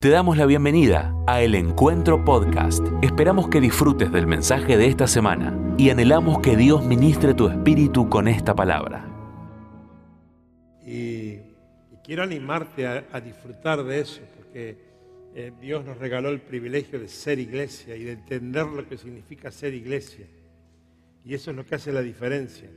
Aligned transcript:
Te 0.00 0.10
damos 0.10 0.36
la 0.36 0.46
bienvenida 0.46 1.12
a 1.26 1.42
El 1.42 1.56
Encuentro 1.56 2.24
Podcast. 2.24 2.86
Esperamos 3.02 3.48
que 3.48 3.60
disfrutes 3.60 4.12
del 4.12 4.28
mensaje 4.28 4.76
de 4.76 4.86
esta 4.86 5.08
semana 5.08 5.74
y 5.76 5.90
anhelamos 5.90 6.38
que 6.38 6.56
Dios 6.56 6.84
ministre 6.86 7.34
tu 7.34 7.48
espíritu 7.48 8.08
con 8.08 8.28
esta 8.28 8.54
palabra. 8.54 9.04
Y, 10.86 11.38
quiero 12.04 12.22
animarte 12.22 12.86
a, 12.86 13.20
disfrutar 13.20 13.82
de 13.82 13.98
eso, 13.98 14.20
porque 14.36 14.78
eh, 15.34 15.50
Dios 15.60 15.84
nos 15.84 15.98
regaló 15.98 16.28
el 16.28 16.42
privilegio 16.42 17.00
de 17.00 17.08
ser 17.08 17.40
iglesia 17.40 17.96
y 17.96 18.04
de 18.04 18.12
entender 18.12 18.66
lo 18.66 18.88
que 18.88 18.96
significa 18.98 19.50
ser 19.50 19.74
iglesia. 19.74 20.28
Y 21.24 21.34
eso 21.34 21.50
es 21.50 21.56
lo 21.56 21.66
que 21.66 21.74
hace 21.74 21.90
la 21.90 22.02
diferencia. 22.02 22.70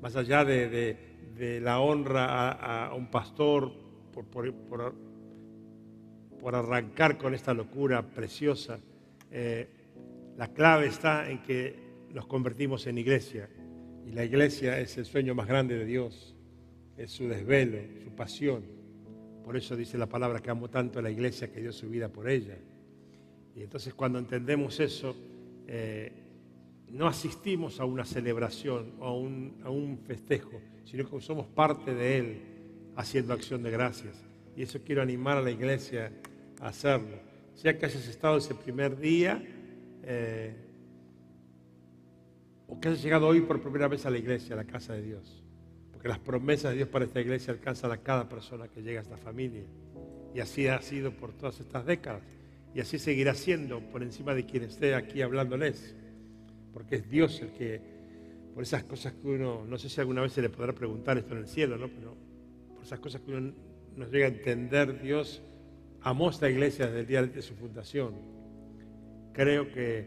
Más 0.00 0.16
allá 0.16 0.46
de, 0.46 0.96
la 1.60 1.80
honra 1.80 2.86
a, 2.86 2.94
un 2.94 3.10
pastor 3.10 3.70
por- 4.14 4.94
por 6.44 6.54
arrancar 6.54 7.16
con 7.16 7.32
esta 7.32 7.54
locura 7.54 8.02
preciosa, 8.02 8.78
eh, 9.30 9.66
la 10.36 10.52
clave 10.52 10.88
está 10.88 11.30
en 11.30 11.42
que 11.42 11.74
nos 12.12 12.26
convertimos 12.26 12.86
en 12.86 12.98
iglesia. 12.98 13.48
Y 14.06 14.10
la 14.10 14.26
iglesia 14.26 14.78
es 14.78 14.98
el 14.98 15.06
sueño 15.06 15.34
más 15.34 15.48
grande 15.48 15.78
de 15.78 15.86
Dios, 15.86 16.36
es 16.98 17.12
su 17.12 17.28
desvelo, 17.28 17.78
su 18.04 18.10
pasión. 18.14 18.62
Por 19.42 19.56
eso 19.56 19.74
dice 19.74 19.96
la 19.96 20.06
palabra 20.06 20.40
que 20.40 20.50
amo 20.50 20.68
tanto 20.68 20.98
a 20.98 21.02
la 21.02 21.10
iglesia 21.10 21.50
que 21.50 21.62
dio 21.62 21.72
su 21.72 21.88
vida 21.88 22.10
por 22.10 22.28
ella. 22.28 22.58
Y 23.56 23.62
entonces 23.62 23.94
cuando 23.94 24.18
entendemos 24.18 24.80
eso, 24.80 25.16
eh, 25.66 26.12
no 26.90 27.06
asistimos 27.06 27.80
a 27.80 27.86
una 27.86 28.04
celebración 28.04 28.96
o 28.98 29.06
a 29.06 29.16
un, 29.16 29.62
a 29.64 29.70
un 29.70 29.96
festejo, 29.96 30.60
sino 30.84 31.08
que 31.08 31.22
somos 31.22 31.46
parte 31.46 31.94
de 31.94 32.18
Él 32.18 32.42
haciendo 32.96 33.32
acción 33.32 33.62
de 33.62 33.70
gracias. 33.70 34.22
Y 34.54 34.62
eso 34.62 34.80
quiero 34.84 35.00
animar 35.00 35.38
a 35.38 35.40
la 35.40 35.50
iglesia 35.50 36.12
hacerlo. 36.68 37.18
Sea 37.54 37.78
que 37.78 37.86
hayas 37.86 38.08
estado 38.08 38.38
ese 38.38 38.54
primer 38.54 38.98
día 38.98 39.42
eh, 40.02 40.54
o 42.66 42.80
que 42.80 42.88
hayas 42.88 43.02
llegado 43.02 43.28
hoy 43.28 43.42
por 43.42 43.60
primera 43.60 43.86
vez 43.86 44.06
a 44.06 44.10
la 44.10 44.18
iglesia, 44.18 44.54
a 44.54 44.56
la 44.56 44.64
casa 44.64 44.94
de 44.94 45.02
Dios. 45.02 45.42
Porque 45.92 46.08
las 46.08 46.18
promesas 46.18 46.72
de 46.72 46.78
Dios 46.78 46.88
para 46.88 47.04
esta 47.04 47.20
iglesia 47.20 47.52
alcanzan 47.52 47.92
a 47.92 47.98
cada 47.98 48.28
persona 48.28 48.68
que 48.68 48.82
llega 48.82 49.00
a 49.00 49.02
esta 49.02 49.16
familia. 49.16 49.62
Y 50.34 50.40
así 50.40 50.66
ha 50.66 50.80
sido 50.80 51.12
por 51.12 51.32
todas 51.32 51.60
estas 51.60 51.86
décadas. 51.86 52.22
Y 52.74 52.80
así 52.80 52.98
seguirá 52.98 53.34
siendo 53.34 53.80
por 53.80 54.02
encima 54.02 54.34
de 54.34 54.44
quien 54.44 54.64
esté 54.64 54.94
aquí 54.94 55.22
hablándoles. 55.22 55.94
Porque 56.72 56.96
es 56.96 57.08
Dios 57.08 57.40
el 57.40 57.52
que, 57.52 57.80
por 58.52 58.64
esas 58.64 58.82
cosas 58.82 59.12
que 59.12 59.28
uno, 59.28 59.64
no 59.64 59.78
sé 59.78 59.88
si 59.88 60.00
alguna 60.00 60.22
vez 60.22 60.32
se 60.32 60.42
le 60.42 60.48
podrá 60.48 60.72
preguntar 60.72 61.18
esto 61.18 61.34
en 61.34 61.40
el 61.40 61.46
cielo, 61.46 61.76
¿no? 61.76 61.88
Pero 61.88 62.16
por 62.74 62.82
esas 62.82 62.98
cosas 62.98 63.20
que 63.20 63.30
uno 63.30 63.54
nos 63.94 64.10
llega 64.10 64.26
a 64.26 64.30
entender, 64.30 65.00
Dios 65.00 65.40
amó 66.04 66.30
esta 66.30 66.48
iglesia 66.48 66.86
desde 66.86 67.00
el 67.00 67.06
día 67.06 67.22
de 67.22 67.42
su 67.42 67.54
fundación. 67.54 68.14
Creo 69.32 69.72
que 69.72 70.06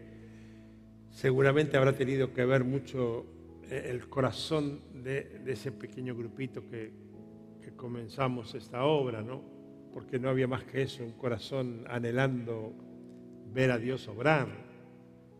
seguramente 1.09 1.75
habrá 1.75 1.93
tenido 1.93 2.33
que 2.33 2.45
ver 2.45 2.63
mucho 2.63 3.25
eh, 3.69 3.87
el 3.89 4.07
corazón 4.07 4.79
de, 5.03 5.41
ese 5.47 5.71
pequeño 5.71 6.15
grupito 6.15 6.65
que, 6.69 6.93
que 7.61 7.71
comenzamos 7.75 8.55
esta 8.55 8.85
obra, 8.85 9.21
¿no? 9.21 9.41
Porque 9.91 10.19
no 10.19 10.29
había 10.29 10.47
más 10.47 10.63
que 10.63 10.83
eso, 10.83 11.03
un 11.03 11.13
corazón 11.13 11.83
anhelando 11.89 12.73
ver 13.51 13.71
a 13.71 13.79
Dios 13.79 14.07
obrar, 14.07 14.47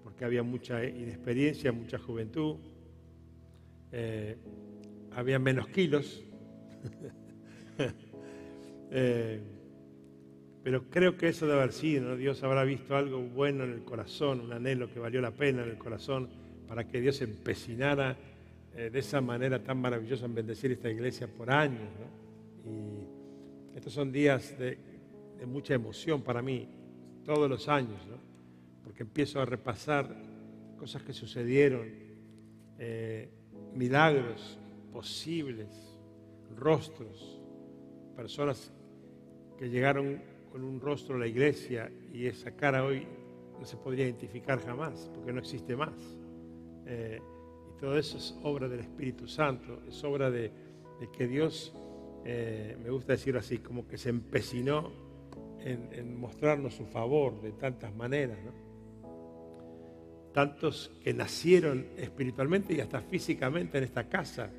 porque 0.03 0.25
había 0.25 0.41
mucha 0.41 0.83
inexperiencia, 0.83 1.71
mucha 1.71 1.99
juventud, 1.99 2.57
eh, 3.91 4.37
había 5.11 5.37
menos 5.37 5.67
kilos, 5.67 6.23
Eh, 8.89 9.41
pero 10.67 10.83
creo 10.89 11.15
que 11.15 11.29
eso 11.29 11.47
debe 11.47 11.59
haber 11.59 11.71
sido. 11.71 12.17
Dios 12.17 12.43
habrá 12.43 12.65
visto 12.65 12.93
algo 12.93 13.21
bueno 13.21 13.63
en 13.63 13.71
el 13.71 13.85
corazón, 13.85 14.41
un 14.41 14.51
anhelo 14.51 14.91
que 14.91 14.99
valió 14.99 15.21
la 15.21 15.31
pena 15.31 15.63
en 15.63 15.69
el 15.69 15.77
corazón 15.77 16.27
para 16.67 16.85
que 16.85 16.99
Dios 16.99 17.21
empecinara 17.21 18.17
eh, 18.75 18.89
de 18.89 18.99
esa 18.99 19.21
manera 19.21 19.63
tan 19.63 19.79
maravillosa 19.79 20.25
en 20.25 20.35
bendecir 20.35 20.73
esta 20.73 20.89
iglesia 20.89 21.25
por 21.29 21.49
años. 21.49 21.87
¿no? 21.97 22.69
Y 22.69 23.77
estos 23.77 23.93
son 23.93 24.11
días 24.11 24.59
de, 24.59 24.77
de 25.39 25.45
mucha 25.45 25.73
emoción 25.73 26.21
para 26.21 26.41
mí, 26.41 26.67
todos 27.23 27.49
los 27.49 27.69
años, 27.69 28.05
¿no? 28.05 28.17
porque 28.83 29.03
empiezo 29.03 29.39
a 29.39 29.45
repasar 29.45 30.13
cosas 30.77 31.01
que 31.01 31.13
sucedieron, 31.13 31.87
eh, 32.77 33.29
milagros 33.73 34.59
posibles, 34.91 35.69
rostros, 36.57 37.39
personas 38.17 38.73
que 39.57 39.69
llegaron 39.69 40.35
con 40.51 40.63
un 40.63 40.79
rostro 40.79 41.17
la 41.17 41.27
iglesia 41.27 41.91
y 42.11 42.25
esa 42.25 42.51
cara 42.55 42.83
hoy 42.83 43.05
no 43.59 43.65
se 43.65 43.77
podría 43.77 44.05
identificar 44.05 44.59
jamás, 44.63 45.09
porque 45.13 45.33
no 45.33 45.39
existe 45.39 45.75
más. 45.75 46.17
Eh, 46.85 47.19
y 47.69 47.79
todo 47.79 47.97
eso 47.97 48.17
es 48.17 48.37
obra 48.43 48.67
del 48.67 48.81
Espíritu 48.81 49.27
Santo, 49.27 49.81
es 49.87 50.03
obra 50.03 50.29
de, 50.29 50.51
que 51.15 51.27
Dios, 51.27 51.73
eh, 52.25 52.77
me 52.81 52.89
gusta 52.89 53.13
decirlo 53.13 53.39
así, 53.39 53.59
como 53.59 53.87
que 53.87 53.97
se 53.97 54.09
empecinó 54.09 54.91
en, 55.59 56.17
mostrarnos 56.17 56.75
su 56.75 56.85
favor 56.85 57.41
de 57.41 57.51
tantas 57.53 57.93
maneras. 57.95 58.37
Tantos 60.33 60.91
que 61.03 61.13
nacieron 61.13 61.87
espiritualmente 61.97 62.73
y 62.73 62.79
hasta 62.79 63.01
físicamente 63.01 63.77
en 63.77 63.83
esta 63.83 64.07
casa, 64.07 64.49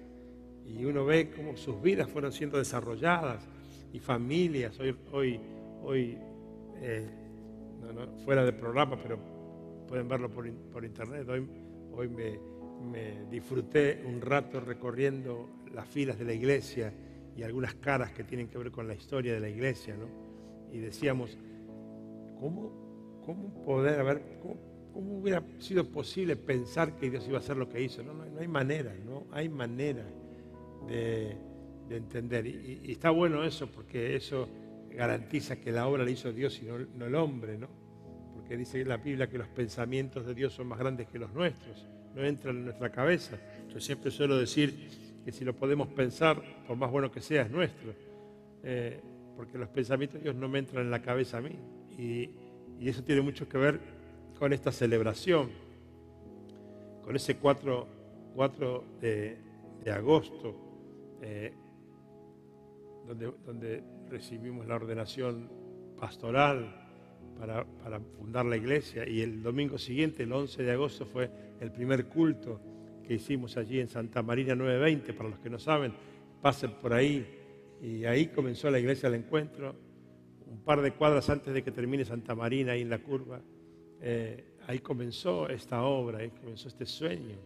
y 0.66 0.84
uno 0.84 1.04
ve 1.04 1.30
cómo 1.34 1.56
sus 1.56 1.80
vidas 1.80 2.10
fueron 2.10 2.32
siendo 2.32 2.58
desarrolladas 2.58 3.46
y 3.92 4.00
familias. 4.00 4.78
Hoy, 4.80 4.94
hoy, 5.12 5.40
hoy 5.82 6.16
eh, 6.80 7.06
no, 7.80 7.92
no, 7.92 8.18
fuera 8.24 8.44
del 8.44 8.54
programa, 8.54 8.98
pero 9.02 9.18
pueden 9.86 10.08
verlo 10.08 10.30
por, 10.30 10.50
por 10.72 10.84
internet. 10.84 11.28
Hoy, 11.28 11.46
hoy 11.92 12.08
me, 12.08 12.38
me 12.90 13.24
disfruté 13.30 14.02
un 14.06 14.20
rato 14.20 14.60
recorriendo 14.60 15.48
las 15.72 15.86
filas 15.88 16.18
de 16.18 16.24
la 16.24 16.32
iglesia 16.34 16.92
y 17.36 17.42
algunas 17.42 17.74
caras 17.74 18.12
que 18.12 18.24
tienen 18.24 18.48
que 18.48 18.58
ver 18.58 18.70
con 18.70 18.86
la 18.88 18.94
historia 18.94 19.32
de 19.34 19.40
la 19.40 19.48
iglesia, 19.48 19.96
¿no? 19.96 20.06
Y 20.72 20.78
decíamos, 20.78 21.38
¿cómo, 22.38 23.20
cómo 23.24 23.62
poder 23.64 24.00
haber, 24.00 24.38
cómo, 24.42 24.56
cómo 24.92 25.18
hubiera 25.18 25.42
sido 25.58 25.88
posible 25.88 26.36
pensar 26.36 26.96
que 26.96 27.10
Dios 27.10 27.26
iba 27.28 27.38
a 27.38 27.40
hacer 27.40 27.56
lo 27.56 27.68
que 27.68 27.80
hizo? 27.80 28.02
No, 28.02 28.12
no, 28.12 28.24
no 28.26 28.40
hay 28.40 28.48
manera, 28.48 28.94
no 29.04 29.26
hay 29.30 29.48
manera 29.48 30.04
de, 30.86 31.36
de 31.88 31.96
entender. 31.96 32.46
Y- 32.46 32.80
y 32.84 32.92
está 32.92 33.10
bueno 33.10 33.44
eso, 33.44 33.66
porque 33.70 34.16
eso 34.16 34.48
garantiza 34.94 35.56
que 35.56 35.72
la 35.72 35.86
obra 35.86 36.04
la 36.04 36.10
hizo 36.10 36.32
Dios 36.32 36.60
y 36.62 36.66
no, 36.66 37.06
el 37.06 37.14
hombre, 37.14 37.58
¿no? 37.58 37.68
Porque 38.34 38.56
dice 38.56 38.84
la 38.84 38.96
Biblia 38.96 39.28
que 39.28 39.38
los 39.38 39.48
pensamientos 39.48 40.26
de 40.26 40.34
Dios 40.34 40.52
son 40.52 40.68
más 40.68 40.78
grandes 40.78 41.08
que 41.08 41.18
los 41.18 41.32
nuestros, 41.32 41.86
no 42.14 42.24
entran 42.24 42.56
en 42.56 42.64
nuestra 42.64 42.90
cabeza. 42.90 43.38
Yo 43.68 43.80
siempre 43.80 44.10
suelo 44.10 44.36
decir 44.38 45.20
que 45.24 45.32
si 45.32 45.44
lo 45.44 45.54
podemos 45.54 45.88
pensar, 45.88 46.42
por 46.66 46.76
más 46.76 46.90
bueno 46.90 47.10
que 47.10 47.20
sea, 47.20 47.42
es 47.42 47.50
nuestro. 47.50 47.92
Eh, 48.62 49.00
porque 49.36 49.56
los 49.58 49.68
pensamientos 49.68 50.18
de 50.18 50.24
Dios 50.24 50.34
no 50.34 50.48
me 50.48 50.58
entran 50.58 50.84
en 50.84 50.90
la 50.90 51.00
cabeza 51.00 51.38
a 51.38 51.40
mí. 51.40 51.56
Y, 51.96 52.30
eso 52.80 53.02
tiene 53.02 53.22
mucho 53.22 53.48
que 53.48 53.58
ver 53.58 53.80
con 54.38 54.52
esta 54.52 54.70
celebración, 54.70 55.50
con 57.02 57.16
ese 57.16 57.36
4, 57.36 57.88
4 58.34 58.84
de, 59.00 59.38
agosto, 59.90 60.54
eh, 61.20 61.52
donde 63.44 63.82
recibimos 64.08 64.66
la 64.66 64.76
ordenación 64.76 65.48
pastoral 65.98 66.86
para, 67.38 67.64
para 67.64 68.00
fundar 68.00 68.46
la 68.46 68.56
iglesia. 68.56 69.08
Y 69.08 69.20
el 69.20 69.42
domingo 69.42 69.78
siguiente, 69.78 70.22
el 70.22 70.32
11 70.32 70.62
de 70.62 70.72
agosto, 70.72 71.06
fue 71.06 71.30
el 71.60 71.70
primer 71.72 72.06
culto 72.06 72.60
que 73.06 73.14
hicimos 73.14 73.56
allí 73.56 73.80
en 73.80 73.88
Santa 73.88 74.22
Marina 74.22 74.54
920. 74.54 75.12
Para 75.14 75.30
los 75.30 75.38
que 75.38 75.50
no 75.50 75.58
saben, 75.58 75.92
pasen 76.40 76.72
por 76.72 76.92
ahí. 76.92 77.26
Y 77.80 78.04
ahí 78.04 78.26
comenzó 78.28 78.70
la 78.70 78.78
iglesia 78.78 79.08
del 79.08 79.20
encuentro, 79.20 79.74
un 80.46 80.60
par 80.60 80.80
de 80.82 80.92
cuadras 80.92 81.28
antes 81.30 81.54
de 81.54 81.62
que 81.62 81.70
termine 81.70 82.04
Santa 82.04 82.34
Marina, 82.34 82.72
ahí 82.72 82.82
en 82.82 82.90
la 82.90 82.98
curva. 82.98 83.40
Eh, 84.00 84.56
ahí 84.66 84.80
comenzó 84.80 85.48
esta 85.48 85.82
obra, 85.82 86.18
ahí 86.18 86.30
comenzó 86.30 86.68
este 86.68 86.86
sueño. 86.86 87.36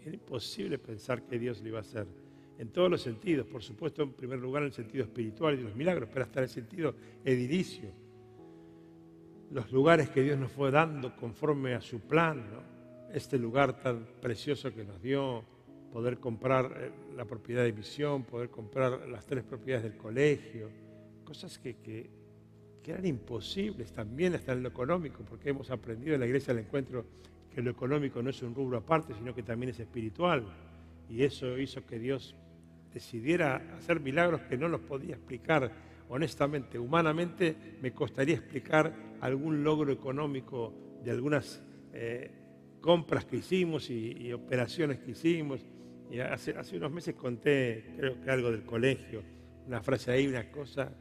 Era 0.00 0.14
imposible 0.14 0.78
pensar 0.78 1.22
que 1.22 1.38
Dios 1.38 1.60
lo 1.60 1.68
iba 1.68 1.78
a 1.78 1.82
hacer 1.82 2.21
en 2.58 2.68
todos 2.68 2.90
los 2.90 3.02
sentidos, 3.02 3.46
por 3.46 3.62
supuesto, 3.62 4.02
en 4.02 4.12
primer 4.12 4.38
lugar 4.38 4.62
en 4.62 4.68
el 4.68 4.72
sentido 4.72 5.04
espiritual 5.04 5.54
y 5.54 5.56
de 5.58 5.62
los 5.64 5.74
milagros, 5.74 6.08
pero 6.12 6.24
hasta 6.24 6.40
en 6.40 6.44
el 6.44 6.50
sentido 6.50 6.94
edilicio. 7.24 7.90
Los 9.50 9.70
lugares 9.72 10.08
que 10.10 10.22
Dios 10.22 10.38
nos 10.38 10.52
fue 10.52 10.70
dando 10.70 11.14
conforme 11.16 11.74
a 11.74 11.80
su 11.80 12.00
plan, 12.00 12.42
este 13.12 13.38
lugar 13.38 13.80
tan 13.80 14.06
precioso 14.20 14.72
que 14.74 14.84
nos 14.84 15.02
dio, 15.02 15.44
poder 15.92 16.18
comprar 16.18 16.72
eh, 16.78 16.90
la 17.16 17.26
propiedad 17.26 17.62
de 17.64 17.72
misión, 17.72 18.24
poder 18.24 18.48
comprar 18.48 19.06
las 19.08 19.26
tres 19.26 19.44
propiedades 19.44 19.84
del 19.84 19.98
colegio, 19.98 20.70
cosas 21.24 21.58
que, 21.58 21.76
que, 21.76 22.08
que 22.82 22.92
eran 22.92 23.04
imposibles 23.04 23.92
también 23.92 24.34
hasta 24.34 24.52
en 24.52 24.62
lo 24.62 24.70
económico, 24.70 25.22
porque 25.28 25.50
hemos 25.50 25.70
aprendido 25.70 26.14
en 26.14 26.20
la 26.20 26.26
iglesia 26.26 26.54
del 26.54 26.64
encuentro 26.64 27.04
que 27.54 27.60
lo 27.60 27.70
económico 27.70 28.22
no 28.22 28.30
es 28.30 28.42
un 28.42 28.54
rubro 28.54 28.78
aparte, 28.78 29.12
sino 29.14 29.34
que 29.34 29.42
también 29.42 29.70
es 29.70 29.80
espiritual. 29.80 30.44
Y 31.10 31.22
eso 31.24 31.58
hizo 31.58 31.84
que 31.84 31.98
Dios 31.98 32.34
decidiera 32.92 33.62
hacer 33.76 34.00
milagros 34.00 34.42
que 34.42 34.56
no 34.56 34.68
los 34.68 34.80
podía 34.80 35.14
explicar 35.14 35.72
honestamente, 36.12 36.78
humanamente, 36.78 37.56
me 37.80 37.92
costaría 37.92 38.34
explicar 38.34 38.94
algún 39.22 39.64
logro 39.64 39.90
económico 39.90 40.74
de 41.02 41.10
algunas 41.10 41.62
eh, 41.94 42.30
compras 42.82 43.24
que 43.24 43.36
hicimos 43.36 43.88
y, 43.88 44.30
operaciones 44.30 44.98
que 44.98 45.12
hicimos. 45.12 45.64
Y 46.10 46.20
hace, 46.20 46.54
unos 46.76 46.92
meses 46.92 47.14
conté, 47.14 47.94
creo 47.96 48.20
que 48.20 48.30
algo 48.30 48.50
del 48.50 48.64
colegio, 48.64 49.22
una 49.66 49.80
frase 49.80 50.10
ahí, 50.10 50.26
una 50.26 50.50
cosa, 50.50 50.92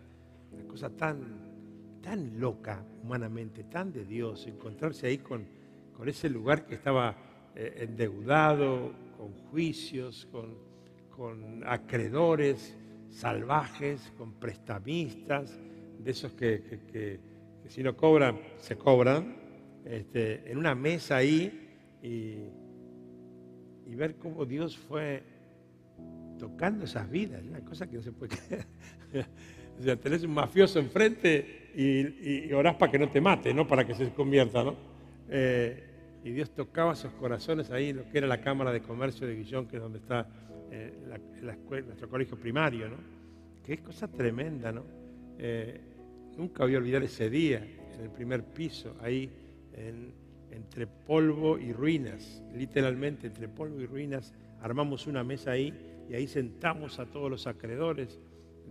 una 0.54 0.64
cosa 0.64 0.90
tan, 0.96 2.00
tan 2.02 2.40
loca 2.40 2.82
humanamente, 3.04 3.66
tan 3.66 3.92
de 3.92 4.06
Dios, 4.06 4.48
encontrarse 4.48 5.08
ahí 5.08 5.18
con, 5.18 5.46
con 5.92 6.08
ese 6.08 6.30
lugar 6.30 6.66
que 6.66 6.76
estaba 6.76 7.18
eh, 7.54 7.80
endeudado, 7.80 8.94
con 9.18 9.34
juicios, 9.50 10.26
con, 10.32 10.71
con 11.22 11.62
acreedores 11.68 12.76
salvajes, 13.12 14.12
con 14.18 14.34
prestamistas, 14.40 15.56
de 16.00 16.10
esos 16.10 16.32
que, 16.32 17.20
si 17.68 17.84
no 17.84 17.96
cobran, 17.96 18.40
se 18.58 18.76
cobran, 18.76 19.36
este, 19.86 20.52
en 20.52 20.58
una 20.58 20.74
mesa 20.74 21.18
ahí 21.18 21.70
y, 22.02 22.38
ver 23.96 24.16
cómo 24.16 24.46
Dios 24.46 24.76
fue 24.76 25.22
tocando 26.40 26.86
esas 26.86 27.08
vidas, 27.08 27.44
una 27.44 27.60
cosa 27.60 27.88
que 27.88 27.98
no 27.98 28.02
se 28.02 28.14
puede 28.14 28.36
creer. 28.36 28.66
o 29.80 29.84
sea, 29.84 29.96
tenés 29.98 30.24
un 30.24 30.34
mafioso 30.34 30.80
enfrente 30.80 31.70
y, 31.76 32.48
y, 32.48 32.52
orás 32.54 32.78
para 32.78 32.92
que 32.92 32.98
no 32.98 33.12
te 33.12 33.22
mate, 33.22 33.54
no 33.54 33.68
para 33.68 33.86
que 33.86 33.94
se 33.94 34.10
convierta, 34.10 34.64
¿no? 34.64 34.76
Eh, 35.30 35.84
y 36.24 36.32
Dios 36.32 36.50
tocaba 36.50 36.94
esos 36.94 37.14
corazones 37.14 37.70
ahí, 37.70 37.94
lo 37.94 38.10
que 38.10 38.18
era 38.18 38.26
la 38.26 38.42
Cámara 38.42 38.72
de 38.72 38.82
Comercio 38.82 39.28
de 39.28 39.36
Guillón, 39.36 39.68
que 39.68 39.76
es 39.76 39.84
donde 39.84 40.00
está 40.00 40.28
eh, 40.74 40.94
la, 41.42 41.52
escuela, 41.52 41.88
nuestro 41.88 42.08
colegio 42.08 42.38
primario, 42.38 42.88
¿no? 42.88 42.96
Qué 43.62 43.80
cosa 43.80 44.08
tremenda, 44.08 44.72
¿no? 44.72 44.86
Eh, 45.38 45.82
nunca 46.38 46.64
voy 46.64 46.76
a 46.76 46.78
olvidar 46.78 47.04
ese 47.04 47.30
día, 47.30 47.58
en 47.94 48.00
el 48.00 48.10
primer 48.10 48.46
piso, 48.46 48.96
ahí 49.02 49.30
entre 50.50 50.88
polvo 50.88 51.60
y 51.60 51.74
ruinas, 51.74 52.42
literalmente 52.56 53.28
entre 53.28 53.50
polvo 53.50 53.82
y 53.82 53.86
ruinas, 53.86 54.34
armamos 54.62 55.08
una 55.08 55.26
mesa 55.26 55.52
ahí 55.52 55.74
y 56.10 56.14
ahí 56.14 56.26
sentamos 56.26 57.00
a 57.00 57.06
todos 57.06 57.30
los 57.30 57.48
acreedores 57.48 58.20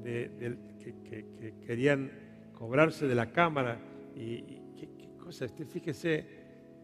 que, 0.03 1.55
querían 1.67 2.11
cobrarse 2.55 3.07
de 3.07 3.15
la 3.15 3.31
cámara. 3.31 3.79
Y, 4.17 4.41
qué, 4.75 4.89
cosa, 5.19 5.45
este, 5.45 5.67
fíjese, 5.67 6.25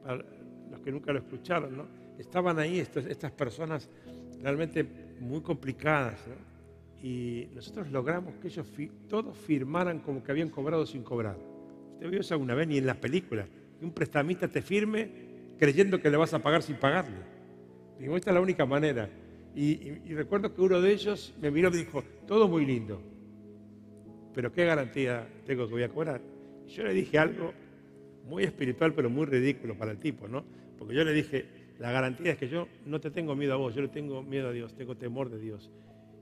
para 0.03 0.25
los 0.71 0.81
que 0.81 0.93
nunca 0.93 1.11
lo 1.13 1.21
escucharon, 1.21 1.75
¿no? 1.75 1.87
estaban 2.19 2.59
ahí 2.59 2.81
estas 2.81 3.33
personas 3.33 3.89
realmente 4.41 5.06
muy 5.21 5.41
complicadas. 5.41 6.19
Y 7.03 7.49
nosotros 7.55 7.91
logramos 7.91 8.35
que 8.37 8.49
ellos 8.49 8.67
todos 9.09 9.37
firmaran 9.37 10.01
como 10.01 10.23
que 10.23 10.33
habían 10.33 10.51
cobrado 10.51 10.87
sin 10.87 11.03
cobrar. 11.03 11.37
Usted 11.95 12.11
vio 12.11 12.21
eso 12.21 12.35
alguna 12.35 12.55
vez, 12.55 12.69
ni 12.69 12.79
en 12.79 12.87
las 12.87 12.97
películas, 12.97 13.49
que 13.79 13.85
un 13.85 13.93
prestamista 13.93 14.49
te 14.49 14.63
firme 14.63 15.09
creyendo 15.59 16.01
que 16.01 16.11
le 16.11 16.17
vas 16.17 16.35
a 16.35 16.41
pagar 16.41 16.63
sin 16.63 16.77
pagarle. 16.77 17.17
Digo, 17.99 18.17
esta 18.17 18.31
es 18.31 18.35
la 18.35 18.41
única 18.41 18.67
manera. 18.67 19.09
Y, 19.55 19.93
recuerdo 20.13 20.55
que 20.55 20.61
uno 20.61 20.81
de 20.83 20.93
ellos 20.93 21.35
me 21.41 21.51
miró 21.51 21.69
y 21.69 21.73
me 21.73 21.79
dijo, 21.79 22.05
todo 22.27 22.47
muy 22.47 22.67
lindo, 22.67 23.01
pero 24.35 24.53
¿qué 24.53 24.67
garantía 24.67 25.27
tengo 25.47 25.67
que 25.67 25.73
voy 25.73 25.83
a 25.83 25.89
cobrar? 25.89 26.21
yo 26.69 26.83
le 26.83 26.93
dije 26.93 27.19
algo 27.19 27.55
muy 28.29 28.45
espiritual, 28.45 28.93
pero 28.93 29.09
muy 29.09 29.25
ridículo 29.25 29.77
para 29.79 29.93
el 29.93 29.99
tipo, 29.99 30.29
¿no? 30.29 30.45
Porque 30.77 30.95
yo 30.95 31.05
le 31.05 31.13
dije, 31.13 31.47
la 31.79 31.91
garantía 31.93 32.33
es 32.33 32.39
que 32.39 32.49
yo 32.49 32.69
no 32.87 33.01
te 33.01 33.11
tengo 33.11 33.35
miedo 33.35 33.53
a 33.55 33.57
vos, 33.57 33.75
yo 33.75 33.83
le 33.83 33.89
tengo 33.89 34.23
miedo 34.23 34.49
a 34.49 34.53
Dios, 34.53 34.75
tengo 34.75 34.97
temor 34.97 35.29
de 35.29 35.39
Dios. 35.39 35.71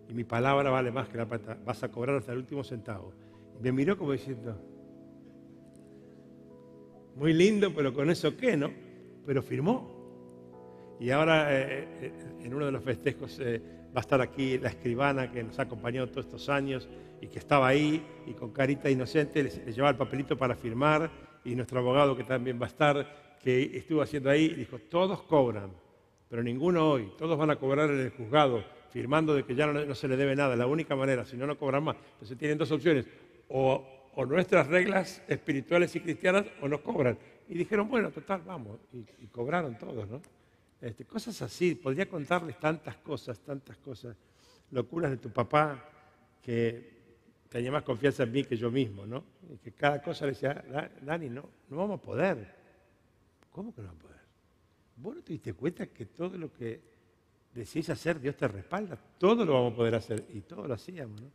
Y 0.08 0.14
mi 0.14 0.24
palabra 0.24 0.70
vale 0.70 0.90
más 0.90 1.08
que 1.08 1.16
la 1.16 1.26
plata, 1.26 1.56
vas 1.64 1.82
a 1.82 1.90
cobrar 1.90 2.16
hasta 2.16 2.32
el 2.32 2.38
último 2.38 2.64
centavo. 2.64 3.12
Y 3.58 3.62
me 3.62 3.72
miró 3.72 3.96
como 3.96 4.12
diciendo, 4.12 4.60
muy 7.14 7.32
lindo, 7.32 7.72
pero 7.72 7.94
con 7.94 8.10
eso 8.10 8.36
qué, 8.36 8.56
¿no? 8.56 8.70
Pero 9.24 9.42
firmó. 9.42 10.96
Y 10.98 11.10
ahora 11.10 11.52
eh, 11.52 11.88
eh, 12.00 12.12
en 12.42 12.54
uno 12.54 12.66
de 12.66 12.72
los 12.72 12.82
festejos 12.82 13.38
eh, 13.40 13.60
va 13.96 13.98
a 13.98 14.00
estar 14.00 14.20
aquí 14.20 14.58
la 14.58 14.70
escribana 14.70 15.30
que 15.30 15.42
nos 15.44 15.58
ha 15.58 15.62
acompañado 15.62 16.08
todos 16.08 16.26
estos 16.26 16.48
años 16.48 16.88
y 17.20 17.28
que 17.28 17.38
estaba 17.38 17.68
ahí 17.68 18.04
y 18.26 18.32
con 18.34 18.52
carita 18.52 18.90
inocente 18.90 19.42
le, 19.42 19.50
le 19.50 19.72
llevaba 19.72 19.90
el 19.90 19.96
papelito 19.96 20.36
para 20.36 20.54
firmar 20.54 21.10
y 21.44 21.54
nuestro 21.54 21.80
abogado 21.80 22.16
que 22.16 22.24
también 22.24 22.60
va 22.60 22.66
a 22.66 22.68
estar 22.68 23.23
que 23.44 23.76
estuvo 23.76 24.00
haciendo 24.00 24.31
ahí, 24.31 24.49
dijo, 24.49 24.79
todos 24.79 25.23
cobran, 25.25 25.70
pero 26.31 26.43
ninguno 26.43 26.91
hoy, 26.91 27.12
todos 27.19 27.37
van 27.37 27.50
a 27.50 27.56
cobrar 27.56 27.91
en 27.91 28.00
el 28.00 28.11
juzgado, 28.11 28.64
firmando 28.91 29.35
de 29.35 29.44
que 29.44 29.55
ya 29.55 29.67
no, 29.67 29.94
se 29.94 30.08
le 30.08 30.17
debe 30.17 30.35
nada, 30.35 30.56
la 30.56 30.67
única 30.67 30.96
manera, 30.96 31.26
si 31.26 31.37
no, 31.37 31.46
no 31.46 31.58
cobran 31.58 31.85
más. 31.85 31.96
Entonces 32.14 32.38
tienen 32.38 32.56
dos 32.56 32.73
opciones, 32.73 33.06
o, 33.49 33.87
nuestras 34.26 34.69
reglas 34.69 35.23
espirituales 35.29 35.94
y 35.94 36.00
cristianas 36.00 36.46
o 36.62 36.69
nos 36.69 36.81
cobran. 36.81 37.19
Y 37.46 37.58
dijeron, 37.58 37.87
bueno, 37.91 38.11
total, 38.11 38.41
vamos, 38.46 38.79
y, 38.94 39.26
cobraron 39.26 39.76
todos, 39.76 40.08
¿no? 40.08 40.23
Este, 40.81 41.05
cosas 41.05 41.41
así, 41.43 41.75
podría 41.75 42.08
contarles 42.08 42.58
tantas 42.58 42.96
cosas, 42.96 43.41
tantas 43.41 43.76
cosas, 43.76 44.17
locuras 44.70 45.11
de 45.11 45.19
tu 45.19 45.31
papá 45.31 45.87
que 46.43 46.94
tenía 47.50 47.70
más 47.70 47.82
confianza 47.82 48.23
en 48.23 48.32
mí 48.32 48.44
que 48.44 48.56
yo 48.56 48.70
mismo, 48.70 49.05
¿no? 49.05 49.23
Y 49.52 49.58
que 49.58 49.73
cada 49.73 50.00
cosa 50.00 50.25
le 50.25 50.32
decía, 50.32 50.64
Dani, 51.02 51.29
no, 51.29 51.43
no 51.69 51.76
vamos 51.76 52.00
a 52.00 52.02
poder. 52.02 52.63
¿Cómo 53.54 53.72
que 53.72 53.82
no 53.82 53.86
va 53.86 53.94
a 53.94 53.98
poder? 53.98 54.18
Vos 54.96 55.14
no 55.14 55.22
te 55.22 55.32
diste 55.32 55.52
cuenta 55.54 55.86
que 55.86 56.06
todo 56.06 56.36
lo 56.36 56.52
que 56.52 56.80
decís 57.54 57.88
hacer, 57.88 58.18
Dios 58.18 58.36
te 58.36 58.48
respalda. 58.48 58.98
Todo 59.16 59.44
lo 59.44 59.52
vamos 59.52 59.74
a 59.74 59.76
poder 59.76 59.94
hacer. 59.94 60.24
Y 60.30 60.40
todo 60.40 60.66
lo 60.66 60.74
hacíamos, 60.74 61.20
¿no? 61.20 61.28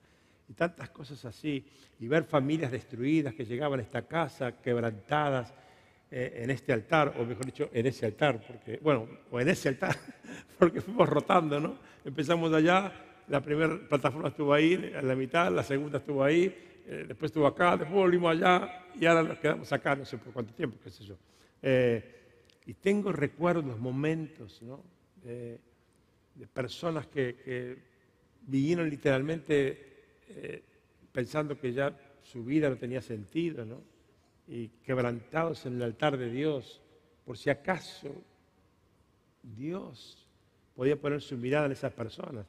Y 0.50 0.54
tantas 0.54 0.89
cosas 0.89 1.24
así. 1.24 1.63
Y 1.98 2.10
ver 2.10 2.25
familias 2.25 2.74
destruidas 2.74 3.33
que 3.33 3.45
llegaban 3.45 3.80
a 3.80 3.83
esta 3.83 4.01
casa, 4.01 4.62
quebrantadas 4.62 5.54
eh, 6.12 6.42
en 6.44 6.50
este 6.50 6.74
altar, 6.74 7.13
o 7.18 7.24
mejor 7.24 7.45
dicho, 7.45 7.69
en 7.71 7.86
ese 7.86 8.06
altar, 8.06 8.44
porque, 8.45 8.80
bueno, 8.81 9.07
o 9.31 9.39
en 9.39 9.48
ese 9.48 9.69
altar, 9.69 9.95
porque 10.60 10.81
fuimos 10.81 11.07
rotando, 11.07 11.57
¿no? 11.57 11.77
Empezamos 12.04 12.51
allá, 12.51 12.92
la 13.30 13.39
primera 13.39 13.80
plataforma 13.88 14.27
estuvo 14.27 14.54
ahí, 14.54 14.74
en 14.74 15.07
la 15.07 15.15
mitad, 15.15 15.50
la 15.54 15.63
segunda 15.63 16.00
estuvo 16.00 16.22
ahí, 16.22 16.54
eh, 16.86 17.06
después 17.07 17.30
estuvo 17.30 17.48
acá, 17.48 17.77
después 17.77 17.94
volvimos 17.94 18.31
allá, 18.31 18.88
y 19.00 19.06
ahora 19.06 19.24
nos 19.24 19.38
quedamos 19.38 19.72
acá, 19.72 19.95
no 19.95 20.04
sé 20.04 20.18
por 20.18 20.33
cuánto 20.33 20.54
tiempo, 20.54 20.77
qué 20.83 20.89
sé 20.89 21.06
yo. 21.06 21.15
Eh, 21.62 22.16
y 22.66 22.74
tengo 22.76 23.12
recuerdos, 23.12 23.80
momentos, 23.80 24.62
de 25.24 25.60
personas 26.54 27.08
que, 27.08 27.90
vinieron 28.42 28.90
literalmente 28.90 29.78
eh, 30.30 30.64
pensando 31.12 31.60
que 31.60 31.74
ya 31.74 31.96
su 32.24 32.44
vida 32.44 32.70
no 32.70 32.78
tenía 32.78 33.02
sentido, 33.02 33.66
¿no? 33.66 33.82
Y 34.48 34.70
quebrantados 34.84 35.66
en 35.66 35.76
el 35.76 35.84
altar 35.84 36.18
de 36.18 36.32
Dios, 36.32 36.82
por 37.25 37.38
si 37.38 37.50
acaso 37.50 38.10
Dios 39.44 40.25
podía 40.75 40.96
poner 40.96 41.22
su 41.22 41.38
mirada 41.38 41.68
en 41.68 41.74
esas 41.74 41.94
personas. 41.94 42.46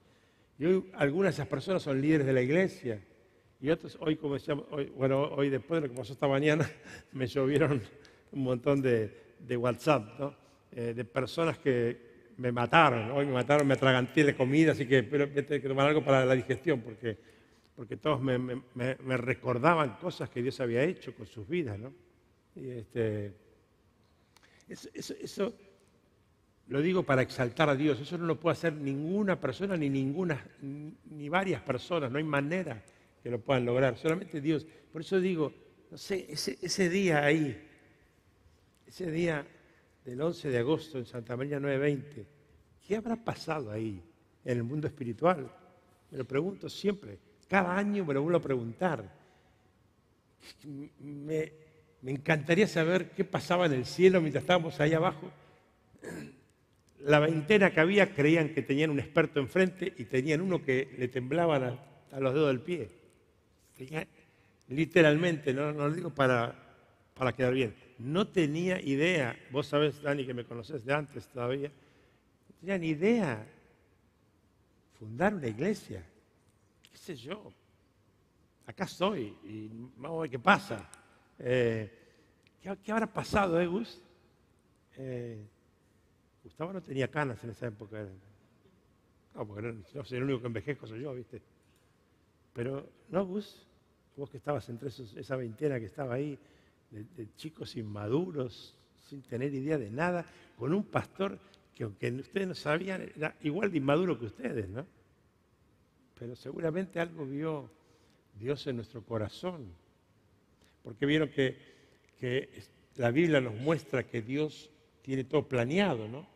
Y 0.58 0.64
hoy 0.64 0.90
algunas 0.94 1.32
de 1.32 1.42
esas 1.42 1.48
personas 1.48 1.82
son 1.82 2.00
líderes 2.00 2.26
de 2.26 2.32
la 2.32 2.42
iglesia. 2.42 3.02
Y 3.60 3.68
otros, 3.68 3.98
hoy, 4.00 4.16
como 4.16 4.34
decíamos, 4.34 4.66
hoy, 4.70 4.86
bueno, 4.96 5.22
hoy 5.22 5.50
después 5.50 5.80
de 5.82 5.88
lo 5.88 5.92
que 5.92 5.98
pasó 5.98 6.12
esta 6.12 6.28
mañana, 6.28 6.70
me 7.12 7.26
llovieron 7.26 7.82
un 8.32 8.42
montón 8.42 8.80
de, 8.82 9.12
de 9.38 9.56
WhatsApp, 9.56 10.18
¿no? 10.18 10.34
Eh, 10.72 10.94
de 10.94 11.04
personas 11.04 11.58
que 11.58 12.10
me 12.36 12.52
mataron, 12.52 13.10
hoy 13.10 13.26
me 13.26 13.32
mataron, 13.32 13.66
me 13.66 13.74
atraganté 13.74 14.22
de 14.22 14.36
comida, 14.36 14.72
así 14.72 14.86
que 14.86 15.02
pero 15.02 15.28
tengo 15.28 15.60
que 15.60 15.68
tomar 15.68 15.88
algo 15.88 16.04
para 16.04 16.24
la 16.24 16.34
digestión, 16.34 16.80
porque, 16.80 17.18
porque 17.74 17.96
todos 17.96 18.20
me, 18.22 18.36
recordaban 19.16 19.96
cosas 19.96 20.30
que 20.30 20.42
Dios 20.42 20.60
había 20.60 20.84
hecho 20.84 21.14
con 21.14 21.26
sus 21.26 21.48
vidas, 21.48 21.78
¿no? 21.78 21.92
Y 22.54 22.70
este, 22.70 23.34
eso, 24.68 25.52
lo 26.68 26.80
digo 26.80 27.02
para 27.02 27.22
exaltar 27.22 27.68
a 27.68 27.74
Dios, 27.74 28.00
eso 28.00 28.16
no 28.16 28.26
lo 28.26 28.38
puede 28.38 28.52
hacer 28.52 28.72
ninguna 28.72 29.40
persona, 29.40 29.76
ni 29.76 29.90
ninguna, 29.90 30.46
ni 30.62 31.28
varias 31.28 31.62
personas, 31.62 32.12
no 32.12 32.18
hay 32.18 32.24
manera 32.24 32.82
que 33.22 33.30
lo 33.30 33.40
puedan 33.40 33.64
lograr, 33.66 33.98
solamente 33.98 34.40
Dios. 34.40 34.66
Por 34.92 35.02
eso 35.02 35.20
digo, 35.20 35.52
no 35.90 35.98
sé, 35.98 36.26
ese 36.30 36.88
día 36.88 37.24
ahí, 37.24 37.69
ese 38.90 39.08
día 39.08 39.46
del 40.04 40.20
11 40.20 40.50
de 40.50 40.58
agosto 40.58 40.98
en 40.98 41.06
Santa 41.06 41.36
María 41.36 41.60
920, 41.60 42.26
¿qué 42.86 42.96
habrá 42.96 43.14
pasado 43.14 43.70
ahí 43.70 44.02
en 44.44 44.56
el 44.56 44.64
mundo 44.64 44.88
espiritual? 44.88 45.48
Me 46.10 46.18
lo 46.18 46.24
pregunto 46.24 46.68
siempre, 46.68 47.16
cada 47.48 47.76
año 47.76 48.04
me 48.04 48.14
lo 48.14 48.22
vuelvo 48.22 48.38
a 48.38 48.42
preguntar. 48.42 49.08
Me, 50.98 51.52
encantaría 52.04 52.66
saber 52.66 53.10
qué 53.10 53.24
pasaba 53.24 53.66
en 53.66 53.74
el 53.74 53.86
cielo 53.86 54.20
mientras 54.20 54.42
estábamos 54.42 54.80
ahí 54.80 54.92
abajo. 54.92 55.30
La 56.98 57.20
veintena 57.20 57.70
que 57.70 57.80
había 57.80 58.12
creían 58.12 58.52
que 58.52 58.62
tenían 58.62 58.90
un 58.90 58.98
experto 58.98 59.38
enfrente 59.38 59.94
y 59.98 60.06
tenían 60.06 60.40
uno 60.40 60.64
que 60.64 60.96
le 60.98 61.06
temblaban 61.06 61.78
a, 62.10 62.18
los 62.20 62.34
dedos 62.34 62.48
del 62.48 62.60
pie. 62.60 62.88
literalmente, 64.66 65.54
no, 65.54 65.72
no 65.72 65.86
lo 65.86 65.94
digo 65.94 66.10
para, 66.10 66.56
para 67.14 67.32
quedar 67.32 67.54
bien 67.54 67.89
no 68.00 68.26
tenía 68.26 68.80
idea, 68.80 69.36
vos 69.50 69.66
sabés, 69.66 70.00
Dani, 70.00 70.24
que 70.24 70.32
me 70.32 70.44
conoces 70.44 70.84
de 70.84 70.94
antes 70.94 71.28
todavía, 71.28 71.68
no 71.68 72.54
tenía 72.60 72.78
ni 72.78 72.88
idea 72.88 73.46
fundar 74.98 75.34
una 75.34 75.46
iglesia, 75.46 76.04
qué 76.90 76.96
sé 76.96 77.14
yo. 77.14 77.52
acá 78.66 78.84
estoy 78.84 79.36
y 79.44 79.68
vamos 79.96 80.18
a 80.18 80.22
ver 80.22 80.30
qué 80.30 80.38
pasa. 80.38 80.88
Eh, 81.38 81.90
¿qué, 82.62 82.92
habrá 82.92 83.06
pasado, 83.06 83.60
eh, 83.60 83.66
Gus? 83.66 84.00
Eh, 84.96 85.44
Gustavo 86.42 86.72
no 86.72 86.82
tenía 86.82 87.08
canas 87.08 87.42
en 87.44 87.50
esa 87.50 87.66
época. 87.66 88.06
No, 89.34 89.46
porque 89.46 89.72
no, 89.94 90.04
soy 90.04 90.18
el 90.18 90.24
único 90.24 90.40
que 90.40 90.46
envejezco, 90.46 90.86
soy 90.86 91.02
yo, 91.02 91.14
¿viste? 91.14 91.42
Pero, 92.54 92.88
¿no, 93.10 93.26
Gus? 93.26 93.66
Vos 94.16 94.30
que 94.30 94.38
estabas 94.38 94.68
entre 94.68 94.88
esa 94.88 95.36
veintena 95.36 95.78
que 95.78 95.86
estaba 95.86 96.14
ahí, 96.14 96.38
de, 96.90 97.34
chicos 97.36 97.76
inmaduros, 97.76 98.76
sin 99.08 99.22
tener 99.22 99.54
idea 99.54 99.78
de 99.78 99.90
nada, 99.90 100.26
con 100.56 100.74
un 100.74 100.84
pastor 100.84 101.38
que 101.74 101.84
aunque 101.84 102.10
ustedes 102.12 102.48
no 102.48 102.54
sabían, 102.54 103.10
era 103.16 103.34
igual 103.42 103.70
de 103.70 103.78
inmaduro 103.78 104.18
que 104.18 104.26
ustedes, 104.26 104.68
¿no? 104.68 104.86
Pero 106.18 106.36
seguramente 106.36 107.00
algo 107.00 107.24
vio 107.24 107.70
Dios 108.38 108.66
en 108.66 108.76
nuestro 108.76 109.02
corazón. 109.02 109.72
Porque 110.82 111.06
vieron 111.06 111.30
que, 111.30 111.56
que 112.18 112.62
la 112.96 113.10
Biblia 113.10 113.40
nos 113.40 113.54
muestra 113.54 114.06
que 114.06 114.20
Dios 114.20 114.70
tiene 115.02 115.24
todo 115.24 115.48
planeado, 115.48 116.06
¿no? 116.08 116.26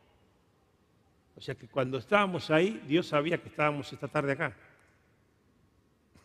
O 1.37 1.41
sea 1.41 1.55
que 1.55 1.69
cuando 1.69 1.99
estábamos 1.99 2.51
ahí, 2.51 2.83
Dios 2.87 3.09
sabía 3.09 3.39
que 3.39 3.49
estábamos 3.49 3.93
esta 3.93 4.09
tarde 4.09 4.33
acá. 4.33 4.57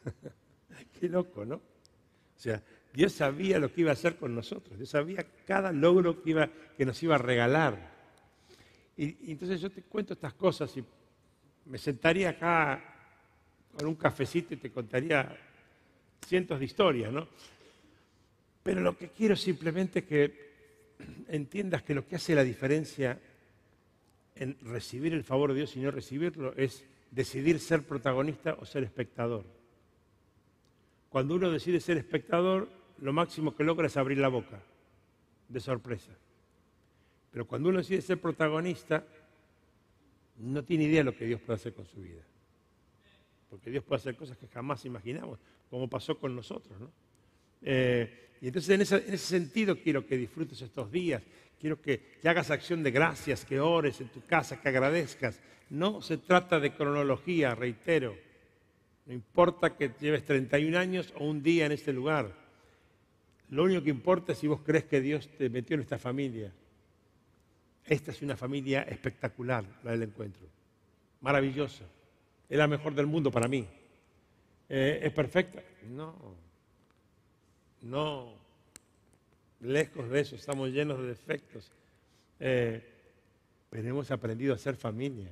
Qué 0.99 1.09
loco, 1.09 1.45
¿no? 1.45 1.55
O 1.55 1.61
sea, 2.41 2.63
Dios 2.99 3.13
sabía 3.13 3.59
lo 3.59 3.71
que 3.71 3.79
iba 3.79 3.91
a 3.91 3.93
hacer 3.93 4.17
con 4.17 4.35
nosotros, 4.35 4.77
Dios 4.77 4.89
sabía 4.89 5.25
cada 5.47 5.71
logro 5.71 6.21
que, 6.21 6.85
nos 6.85 7.01
iba 7.01 7.15
a 7.15 7.17
regalar. 7.17 7.93
Y, 8.97 9.31
entonces 9.31 9.61
yo 9.61 9.69
te 9.69 9.83
cuento 9.83 10.15
estas 10.15 10.33
cosas 10.33 10.75
y 10.75 10.83
me 11.67 11.77
sentaría 11.77 12.31
acá 12.31 12.83
con 13.71 13.87
un 13.87 13.95
cafecito 13.95 14.53
y 14.53 14.57
te 14.57 14.69
contaría 14.69 15.33
cientos 16.27 16.59
de 16.59 16.65
historias, 16.65 17.13
¿no? 17.13 17.25
Pero 18.63 18.81
lo 18.81 18.97
que 18.97 19.07
quiero 19.11 19.37
simplemente 19.37 19.99
es 19.99 20.05
que 20.05 20.49
entiendas 21.29 21.83
que 21.83 21.93
lo 21.93 22.05
que 22.05 22.17
hace 22.17 22.35
la 22.35 22.43
diferencia 22.43 23.17
en 24.35 24.57
recibir 24.63 25.13
el 25.13 25.23
favor 25.23 25.53
de 25.53 25.59
Dios 25.59 25.73
y 25.77 25.79
no 25.79 25.89
recibirlo 25.89 26.53
es 26.57 26.83
decidir 27.11 27.61
ser 27.61 27.83
protagonista 27.83 28.57
o 28.59 28.65
ser 28.65 28.83
espectador. 28.83 29.45
Cuando 31.07 31.35
uno 31.35 31.49
decide 31.49 31.79
ser 31.79 31.95
espectador, 31.95 32.77
lo 33.01 33.13
máximo 33.13 33.55
que 33.55 33.63
logra 33.63 33.87
es 33.87 33.97
abrir 33.97 34.17
la 34.17 34.27
boca, 34.27 34.61
de 35.47 35.59
sorpresa. 35.59 36.11
Pero 37.31 37.45
cuando 37.45 37.69
uno 37.69 37.79
decide 37.79 38.01
ser 38.01 38.19
protagonista, 38.19 39.05
no 40.37 40.63
tiene 40.63 40.85
idea 40.85 40.99
de 40.99 41.05
lo 41.05 41.15
que 41.15 41.25
Dios 41.25 41.41
puede 41.41 41.57
hacer 41.57 41.73
con 41.73 41.85
su 41.85 42.01
vida. 42.01 42.21
Porque 43.49 43.69
Dios 43.69 43.83
puede 43.83 43.99
hacer 43.99 44.15
cosas 44.15 44.37
que 44.37 44.47
jamás 44.47 44.85
imaginamos, 44.85 45.39
como 45.69 45.89
pasó 45.89 46.17
con 46.17 46.35
nosotros. 46.35 46.79
¿no? 46.79 46.91
Eh, 47.61 48.29
y 48.41 48.47
entonces 48.47 48.69
en 48.69 48.81
ese, 48.81 49.17
sentido 49.17 49.77
quiero 49.77 50.05
que 50.05 50.17
disfrutes 50.17 50.61
estos 50.61 50.91
días, 50.91 51.21
quiero 51.59 51.81
que, 51.81 52.17
que, 52.21 52.29
hagas 52.29 52.51
acción 52.51 52.83
de 52.83 52.91
gracias, 52.91 53.43
que 53.43 53.59
ores 53.59 53.99
en 54.01 54.09
tu 54.09 54.25
casa, 54.25 54.61
que 54.61 54.69
agradezcas. 54.69 55.39
No 55.69 56.01
se 56.01 56.17
trata 56.17 56.59
de 56.59 56.73
cronología, 56.73 57.53
reitero. 57.53 58.15
No 59.05 59.13
importa 59.13 59.75
que 59.75 59.91
lleves 59.99 60.25
31 60.25 60.77
años 60.77 61.13
o 61.17 61.25
un 61.25 61.43
día 61.43 61.65
en 61.65 61.73
este 61.73 61.93
lugar. 61.93 62.48
Lo 63.49 63.63
único 63.63 63.81
que 63.83 63.89
importa 63.89 64.33
es 64.33 64.37
si 64.37 64.47
vos 64.47 64.61
crees 64.63 64.85
que 64.85 65.01
Dios 65.01 65.27
te 65.37 65.49
metió 65.49 65.75
en 65.75 65.81
esta 65.81 65.97
familia. 65.97 66.51
Esta 67.85 68.11
es 68.11 68.21
una 68.21 68.37
familia 68.37 68.83
espectacular, 68.83 69.65
la 69.83 69.91
del 69.91 70.03
encuentro. 70.03 70.45
Maravillosa. 71.21 71.85
Es 72.47 72.57
la 72.57 72.67
mejor 72.67 72.93
del 72.93 73.07
mundo 73.07 73.31
para 73.31 73.47
mí. 73.47 73.67
Eh, 74.69 74.99
¿Es 75.01 75.11
perfecta? 75.11 75.63
No. 75.89 76.35
No. 77.81 78.33
Lejos 79.61 80.09
de 80.09 80.19
eso, 80.19 80.35
estamos 80.35 80.69
llenos 80.69 80.99
de 80.99 81.07
defectos. 81.07 81.71
Eh, 82.39 82.83
pero 83.69 83.87
hemos 83.87 84.11
aprendido 84.11 84.53
a 84.53 84.57
ser 84.57 84.75
familia. 84.75 85.31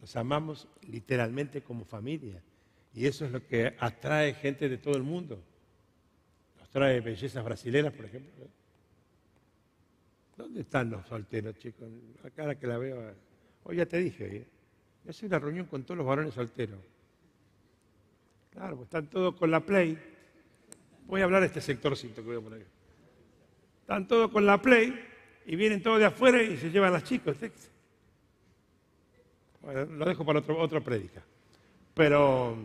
Nos 0.00 0.16
amamos 0.16 0.68
literalmente 0.88 1.62
como 1.62 1.84
familia. 1.84 2.42
Y 2.94 3.06
eso 3.06 3.24
es 3.24 3.30
lo 3.32 3.46
que 3.46 3.74
atrae 3.78 4.34
gente 4.34 4.68
de 4.68 4.78
todo 4.78 4.96
el 4.96 5.02
mundo. 5.02 5.40
Trae 6.70 7.00
bellezas 7.00 7.44
brasileras, 7.44 7.92
por 7.92 8.04
ejemplo. 8.04 8.46
¿Dónde 10.36 10.60
están 10.60 10.90
los 10.90 11.06
solteros, 11.06 11.58
chicos? 11.58 11.88
La 12.22 12.30
cara 12.30 12.54
que 12.54 12.66
la 12.66 12.78
veo. 12.78 13.14
Hoy 13.64 13.76
ya 13.76 13.86
te 13.86 13.98
dije, 13.98 14.36
¿eh? 14.36 14.46
Yo 15.04 15.10
hace 15.10 15.26
una 15.26 15.38
reunión 15.38 15.66
con 15.66 15.82
todos 15.84 15.98
los 15.98 16.06
varones 16.06 16.34
solteros. 16.34 16.78
Claro, 18.50 18.76
pues 18.76 18.86
están 18.86 19.08
todos 19.08 19.34
con 19.34 19.50
la 19.50 19.60
Play. 19.60 19.98
Voy 21.06 21.20
a 21.20 21.24
hablar 21.24 21.40
de 21.40 21.46
este 21.46 21.60
sectorcito 21.60 22.22
que 22.22 22.28
voy 22.28 22.36
a 22.36 22.40
poner. 22.40 22.66
Están 23.80 24.06
todos 24.06 24.30
con 24.30 24.44
la 24.44 24.60
Play 24.60 24.94
y 25.46 25.56
vienen 25.56 25.82
todos 25.82 25.98
de 25.98 26.04
afuera 26.04 26.42
y 26.42 26.56
se 26.56 26.70
llevan 26.70 26.92
las 26.92 27.04
chicas. 27.04 27.36
Bueno, 29.62 29.86
lo 29.86 30.04
dejo 30.04 30.24
para 30.24 30.38
otro, 30.40 30.58
otra 30.58 30.80
prédica. 30.80 31.22
Pero, 31.94 32.56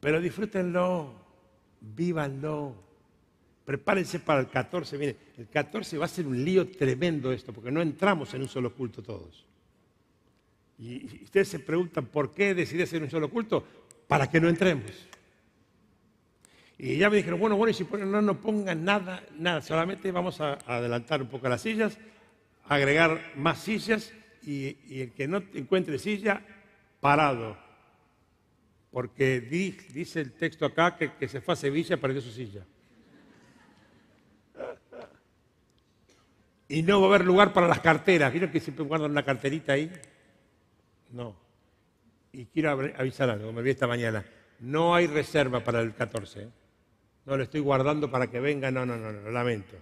pero 0.00 0.20
disfrútenlo, 0.20 1.21
vívanlo, 1.82 2.74
prepárense 3.64 4.20
para 4.20 4.40
el 4.40 4.48
14. 4.48 4.98
Mire, 4.98 5.16
el 5.38 5.48
14 5.48 5.98
va 5.98 6.06
a 6.06 6.08
ser 6.08 6.26
un 6.26 6.42
lío 6.44 6.68
tremendo 6.68 7.32
esto, 7.32 7.52
porque 7.52 7.70
no 7.70 7.82
entramos 7.82 8.32
en 8.34 8.42
un 8.42 8.48
solo 8.48 8.72
culto 8.72 9.02
todos. 9.02 9.44
Y 10.78 11.24
ustedes 11.24 11.48
se 11.48 11.58
preguntan 11.58 12.06
por 12.06 12.32
qué 12.32 12.54
decidí 12.54 12.82
hacer 12.82 13.02
un 13.02 13.10
solo 13.10 13.28
culto, 13.28 13.64
para 14.08 14.28
que 14.28 14.40
no 14.40 14.48
entremos. 14.48 14.90
Y 16.78 16.96
ya 16.96 17.08
me 17.08 17.16
dijeron, 17.16 17.38
bueno, 17.38 17.56
bueno, 17.56 17.70
y 17.70 17.74
si 17.74 17.84
no 17.84 18.20
nos 18.20 18.38
pongan 18.38 18.84
nada, 18.84 19.24
nada, 19.38 19.62
solamente 19.62 20.10
vamos 20.10 20.40
a 20.40 20.54
adelantar 20.66 21.22
un 21.22 21.28
poco 21.28 21.48
las 21.48 21.62
sillas, 21.62 21.96
agregar 22.64 23.32
más 23.36 23.60
sillas 23.60 24.12
y, 24.42 25.00
el 25.00 25.12
que 25.12 25.28
no 25.28 25.42
encuentre 25.54 25.98
silla, 25.98 26.42
parado. 27.00 27.56
Porque 28.92 29.40
dice 29.40 30.20
el 30.20 30.32
texto 30.32 30.66
acá 30.66 30.96
que, 30.96 31.26
se 31.26 31.40
fue 31.40 31.54
a 31.54 31.56
Sevilla 31.56 31.96
perdió 31.96 32.20
su 32.20 32.30
silla. 32.30 32.64
Y 36.68 36.82
no 36.82 37.00
va 37.00 37.06
a 37.06 37.08
haber 37.10 37.26
lugar 37.26 37.52
para 37.52 37.68
las 37.68 37.80
carteras. 37.80 38.30
¿Vieron 38.32 38.50
que 38.50 38.60
siempre 38.60 38.84
guardan 38.84 39.10
una 39.10 39.24
carterita 39.24 39.72
ahí? 39.72 39.90
No. 41.10 41.34
Y 42.32 42.46
quiero 42.46 42.70
avisar 42.70 43.28
algo, 43.30 43.52
me 43.52 43.62
vi 43.62 43.70
esta 43.70 43.86
mañana. 43.86 44.24
No 44.60 44.94
hay 44.94 45.06
reserva 45.06 45.64
para 45.64 45.80
el 45.80 45.94
14. 45.94 46.42
¿eh? 46.42 46.48
No 47.26 47.36
lo 47.36 47.42
estoy 47.42 47.60
guardando 47.60 48.10
para 48.10 48.28
que 48.28 48.40
venga. 48.40 48.70
No, 48.70 48.86
no, 48.86 48.96
no, 48.96 49.12
no, 49.12 49.20
lo 49.20 49.30
lamento. 49.30 49.76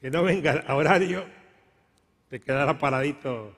Que 0.00 0.10
no 0.10 0.22
venga 0.22 0.64
a 0.66 0.76
horario, 0.76 1.24
te 2.28 2.40
quedará 2.40 2.78
paradito 2.78 3.54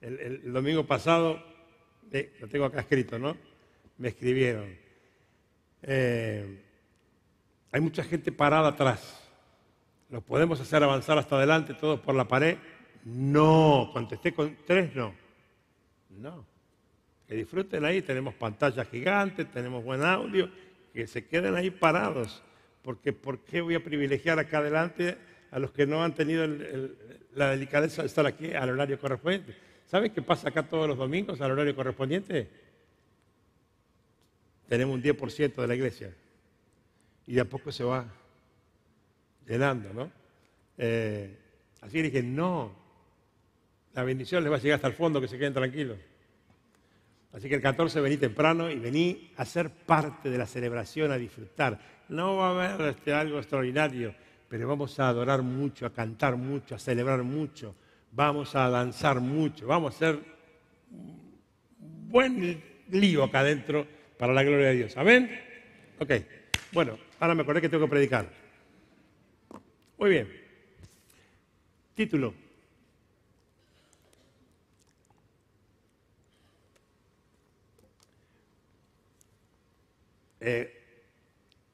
el, 0.00 0.52
domingo 0.52 0.86
pasado, 0.86 1.42
eh, 2.12 2.36
lo 2.40 2.48
tengo 2.48 2.64
acá 2.64 2.80
escrito, 2.80 3.18
¿no? 3.18 3.36
Me 3.98 4.08
escribieron. 4.08 4.76
Eh, 5.82 6.62
hay 7.72 7.80
mucha 7.80 8.02
gente 8.02 8.32
parada 8.32 8.68
atrás. 8.68 9.22
¿Los 10.10 10.22
podemos 10.22 10.60
hacer 10.60 10.82
avanzar 10.82 11.18
hasta 11.18 11.36
adelante 11.36 11.74
todos 11.74 12.00
por 12.00 12.14
la 12.14 12.28
pared? 12.28 12.58
No, 13.04 13.90
contesté 13.92 14.32
con 14.32 14.56
tres, 14.66 14.94
no. 14.94 15.14
No. 16.10 16.44
Que 17.26 17.34
disfruten 17.34 17.84
ahí, 17.84 18.02
tenemos 18.02 18.34
pantalla 18.34 18.84
gigante, 18.84 19.44
tenemos 19.44 19.82
buen 19.82 20.02
audio, 20.02 20.48
que 20.92 21.06
se 21.06 21.26
queden 21.26 21.56
ahí 21.56 21.70
parados. 21.70 22.42
Porque 22.82 23.12
¿por 23.12 23.40
qué 23.40 23.60
voy 23.60 23.74
a 23.74 23.82
privilegiar 23.82 24.38
acá 24.38 24.58
adelante 24.58 25.16
a 25.50 25.58
los 25.58 25.72
que 25.72 25.86
no 25.86 26.04
han 26.04 26.14
tenido 26.14 26.46
la 27.34 27.50
delicadeza 27.50 28.02
de 28.02 28.08
estar 28.08 28.26
aquí 28.26 28.52
al 28.52 28.70
horario 28.70 28.98
correspondiente? 28.98 29.56
¿Saben 29.86 30.12
qué 30.12 30.22
pasa 30.22 30.48
acá 30.48 30.62
todos 30.64 30.88
los 30.88 30.98
domingos 30.98 31.40
al 31.40 31.52
horario 31.52 31.74
correspondiente? 31.74 32.48
Tenemos 34.68 34.94
un 34.94 35.02
10% 35.02 35.54
de 35.54 35.66
la 35.66 35.74
iglesia. 35.74 36.14
Y 37.26 37.34
de 37.34 37.40
a 37.40 37.44
poco 37.44 37.72
se 37.72 37.84
va 37.84 38.06
llenando, 39.46 39.92
¿no? 39.92 40.10
Eh, 40.78 41.36
así 41.80 42.02
dije, 42.02 42.22
no, 42.22 42.72
la 43.94 44.04
bendición 44.04 44.42
les 44.42 44.52
va 44.52 44.56
a 44.56 44.60
llegar 44.60 44.76
hasta 44.76 44.88
el 44.88 44.94
fondo, 44.94 45.20
que 45.20 45.28
se 45.28 45.38
queden 45.38 45.54
tranquilos. 45.54 45.98
Así 47.32 47.48
que 47.48 47.56
el 47.56 47.62
14 47.62 48.00
vení 48.00 48.16
temprano 48.16 48.70
y 48.70 48.78
vení 48.78 49.32
a 49.36 49.44
ser 49.44 49.70
parte 49.70 50.30
de 50.30 50.38
la 50.38 50.46
celebración, 50.46 51.10
a 51.12 51.18
disfrutar. 51.18 51.78
No 52.08 52.36
va 52.36 52.48
a 52.48 52.74
haber 52.74 52.88
este, 52.94 53.12
algo 53.12 53.38
extraordinario, 53.38 54.14
pero 54.48 54.68
vamos 54.68 54.98
a 55.00 55.08
adorar 55.08 55.42
mucho, 55.42 55.86
a 55.86 55.92
cantar 55.92 56.36
mucho, 56.36 56.74
a 56.74 56.78
celebrar 56.78 57.22
mucho 57.22 57.74
vamos 58.16 58.56
a 58.56 58.70
danzar 58.70 59.20
mucho, 59.20 59.66
vamos 59.66 59.92
a 59.92 59.96
hacer 59.96 60.20
buen 62.08 62.62
lío 62.88 63.24
acá 63.24 63.40
adentro 63.40 63.86
para 64.18 64.32
la 64.32 64.42
gloria 64.42 64.68
de 64.68 64.74
Dios. 64.74 64.96
¿Amén? 64.96 65.30
Ok, 65.98 66.12
bueno, 66.72 66.98
ahora 67.20 67.34
me 67.34 67.42
acordé 67.42 67.60
que 67.60 67.68
tengo 67.68 67.84
que 67.84 67.90
predicar. 67.90 68.30
Muy 69.98 70.10
bien. 70.10 70.28
Título. 71.94 72.46
eh, 80.46 80.72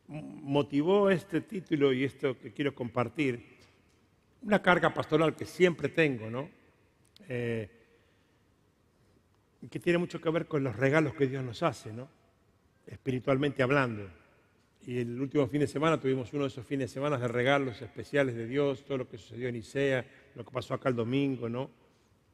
motivó 0.08 1.10
este 1.10 1.42
título 1.42 1.92
y 1.92 2.04
esto 2.04 2.38
que 2.38 2.52
quiero 2.52 2.74
compartir, 2.74 3.58
una 4.42 4.62
carga 4.62 4.92
pastoral 4.92 5.36
que 5.36 5.44
siempre 5.44 5.90
tengo, 5.90 6.30
¿no? 6.30 6.48
Eh, 7.28 7.70
que 9.70 9.78
tiene 9.78 9.98
mucho 9.98 10.20
que 10.20 10.30
ver 10.30 10.46
con 10.46 10.64
los 10.64 10.74
regalos 10.74 11.14
que 11.14 11.26
Dios 11.26 11.44
nos 11.44 11.62
hace, 11.62 11.92
¿no? 11.92 12.08
Espiritualmente 12.86 13.62
hablando. 13.62 14.08
Y 14.86 14.98
el 14.98 15.20
último 15.20 15.46
fin 15.46 15.60
de 15.60 15.66
semana 15.68 16.00
tuvimos 16.00 16.32
uno 16.32 16.42
de 16.42 16.48
esos 16.48 16.66
fines 16.66 16.90
de 16.90 16.94
semana 16.94 17.16
de 17.16 17.28
regalos 17.28 17.80
especiales 17.80 18.34
de 18.34 18.46
Dios, 18.46 18.84
todo 18.84 18.98
lo 18.98 19.08
que 19.08 19.16
sucedió 19.16 19.48
en 19.48 19.56
Isea, 19.56 20.04
lo 20.34 20.44
que 20.44 20.50
pasó 20.50 20.74
acá 20.74 20.88
el 20.88 20.96
domingo, 20.96 21.48
¿no? 21.48 21.70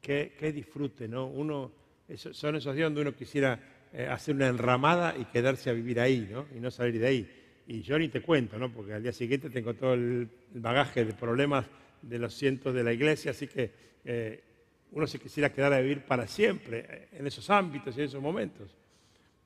Qué, 0.01 0.51
disfrute, 0.53 1.07
¿no? 1.07 1.27
Uno, 1.27 1.71
son 2.15 2.55
esos 2.55 2.75
días 2.75 2.87
donde 2.87 3.01
uno 3.01 3.15
quisiera 3.15 3.59
eh, 3.93 4.07
hacer 4.07 4.33
una 4.33 4.47
enramada 4.47 5.15
y 5.15 5.25
quedarse 5.25 5.69
a 5.69 5.73
vivir 5.73 5.99
ahí, 5.99 6.27
¿no? 6.31 6.47
Y 6.55 6.59
no 6.59 6.71
salir 6.71 6.99
de 6.99 7.07
ahí. 7.07 7.29
Y 7.67 7.81
yo 7.81 7.99
ni 7.99 8.09
te 8.09 8.21
cuento, 8.21 8.57
¿no? 8.57 8.71
Porque 8.71 8.93
al 8.93 9.03
día 9.03 9.13
siguiente 9.13 9.51
tengo 9.51 9.75
todo 9.75 9.93
el 9.93 10.27
bagaje 10.55 11.05
de 11.05 11.13
problemas 11.13 11.67
de 12.01 12.17
los 12.17 12.33
cientos 12.33 12.73
de 12.73 12.83
la 12.83 12.93
iglesia, 12.93 13.29
así 13.29 13.45
que 13.45 13.71
eh, 14.03 14.43
uno 14.91 15.05
se 15.05 15.19
quisiera 15.19 15.53
quedar 15.53 15.73
a 15.73 15.79
vivir 15.79 16.03
para 16.03 16.25
siempre 16.25 16.85
eh, 16.89 17.07
en 17.11 17.27
esos 17.27 17.47
ámbitos 17.51 17.95
y 17.95 17.99
en 17.99 18.05
esos 18.07 18.21
momentos. 18.21 18.75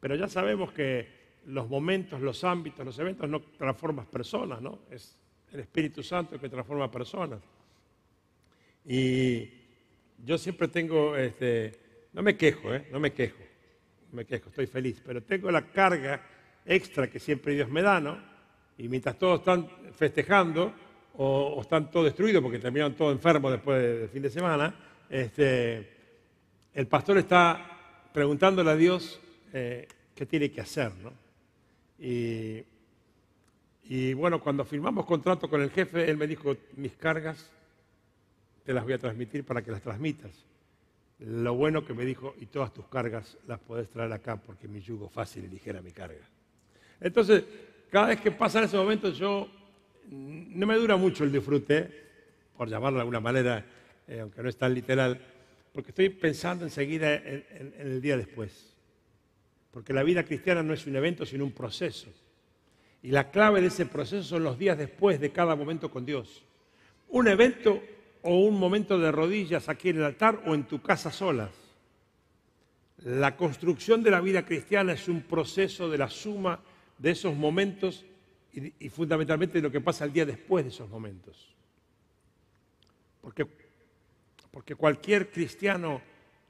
Pero 0.04 0.18
ya 0.18 0.28
sabemos 0.28 0.74
que 0.74 1.08
los 1.46 1.70
momentos, 1.70 2.20
los 2.20 2.44
ámbitos, 2.44 2.86
los 2.86 3.00
eventos 3.00 3.30
no 3.30 3.40
transforman 3.40 4.06
personas, 4.08 4.62
¿no? 4.62 4.80
Es 4.92 5.18
el 5.54 5.62
Espíritu 5.62 6.04
Santo 6.04 6.38
que 6.38 6.50
transforma 6.50 6.92
personas. 6.92 7.40
Y 8.86 9.48
yo 10.26 10.38
siempre 10.38 10.68
tengo, 10.68 11.16
este, 11.16 11.80
no 12.12 12.22
me 12.22 12.36
quejo, 12.36 12.74
¿eh? 12.74 12.90
no 12.92 13.00
me 13.00 13.14
quejo, 13.14 13.38
no 14.12 14.18
me 14.18 14.26
quejo, 14.26 14.50
estoy 14.50 14.68
feliz, 14.68 15.02
pero 15.06 15.24
tengo 15.24 15.50
la 15.50 15.68
carga 15.68 16.22
extra 16.66 17.10
que 17.10 17.22
siempre 17.22 17.56
Dios 17.56 17.70
me 17.70 17.82
da, 17.82 18.02
¿no? 18.02 18.22
Y 18.78 18.90
mientras 18.90 19.18
todos 19.18 19.40
están 19.40 19.70
festejando 19.94 20.74
o, 21.14 21.62
están 21.62 21.90
todos 21.90 22.08
destruidos 22.08 22.44
porque 22.44 22.60
terminaron 22.60 22.94
todos 22.94 23.14
enfermos 23.14 23.54
después 23.54 23.82
del 23.82 24.10
fin 24.10 24.24
de 24.24 24.30
semana, 24.30 24.76
este, 25.10 25.94
el 26.74 26.88
pastor 26.88 27.20
está 27.20 28.10
preguntándole 28.12 28.70
a 28.70 28.76
Dios 28.76 29.22
eh, 29.54 29.88
qué 30.16 30.26
tiene 30.26 30.52
que 30.52 30.62
hacer, 30.62 30.92
¿no? 30.96 31.14
Y, 32.00 32.66
bueno, 34.16 34.42
cuando 34.42 34.66
firmamos 34.66 35.06
contrato 35.06 35.50
con 35.50 35.62
el 35.62 35.70
jefe, 35.70 36.10
él 36.10 36.18
me 36.18 36.28
dijo, 36.28 36.58
mis 36.76 36.94
cargas 36.94 37.50
te 38.66 38.74
las 38.74 38.84
voy 38.84 38.94
a 38.94 38.98
transmitir 38.98 39.44
para 39.44 39.62
que 39.62 39.72
las 39.72 39.82
transmitas. 39.82 40.32
Lo 41.20 41.54
bueno 41.54 41.86
que 41.86 41.94
me 41.94 42.04
dijo, 42.04 42.34
y 42.40 42.48
todas 42.48 42.74
tus 42.74 42.88
cargas 42.88 43.38
las 43.48 43.60
podés 43.60 43.90
traer 43.90 44.12
acá 44.12 44.38
porque 44.38 44.68
mi 44.68 44.82
yugo 44.82 45.08
fácil 45.08 45.46
y 45.46 45.48
ligera 45.48 45.82
mi 45.82 45.92
carga. 45.92 46.28
Entonces, 47.00 47.44
cada 47.92 48.08
vez 48.08 48.20
que 48.20 48.32
pasan 48.32 48.64
esos 48.64 48.82
momentos, 48.82 49.18
yo 49.18 49.48
no 50.10 50.66
me 50.66 50.76
dura 50.76 50.98
mucho 50.98 51.24
el 51.24 51.32
disfrute, 51.32 52.04
por 52.58 52.68
llamarlo 52.70 52.98
de 52.98 53.02
alguna 53.02 53.20
manera, 53.20 53.66
eh, 54.08 54.20
aunque 54.20 54.42
no 54.42 54.50
es 54.50 54.58
tan 54.58 54.74
literal, 54.74 55.20
porque 55.72 55.92
estoy 55.92 56.10
pensando 56.10 56.66
enseguida 56.66 57.16
en 57.16 57.74
el 57.78 58.02
día 58.02 58.18
después. 58.18 58.73
Porque 59.74 59.92
la 59.92 60.04
vida 60.04 60.24
cristiana 60.24 60.62
no 60.62 60.72
es 60.72 60.86
un 60.86 60.96
evento, 60.96 61.26
sino 61.26 61.44
un 61.44 61.52
proceso. 61.52 62.08
Y 63.02 63.10
la 63.10 63.32
clave 63.32 63.60
de 63.60 63.68
ese 63.68 63.88
proceso 63.88 64.24
son 64.24 64.44
los 64.44 64.58
días 64.58 64.78
después 64.78 65.20
de 65.20 65.32
cada 65.32 65.56
momento 65.56 65.90
con 65.90 66.06
Dios. 66.06 66.44
Un 67.10 67.28
evento 67.28 67.82
o 68.22 68.38
un 68.38 68.60
momento 68.60 69.00
de 69.00 69.12
rodillas 69.12 69.70
aquí 69.70 69.90
en 69.90 69.98
el 69.98 70.04
altar 70.04 70.44
o 70.46 70.54
en 70.54 70.66
tu 70.66 70.80
casa 70.80 71.12
solas. 71.12 71.50
La 73.00 73.36
construcción 73.36 74.04
de 74.04 74.12
la 74.12 74.22
vida 74.22 74.46
cristiana 74.46 74.94
es 74.94 75.08
un 75.08 75.24
proceso 75.24 75.90
de 75.90 75.98
la 75.98 76.10
suma 76.10 76.60
de 77.00 77.12
esos 77.12 77.36
momentos 77.36 78.06
y, 78.54 78.90
fundamentalmente 78.90 79.58
de 79.58 79.64
lo 79.64 79.72
que 79.72 79.82
pasa 79.82 80.06
el 80.06 80.14
día 80.14 80.28
después 80.28 80.64
de 80.64 80.70
esos 80.70 80.88
momentos. 80.88 81.56
Porque, 83.22 83.48
porque 84.52 84.76
cualquier 84.76 85.32
cristiano 85.32 86.00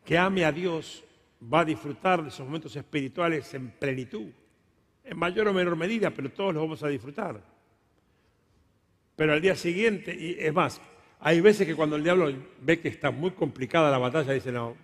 que 0.03 0.17
ame 0.17 0.43
a 0.43 0.51
Dios 0.51 1.05
va 1.51 1.61
a 1.61 1.65
disfrutar 1.65 2.21
de 2.21 2.29
esos 2.29 2.45
momentos 2.45 2.75
espirituales 2.75 3.53
en 3.53 3.71
plenitud, 3.71 4.29
en 5.03 5.17
mayor 5.17 5.47
o 5.47 5.53
menor 5.53 5.75
medida, 5.75 6.11
pero 6.11 6.29
todos 6.31 6.53
los 6.53 6.63
vamos 6.63 6.83
a 6.83 6.87
disfrutar. 6.87 7.41
Pero 9.15 9.33
al 9.33 9.41
día 9.41 9.55
siguiente, 9.55 10.15
y 10.15 10.37
es 10.39 10.53
más, 10.53 10.81
hay 11.19 11.41
veces 11.41 11.67
que 11.67 11.75
cuando 11.75 11.95
el 11.95 12.03
diablo 12.03 12.31
ve 12.61 12.79
que 12.79 12.87
está 12.87 13.11
muy 13.11 13.31
complicada 13.31 13.91
la 13.91 13.97
batalla, 13.97 14.33
dice, 14.33 14.51
no, 14.51 14.75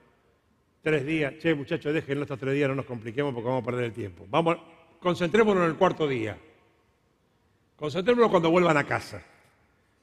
tres 0.81 1.05
días, 1.05 1.33
che 1.39 1.53
muchachos, 1.53 1.93
déjenlo 1.93 2.23
estos 2.23 2.39
tres 2.39 2.53
días, 2.53 2.69
no 2.69 2.75
nos 2.75 2.85
compliquemos 2.85 3.33
porque 3.33 3.47
vamos 3.47 3.63
a 3.63 3.65
perder 3.65 3.85
el 3.85 3.93
tiempo. 3.93 4.25
Vamos, 4.29 4.57
concentrémonos 4.99 5.63
en 5.63 5.69
el 5.69 5.77
cuarto 5.77 6.07
día. 6.07 6.37
Concentrémonos 7.75 8.29
cuando 8.29 8.51
vuelvan 8.51 8.77
a 8.77 8.83
casa. 8.83 9.23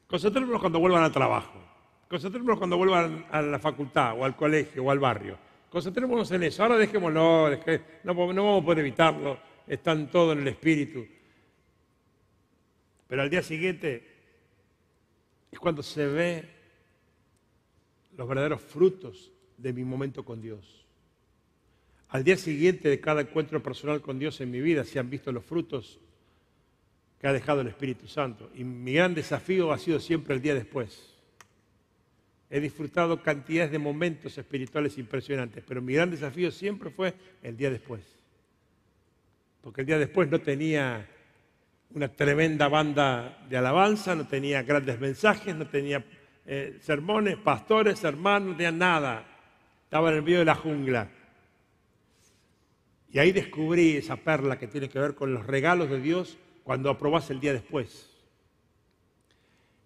Concentrémonos 0.06 0.60
cuando 0.60 0.78
vuelvan 0.78 1.02
al 1.02 1.12
trabajo. 1.12 1.60
Concentrémonos 2.08 2.58
cuando 2.58 2.76
vuelvan 2.76 3.26
a 3.30 3.42
la 3.42 3.58
facultad 3.58 4.18
o 4.18 4.24
al 4.24 4.36
colegio 4.36 4.84
o 4.84 4.90
al 4.90 4.98
barrio. 4.98 5.45
Concentrémonos 5.70 6.30
en 6.30 6.42
eso. 6.44 6.62
Ahora 6.62 6.78
dejémoslo, 6.78 7.50
no, 7.50 8.14
no 8.14 8.14
vamos 8.14 8.62
a 8.62 8.64
poder 8.64 8.78
evitarlo. 8.80 9.38
Están 9.66 10.10
todos 10.10 10.34
en 10.34 10.42
el 10.42 10.48
espíritu. 10.48 11.06
Pero 13.08 13.22
al 13.22 13.30
día 13.30 13.42
siguiente 13.42 14.06
es 15.50 15.58
cuando 15.58 15.82
se 15.82 16.06
ve 16.06 16.44
los 18.16 18.28
verdaderos 18.28 18.60
frutos 18.60 19.32
de 19.56 19.72
mi 19.72 19.84
momento 19.84 20.24
con 20.24 20.40
Dios. 20.40 20.86
Al 22.08 22.24
día 22.24 22.36
siguiente 22.36 22.88
de 22.88 23.00
cada 23.00 23.20
encuentro 23.22 23.62
personal 23.62 24.00
con 24.00 24.18
Dios 24.18 24.40
en 24.40 24.50
mi 24.50 24.60
vida 24.60 24.84
se 24.84 24.98
han 24.98 25.10
visto 25.10 25.32
los 25.32 25.44
frutos 25.44 25.98
que 27.20 27.26
ha 27.26 27.32
dejado 27.32 27.60
el 27.60 27.68
Espíritu 27.68 28.06
Santo. 28.06 28.50
Y 28.54 28.64
mi 28.64 28.92
gran 28.92 29.14
desafío 29.14 29.72
ha 29.72 29.78
sido 29.78 29.98
siempre 29.98 30.34
el 30.34 30.42
día 30.42 30.54
después. 30.54 31.15
He 32.48 32.60
disfrutado 32.60 33.22
cantidades 33.22 33.72
de 33.72 33.78
momentos 33.78 34.38
espirituales 34.38 34.98
impresionantes, 34.98 35.64
pero 35.66 35.82
mi 35.82 35.94
gran 35.94 36.10
desafío 36.10 36.50
siempre 36.50 36.90
fue 36.90 37.14
el 37.42 37.56
día 37.56 37.70
después. 37.70 38.02
Porque 39.62 39.80
el 39.80 39.86
día 39.86 39.98
después 39.98 40.30
no 40.30 40.40
tenía 40.40 41.08
una 41.94 42.08
tremenda 42.08 42.68
banda 42.68 43.44
de 43.48 43.56
alabanza, 43.56 44.14
no 44.14 44.28
tenía 44.28 44.62
grandes 44.62 45.00
mensajes, 45.00 45.56
no 45.56 45.66
tenía 45.66 46.04
eh, 46.44 46.78
sermones, 46.80 47.36
pastores, 47.36 48.04
hermanos, 48.04 48.50
no 48.50 48.56
tenía 48.56 48.70
nada. 48.70 49.26
Estaba 49.82 50.10
en 50.10 50.16
el 50.16 50.22
medio 50.22 50.38
de 50.38 50.44
la 50.44 50.54
jungla. 50.54 51.08
Y 53.12 53.18
ahí 53.18 53.32
descubrí 53.32 53.96
esa 53.96 54.16
perla 54.16 54.58
que 54.58 54.68
tiene 54.68 54.88
que 54.88 54.98
ver 54.98 55.14
con 55.14 55.32
los 55.32 55.46
regalos 55.46 55.90
de 55.90 56.00
Dios 56.00 56.38
cuando 56.62 56.90
aprobás 56.90 57.30
el 57.30 57.40
día 57.40 57.52
después. 57.52 58.10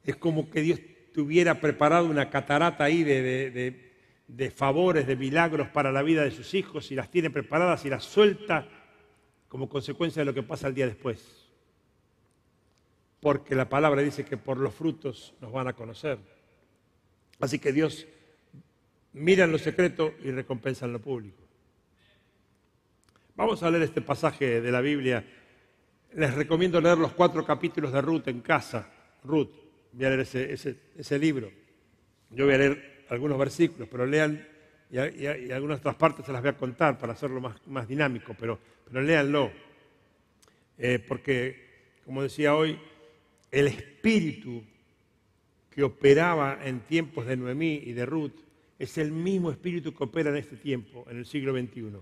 Es 0.05 0.17
como 0.17 0.51
que 0.51 0.63
Dios 0.63 0.81
tuviera 1.13 1.61
preparado 1.61 2.07
una 2.07 2.31
catarata 2.31 2.85
ahí 2.85 3.03
de, 3.05 4.53
favores, 4.55 5.07
de 5.07 5.17
milagros 5.17 5.69
para 5.69 5.93
la 5.93 6.03
vida 6.03 6.23
de 6.23 6.31
sus 6.31 6.55
hijos 6.55 6.91
y 6.91 6.95
las 6.95 7.11
tiene 7.11 7.31
preparadas 7.31 7.85
y 7.85 7.91
las 7.91 8.05
suelta 8.05 8.69
como 9.49 9.69
consecuencia 9.69 10.21
de 10.21 10.27
lo 10.27 10.35
que 10.35 10.43
pasa 10.43 10.69
el 10.69 10.75
día 10.75 10.87
después. 10.87 11.49
Porque 13.21 13.55
la 13.55 13.69
palabra 13.69 14.03
dice 14.03 14.25
que 14.25 14.37
por 14.37 14.57
los 14.57 14.75
frutos 14.75 15.35
nos 15.41 15.53
van 15.53 15.69
a 15.69 15.73
conocer. 15.73 16.19
Así 17.41 17.59
que 17.59 17.73
Dios 17.73 18.07
mira 19.13 19.45
en 19.45 19.53
lo 19.53 19.59
secreto 19.59 20.15
y 20.23 20.31
recompensa 20.31 20.87
en 20.87 20.93
lo 20.93 21.01
público. 21.01 21.43
Vamos 23.37 23.63
a 23.63 23.71
leer 23.71 23.85
este 23.85 24.01
pasaje 24.01 24.61
de 24.61 24.71
la 24.71 24.81
Biblia. 24.81 25.25
Les 26.13 26.35
recomiendo 26.35 26.81
leer 26.81 26.99
los 26.99 27.13
cuatro 27.13 27.45
capítulos 27.45 27.93
de 27.93 28.01
Ruth 28.01 28.29
en 28.29 28.41
casa. 28.41 28.89
Ruth, 29.25 29.49
voy 29.93 30.05
a 30.05 30.11
leer 30.11 30.21
ese, 30.21 31.19
libro. 31.19 31.51
Yo 32.31 32.45
voy 32.45 32.55
a 32.55 32.59
leer 32.59 33.05
algunos 33.09 33.39
versículos, 33.39 33.89
pero 33.91 34.07
lean, 34.07 34.47
y, 34.91 34.99
algunas 35.51 35.81
otras 35.81 35.97
partes 35.97 36.27
se 36.27 36.33
las 36.33 36.41
voy 36.41 36.51
a 36.51 36.57
contar 36.57 36.99
para 36.99 37.13
hacerlo 37.13 37.41
más, 37.67 37.89
dinámico, 37.89 38.35
pero, 38.39 38.59
pero 38.85 39.03
léanlo. 39.03 39.51
Eh, 40.79 40.99
porque, 41.07 41.99
como 42.05 42.23
decía 42.23 42.55
hoy, 42.55 42.79
el 43.51 43.67
espíritu 43.67 44.63
que 45.71 45.83
operaba 45.83 46.59
en 46.65 46.81
tiempos 46.81 47.27
de 47.27 47.37
Noemí 47.37 47.83
y 47.85 47.93
de 47.93 48.07
Ruth 48.07 48.41
es 48.79 48.97
el 48.99 49.13
mismo 49.13 49.51
espíritu 49.51 49.95
que 49.95 50.05
opera 50.05 50.31
en 50.31 50.37
este 50.37 50.57
tiempo, 50.57 51.07
en 51.11 51.19
el 51.19 51.27
siglo 51.27 51.53
XXI, 51.53 51.93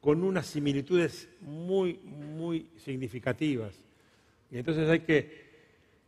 con 0.00 0.22
unas 0.22 0.46
similitudes 0.46 1.28
muy, 1.40 1.98
muy 2.04 2.68
significativas. 2.76 3.74
Y 4.50 4.58
entonces 4.58 4.88
hay 4.88 5.00
que 5.00 5.45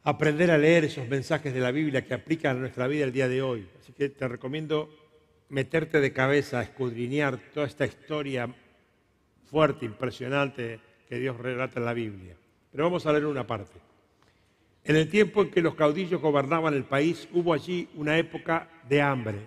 aprender 0.04 0.50
a 0.50 0.58
leer 0.58 0.84
esos 0.84 1.08
mensajes 1.08 1.52
de 1.52 1.60
la 1.60 1.70
Biblia 1.70 2.04
que 2.04 2.14
aplican 2.14 2.56
a 2.56 2.60
nuestra 2.60 2.86
vida 2.86 3.04
el 3.04 3.12
día 3.12 3.28
de 3.28 3.42
hoy. 3.42 3.68
Así 3.80 3.92
que 3.92 4.08
te 4.08 4.28
recomiendo 4.28 4.88
meterte 5.48 6.00
de 6.00 6.12
cabeza 6.12 6.60
a 6.60 6.62
escudriñar 6.62 7.38
toda 7.52 7.66
esta 7.66 7.86
historia 7.86 8.54
fuerte, 9.50 9.86
impresionante 9.86 10.80
que 11.08 11.18
Dios 11.18 11.36
relata 11.38 11.78
en 11.80 11.86
la 11.86 11.94
Biblia. 11.94 12.36
Pero 12.70 12.84
vamos 12.84 13.06
a 13.06 13.12
leer 13.12 13.26
una 13.26 13.46
parte. 13.46 13.78
En 14.84 14.96
el 14.96 15.08
tiempo 15.08 15.42
en 15.42 15.50
que 15.50 15.60
los 15.60 15.74
caudillos 15.74 16.20
gobernaban 16.20 16.74
el 16.74 16.84
país, 16.84 17.28
hubo 17.32 17.52
allí 17.52 17.88
una 17.94 18.16
época 18.18 18.68
de 18.88 19.02
hambre, 19.02 19.38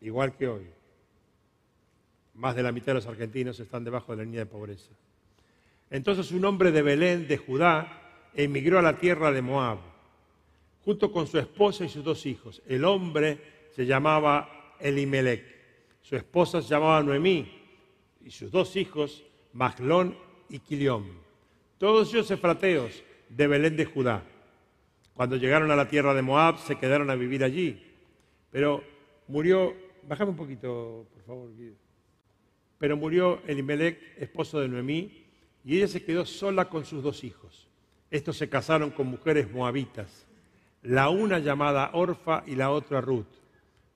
igual 0.00 0.34
que 0.36 0.48
hoy. 0.48 0.66
Más 2.34 2.54
de 2.54 2.62
la 2.62 2.72
mitad 2.72 2.88
de 2.88 2.94
los 2.94 3.06
argentinos 3.06 3.58
están 3.60 3.84
debajo 3.84 4.12
de 4.12 4.18
la 4.18 4.24
línea 4.24 4.40
de 4.40 4.46
pobreza. 4.46 4.90
Entonces 5.90 6.30
un 6.32 6.44
hombre 6.44 6.72
de 6.72 6.82
Belén, 6.82 7.28
de 7.28 7.38
Judá, 7.38 8.05
emigró 8.36 8.78
a 8.78 8.82
la 8.82 8.98
tierra 8.98 9.32
de 9.32 9.42
Moab, 9.42 9.78
junto 10.84 11.10
con 11.10 11.26
su 11.26 11.38
esposa 11.38 11.84
y 11.84 11.88
sus 11.88 12.04
dos 12.04 12.26
hijos. 12.26 12.62
El 12.68 12.84
hombre 12.84 13.38
se 13.74 13.86
llamaba 13.86 14.74
Elimelech, 14.78 15.44
su 16.02 16.16
esposa 16.16 16.60
se 16.60 16.68
llamaba 16.68 17.02
Noemí, 17.02 17.50
y 18.24 18.30
sus 18.30 18.50
dos 18.50 18.76
hijos, 18.76 19.24
Maglón 19.52 20.16
y 20.48 20.58
Quilión. 20.58 21.04
Todos 21.78 22.12
ellos 22.12 22.30
efrateos 22.30 23.02
de 23.28 23.46
Belén 23.46 23.76
de 23.76 23.84
Judá. 23.86 24.22
Cuando 25.14 25.36
llegaron 25.36 25.70
a 25.70 25.76
la 25.76 25.88
tierra 25.88 26.12
de 26.12 26.22
Moab, 26.22 26.58
se 26.58 26.76
quedaron 26.76 27.08
a 27.10 27.14
vivir 27.14 27.42
allí. 27.42 27.82
Pero 28.50 28.84
murió, 29.28 29.74
bájame 30.06 30.32
un 30.32 30.36
poquito, 30.36 31.06
por 31.12 31.22
favor, 31.22 31.50
Pero 32.78 32.96
murió 32.96 33.40
Elimelech, 33.46 33.98
esposo 34.18 34.60
de 34.60 34.68
Noemí, 34.68 35.24
y 35.64 35.76
ella 35.76 35.88
se 35.88 36.04
quedó 36.04 36.26
sola 36.26 36.68
con 36.68 36.84
sus 36.84 37.02
dos 37.02 37.24
hijos. 37.24 37.65
Estos 38.16 38.38
se 38.38 38.48
casaron 38.48 38.92
con 38.92 39.08
mujeres 39.08 39.52
moabitas, 39.52 40.26
la 40.82 41.10
una 41.10 41.38
llamada 41.38 41.90
Orfa 41.92 42.44
y 42.46 42.54
la 42.54 42.70
otra 42.70 43.02
Ruth. 43.02 43.26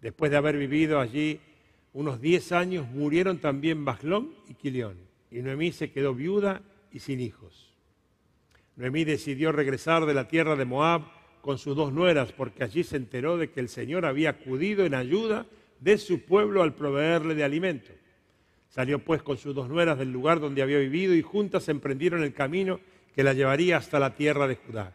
Después 0.03 0.31
de 0.31 0.37
haber 0.37 0.59
vivido 0.59 1.01
allí 1.01 1.41
unos 1.95 2.21
diez 2.21 2.53
años, 2.53 2.87
murieron 2.91 3.39
también 3.39 3.83
Baslón 3.83 4.35
y 4.47 4.53
Quilión, 4.53 4.99
y 5.31 5.41
Noemí 5.41 5.73
se 5.73 5.91
quedó 5.91 6.15
viuda 6.15 6.61
y 6.93 6.99
sin 6.99 7.19
hijos. 7.19 7.73
Noemí 8.77 9.05
decidió 9.05 9.53
regresar 9.53 10.05
de 10.05 10.13
la 10.13 10.29
tierra 10.29 10.55
de 10.55 10.67
Moab 10.67 11.01
con 11.41 11.57
sus 11.57 11.75
dos 11.75 11.91
nueras, 11.91 12.31
porque 12.33 12.63
allí 12.63 12.85
se 12.85 12.99
enteró 12.99 13.39
de 13.39 13.51
que 13.51 13.61
el 13.61 13.71
Señor 13.71 14.05
había 14.05 14.29
acudido 14.29 14.85
en 14.85 14.93
ayuda 14.93 15.47
de 15.81 15.97
su 15.97 16.27
pueblo 16.27 16.63
al 16.63 16.75
proveerle 16.75 17.35
de 17.35 17.45
alimento. 17.45 17.91
Salió 18.69 18.99
pues 18.99 19.23
con 19.23 19.39
sus 19.39 19.55
dos 19.55 19.71
nueras 19.71 19.99
del 19.99 20.13
lugar 20.13 20.41
donde 20.41 20.61
había 20.61 20.79
vivido 20.79 21.15
y 21.15 21.23
juntas 21.23 21.71
emprendieron 21.71 22.23
el 22.23 22.35
camino 22.35 22.81
que 23.14 23.23
la 23.23 23.33
llevaría 23.33 23.77
hasta 23.77 23.99
la 23.99 24.14
tierra 24.14 24.46
de 24.46 24.57
Judá. 24.57 24.94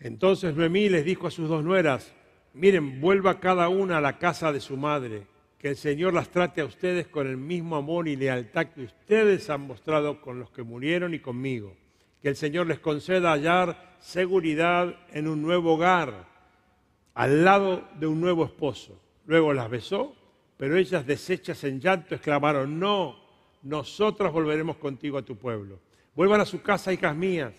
Entonces 0.00 0.54
Noemí 0.54 0.88
les 0.88 1.04
dijo 1.04 1.26
a 1.26 1.30
sus 1.30 1.48
dos 1.48 1.64
nueras, 1.64 2.12
miren, 2.54 3.00
vuelva 3.00 3.40
cada 3.40 3.68
una 3.68 3.98
a 3.98 4.00
la 4.00 4.18
casa 4.18 4.52
de 4.52 4.60
su 4.60 4.76
madre, 4.76 5.26
que 5.58 5.68
el 5.68 5.76
Señor 5.76 6.12
las 6.12 6.28
trate 6.28 6.60
a 6.60 6.66
ustedes 6.66 7.06
con 7.06 7.26
el 7.26 7.36
mismo 7.36 7.76
amor 7.76 8.08
y 8.08 8.16
lealtad 8.16 8.66
que 8.66 8.82
ustedes 8.82 9.48
han 9.48 9.62
mostrado 9.62 10.20
con 10.20 10.38
los 10.38 10.50
que 10.50 10.62
murieron 10.62 11.14
y 11.14 11.18
conmigo. 11.18 11.74
Que 12.20 12.28
el 12.28 12.36
Señor 12.36 12.66
les 12.66 12.78
conceda 12.78 13.32
hallar 13.32 13.96
seguridad 13.98 14.94
en 15.12 15.28
un 15.28 15.42
nuevo 15.42 15.74
hogar, 15.74 16.26
al 17.14 17.44
lado 17.44 17.88
de 17.98 18.06
un 18.06 18.20
nuevo 18.20 18.44
esposo. 18.44 19.00
Luego 19.26 19.52
las 19.54 19.70
besó 19.70 20.14
pero 20.56 20.76
ellas, 20.76 21.06
deshechas 21.06 21.62
en 21.64 21.80
llanto, 21.80 22.14
exclamaron, 22.14 22.78
no, 22.78 23.16
nosotras 23.62 24.32
volveremos 24.32 24.76
contigo 24.76 25.18
a 25.18 25.22
tu 25.22 25.36
pueblo. 25.36 25.78
Vuelvan 26.16 26.40
a 26.40 26.46
su 26.46 26.62
casa, 26.62 26.94
hijas 26.94 27.14
mías, 27.14 27.52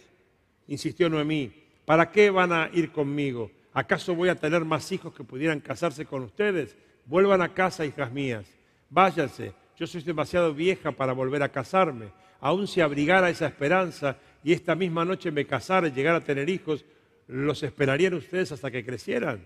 insistió 0.68 1.08
Noemí. 1.10 1.54
¿Para 1.86 2.12
qué 2.12 2.32
van 2.32 2.52
a 2.52 2.72
ir 2.74 2.92
conmigo? 2.92 3.52
¿Acaso 3.72 4.16
voy 4.16 4.30
a 4.30 4.36
tener 4.36 4.66
más 4.66 4.92
hijos 4.92 5.14
que 5.14 5.24
pudieran 5.24 5.60
casarse 5.60 6.08
con 6.08 6.24
ustedes? 6.24 6.76
Vuelvan 7.06 7.44
a 7.44 7.54
casa, 7.54 7.86
hijas 7.86 8.12
mías. 8.12 8.48
Váyanse. 8.90 9.54
Yo 9.78 9.86
soy 9.86 10.02
demasiado 10.02 10.56
vieja 10.56 10.92
para 10.92 11.14
volver 11.14 11.44
a 11.44 11.52
casarme. 11.52 12.08
Aun 12.40 12.68
si 12.68 12.82
abrigara 12.82 13.30
esa 13.30 13.46
esperanza 13.46 14.18
y 14.44 14.54
esta 14.54 14.74
misma 14.74 15.06
noche 15.06 15.30
me 15.30 15.46
casara 15.46 15.88
y 15.88 15.92
llegara 15.92 16.18
a 16.18 16.24
tener 16.24 16.50
hijos, 16.50 16.84
¿los 17.28 17.62
esperarían 17.62 18.16
ustedes 18.16 18.52
hasta 18.52 18.72
que 18.72 18.84
crecieran? 18.84 19.46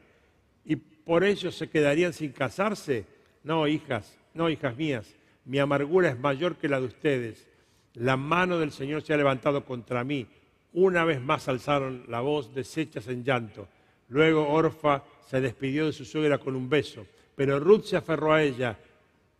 ¿Y 0.64 0.78
por 0.78 1.26
ello 1.26 1.52
se 1.52 1.70
quedarían 1.70 2.14
sin 2.14 2.32
casarse? 2.32 3.06
No, 3.44 3.68
hijas, 3.68 4.18
no, 4.34 4.50
hijas 4.50 4.78
mías, 4.78 5.14
mi 5.44 5.60
amargura 5.60 6.10
es 6.10 6.18
mayor 6.18 6.56
que 6.56 6.70
la 6.70 6.80
de 6.80 6.86
ustedes. 6.86 7.51
La 7.96 8.18
mano 8.18 8.58
del 8.58 8.72
Señor 8.72 9.02
se 9.02 9.14
ha 9.14 9.18
levantado 9.18 9.66
contra 9.66 10.04
mí. 10.04 10.26
Una 10.74 11.04
vez 11.04 11.22
más 11.22 11.48
alzaron 11.48 12.06
la 12.08 12.22
voz, 12.22 12.54
deshechas 12.54 13.08
en 13.08 13.24
llanto. 13.24 13.68
Luego 14.10 14.48
Orfa 14.48 15.04
se 15.28 15.42
despidió 15.42 15.86
de 15.86 15.94
su 15.94 16.06
suegra 16.06 16.38
con 16.38 16.56
un 16.56 16.70
beso, 16.70 17.06
pero 17.36 17.60
Ruth 17.60 17.84
se 17.84 17.98
aferró 17.98 18.34
a 18.34 18.44
ella. 18.44 18.78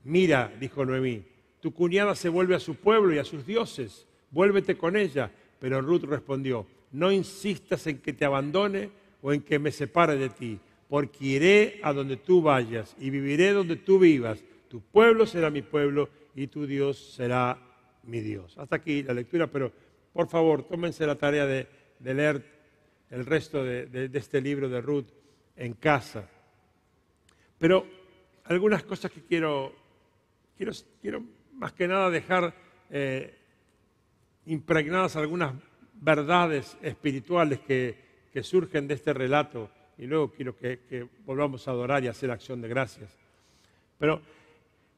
Mira, 0.04 0.52
dijo 0.60 0.86
Noemí, 0.86 1.24
tu 1.62 1.74
cuñada 1.74 2.16
se 2.16 2.30
vuelve 2.30 2.56
a 2.56 2.60
su 2.60 2.76
pueblo 2.76 3.14
y 3.14 3.20
a 3.20 3.26
sus 3.26 3.46
dioses. 3.46 4.08
Vuélvete 4.32 4.78
con 4.78 4.96
ella. 4.96 5.32
Pero 5.60 5.80
Ruth 5.82 6.04
respondió, 6.04 6.66
no 6.92 7.12
insistas 7.12 7.86
en 7.86 8.00
que 8.00 8.14
te 8.14 8.26
abandone 8.26 8.90
o 9.22 9.32
en 9.32 9.42
que 9.42 9.60
me 9.60 9.72
separe 9.72 10.18
de 10.18 10.30
ti 10.30 10.60
porque 10.92 11.26
iré 11.26 11.80
a 11.84 11.94
donde 11.94 12.18
tú 12.18 12.42
vayas 12.42 12.98
y 13.00 13.10
viviré 13.10 13.54
donde 13.54 13.78
tú 13.78 13.98
vivas. 13.98 14.44
Tu 14.68 14.82
pueblo 14.82 15.26
será 15.26 15.50
mi 15.50 15.62
pueblo 15.62 16.10
y 16.36 16.48
tu 16.48 16.68
Dios 16.68 17.14
será 17.16 17.58
mi 18.04 18.20
Dios. 18.22 18.58
Hasta 18.58 18.78
aquí 18.78 19.04
la 19.04 19.14
lectura, 19.14 19.48
pero 19.48 19.72
por 20.14 20.28
favor, 20.28 20.64
tómense 20.64 21.06
la 21.06 21.16
tarea 21.16 21.46
de, 21.46 21.68
leer 22.00 22.44
el 23.10 23.26
resto 23.26 23.64
de, 23.64 24.10
este 24.14 24.42
libro 24.42 24.70
de 24.70 24.82
Ruth 24.82 25.08
en 25.56 25.74
casa. 25.74 26.28
Pero 27.58 27.86
algunas 28.46 28.84
cosas 28.84 29.12
que 29.12 29.22
quiero, 29.22 29.74
quiero, 30.58 30.72
quiero 31.02 31.24
más 31.54 31.74
que 31.74 31.88
nada 31.88 32.10
dejar 32.10 32.54
eh, 32.90 33.38
impregnadas 34.46 35.16
algunas 35.16 35.54
verdades 35.94 36.78
espirituales 36.82 37.60
que, 37.60 37.96
que 38.34 38.44
surgen 38.44 38.88
de 38.88 38.96
este 38.96 39.14
relato 39.14 39.70
y 39.98 40.08
luego 40.08 40.32
quiero 40.32 40.58
que, 40.58 41.08
volvamos 41.26 41.68
a 41.68 41.72
adorar 41.72 42.04
y 42.04 42.08
hacer 42.08 42.32
acción 42.32 42.62
de 42.62 42.68
gracias. 42.68 43.16
Pero 44.00 44.22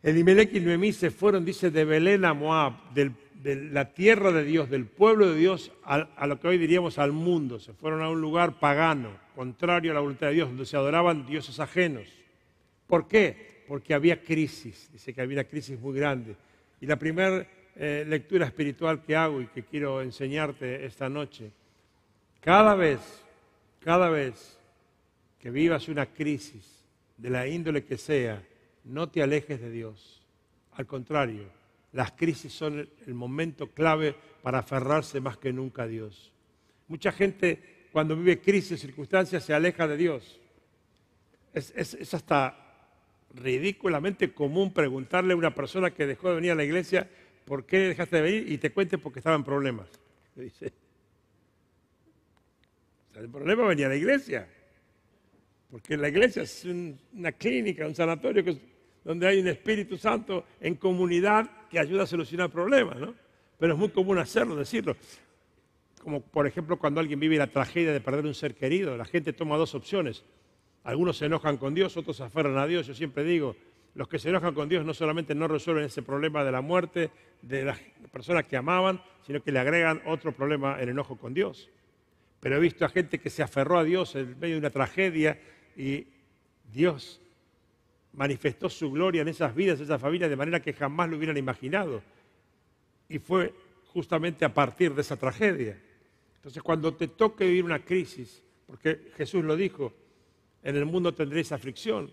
Elimelech 0.04 0.54
y 0.54 0.60
Noemí 0.60 0.92
se 0.92 1.12
fueron, 1.12 1.46
dice, 1.46 1.72
de 1.72 1.86
Belén 1.86 2.26
a 2.26 2.34
Moab, 2.34 2.94
de 2.94 3.12
la 3.44 3.94
tierra 3.94 4.32
de 4.32 4.44
Dios, 4.44 4.70
del 4.70 4.86
pueblo 4.86 5.32
de 5.32 5.38
Dios, 5.38 5.72
a, 5.84 6.28
lo 6.28 6.39
que 6.39 6.50
hoy 6.50 6.58
diríamos 6.58 7.00
al 7.00 7.13
mundo. 7.13 7.58
Se 7.60 7.74
fueron 7.74 8.02
a 8.02 8.10
un 8.10 8.20
lugar 8.20 8.60
pagano, 8.60 9.12
contrario 9.34 9.92
a 9.92 9.96
la 9.96 10.02
voluntad 10.02 10.28
de 10.28 10.34
Dios, 10.34 10.50
donde 10.50 10.66
se 10.66 10.76
adoraban 10.76 11.26
dioses 11.26 11.60
ajenos. 11.60 12.08
¿Por 12.86 13.08
qué? 13.08 13.63
Porque 13.68 13.94
había 13.94 14.22
crisis, 14.22 14.89
dice 14.92 15.13
que 15.13 15.22
había 15.22 15.46
crisis 15.46 15.80
muy 15.80 15.98
grande. 15.98 16.36
Y 16.82 16.86
la 16.86 16.98
primera 16.98 17.48
eh, 17.76 18.06
lectura 18.08 18.46
espiritual 18.46 19.02
que 19.02 19.16
hago 19.16 19.42
y 19.42 19.48
que 19.48 19.63
quiero 19.63 20.02
enseñarte 20.02 20.86
esta 20.86 21.08
noche, 21.08 21.52
cada 22.42 22.76
vez, 22.76 23.00
cada 23.80 24.10
vez 24.10 24.60
que 25.39 25.50
vivas 25.50 25.88
una 25.88 26.06
crisis 26.08 26.86
de 27.18 27.30
la 27.30 27.48
índole 27.48 27.86
que 27.86 27.98
sea, 27.98 28.44
no 28.84 29.10
te 29.10 29.22
alejes 29.22 29.62
de 29.62 29.69
Dios. 29.69 30.22
Al 30.74 30.86
contrario, 30.86 31.50
las 31.91 32.12
crisis 32.13 32.52
son 32.52 32.89
el 33.06 33.13
momento 33.13 33.72
clave 33.72 34.15
para 34.41 34.60
aferrarse 34.60 35.22
más 35.22 35.38
que 35.38 35.54
nunca 35.54 35.84
a 35.84 35.88
Dios. 35.88 36.32
Mucha 36.88 37.12
gente 37.12 37.88
cuando 37.93 38.15
vive 38.15 38.41
crisis, 38.41 38.82
circunstancias, 38.82 39.43
se 39.46 39.54
aleja 39.54 39.88
de 39.88 39.98
Dios. 39.98 40.39
Es, 41.54 42.13
hasta 42.13 42.58
ridículamente 43.36 44.34
común 44.34 44.74
preguntarle 44.74 45.34
a 45.34 45.38
una 45.38 45.54
persona 45.54 45.93
que 45.93 46.08
dejó 46.08 46.30
de 46.30 46.36
venir 46.36 46.52
a 46.52 46.56
la 46.56 46.63
iglesia, 46.63 47.08
¿por 47.46 47.65
qué 47.65 47.78
dejaste 47.78 48.15
de 48.15 48.22
venir? 48.24 48.52
Y 48.52 48.58
te 48.58 48.72
cuente 48.72 48.98
porque 48.98 49.19
estaba 49.19 49.36
en 49.36 49.43
problemas. 49.43 49.88
Dice, 50.36 50.74
el 53.15 53.30
problema 53.30 53.67
venía 53.67 53.86
a 53.86 53.89
la 53.89 53.96
iglesia. 53.96 54.50
Porque 55.69 55.96
la 55.98 56.10
iglesia 56.10 56.43
es 56.43 56.65
una 56.65 57.32
clínica, 57.32 57.86
un 57.86 57.96
sanatorio 57.96 58.43
donde 59.04 59.28
hay 59.28 59.39
un 59.39 59.48
Espíritu 59.48 59.98
Santo 59.98 60.46
en 60.60 60.76
comunidad 60.76 61.50
que 61.70 61.80
ayuda 61.80 62.04
a 62.04 62.08
solucionar 62.08 62.50
problemas, 62.50 62.98
¿no? 62.98 63.13
Pero 63.60 63.74
es 63.74 63.80
muy 63.80 63.89
común 63.89 64.18
hacerlo, 64.18 64.56
decirlo. 64.56 64.96
Como 66.02 66.22
por 66.22 66.48
ejemplo 66.48 66.78
cuando 66.78 67.00
alguien 67.00 67.20
vive 67.20 67.38
la 67.38 67.48
tragedia 67.48 67.94
de 67.94 68.02
perder 68.02 68.26
un 68.26 68.34
ser 68.34 68.56
querido, 68.56 68.98
la 68.98 69.06
gente 69.06 69.34
toma 69.34 69.58
dos 69.58 69.76
opciones. 69.76 70.24
Algunos 70.84 71.18
se 71.18 71.26
enojan 71.26 71.58
con 71.58 71.74
Dios, 71.74 71.96
otros 71.96 72.18
se 72.18 72.24
aferran 72.24 72.58
a 72.58 72.68
Dios. 72.68 72.88
Yo 72.88 72.94
siempre 72.94 73.24
digo, 73.24 73.56
los 73.96 74.08
que 74.08 74.20
se 74.20 74.30
enojan 74.30 74.54
con 74.54 74.68
Dios 74.68 74.86
no 74.86 74.94
solamente 74.94 75.34
no 75.34 75.48
resuelven 75.48 75.86
ese 75.86 76.02
problema 76.02 76.44
de 76.44 76.52
la 76.52 76.62
muerte 76.62 77.12
de 77.42 77.63
las 77.63 77.80
personas 78.12 78.46
que 78.46 78.58
amaban, 78.58 79.02
sino 79.26 79.42
que 79.42 79.52
le 79.52 79.60
agregan 79.60 80.02
otro 80.06 80.34
problema, 80.34 80.80
el 80.82 80.89
enojo 80.89 81.18
con 81.18 81.34
Dios. 81.34 81.70
Pero 82.39 82.58
he 82.58 82.60
visto 82.60 82.84
a 82.84 82.89
gente 82.89 83.20
que 83.20 83.30
se 83.30 83.44
aferró 83.44 83.78
a 83.78 83.84
Dios 83.84 84.16
en 84.16 84.38
medio 84.39 84.56
de 84.56 84.60
una 84.60 84.70
tragedia 84.70 85.39
y 85.78 86.08
Dios 86.72 87.22
manifestó 88.13 88.69
su 88.69 88.91
gloria 88.91 89.21
en 89.21 89.28
esas 89.28 89.54
vidas, 89.54 89.80
en 89.80 89.86
esas 89.86 90.02
familias, 90.02 90.30
de 90.30 90.36
manera 90.36 90.62
que 90.62 90.73
jamás 90.73 91.10
lo 91.10 91.17
hubieran 91.17 91.38
imaginado. 91.38 92.02
Y 93.10 93.19
fue 93.19 93.54
justamente 93.88 94.45
a 94.45 94.54
partir 94.54 94.93
de 94.93 95.02
esa 95.02 95.17
tragedia. 95.17 95.80
Entonces, 96.36 96.62
cuando 96.62 96.93
te 96.93 97.08
toque 97.08 97.45
vivir 97.45 97.63
una 97.63 97.84
crisis, 97.84 98.41
porque 98.67 99.12
Jesús 99.15 99.43
lo 99.43 99.56
dijo, 99.56 99.93
en 100.63 100.76
el 100.76 100.86
mundo 100.86 101.13
tendréis 101.13 101.52
aflicción. 101.52 102.12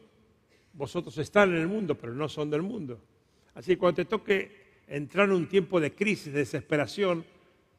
Vosotros 0.73 1.17
están 1.19 1.51
en 1.51 1.57
el 1.57 1.69
mundo, 1.69 1.97
pero 1.97 2.15
no 2.15 2.29
son 2.29 2.51
del 2.51 2.63
mundo. 2.63 3.01
Así 3.55 3.73
que 3.73 3.79
cuando 3.79 3.97
te 3.97 4.05
toque 4.05 4.61
entrar 4.89 5.29
en 5.29 5.35
un 5.35 5.49
tiempo 5.49 5.81
de 5.81 5.95
crisis, 5.95 6.33
de 6.33 6.41
desesperación, 6.41 7.25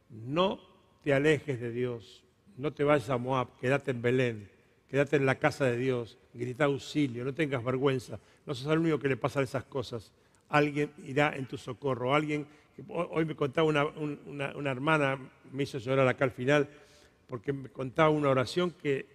no 0.09 0.59
te 1.03 1.13
alejes 1.13 1.59
de 1.59 1.71
Dios. 1.71 2.23
No 2.57 2.73
te 2.73 2.83
vayas 2.83 3.09
a 3.09 3.17
Moab, 3.17 3.57
quédate 3.59 3.91
en 3.91 4.01
Belén 4.01 4.60
quédate 4.91 5.15
en 5.15 5.25
la 5.25 5.39
casa 5.39 5.65
de 5.65 5.77
Dios, 5.77 6.19
grita 6.33 6.65
auxilio, 6.65 7.23
no 7.23 7.33
tengas 7.33 7.63
vergüenza, 7.63 8.19
no 8.45 8.53
seas 8.53 8.73
el 8.73 8.79
único 8.79 8.99
que 8.99 9.07
le 9.07 9.17
pasan 9.17 9.43
esas 9.43 9.63
cosas. 9.63 10.11
Alguien 10.49 10.91
irá 11.07 11.33
en 11.35 11.45
tu 11.47 11.57
socorro, 11.57 12.13
alguien 12.13 12.45
Hoy 12.87 13.25
me 13.25 13.35
contaba 13.35 13.67
una, 13.67 14.71
hermana, 14.71 15.19
me 15.51 15.63
hizo 15.63 15.77
llorar 15.77 16.07
acá 16.07 16.25
al 16.25 16.31
final, 16.31 16.67
porque 17.27 17.53
me 17.53 17.69
contaba 17.69 18.09
una 18.09 18.29
oración 18.29 18.71
que, 18.71 19.05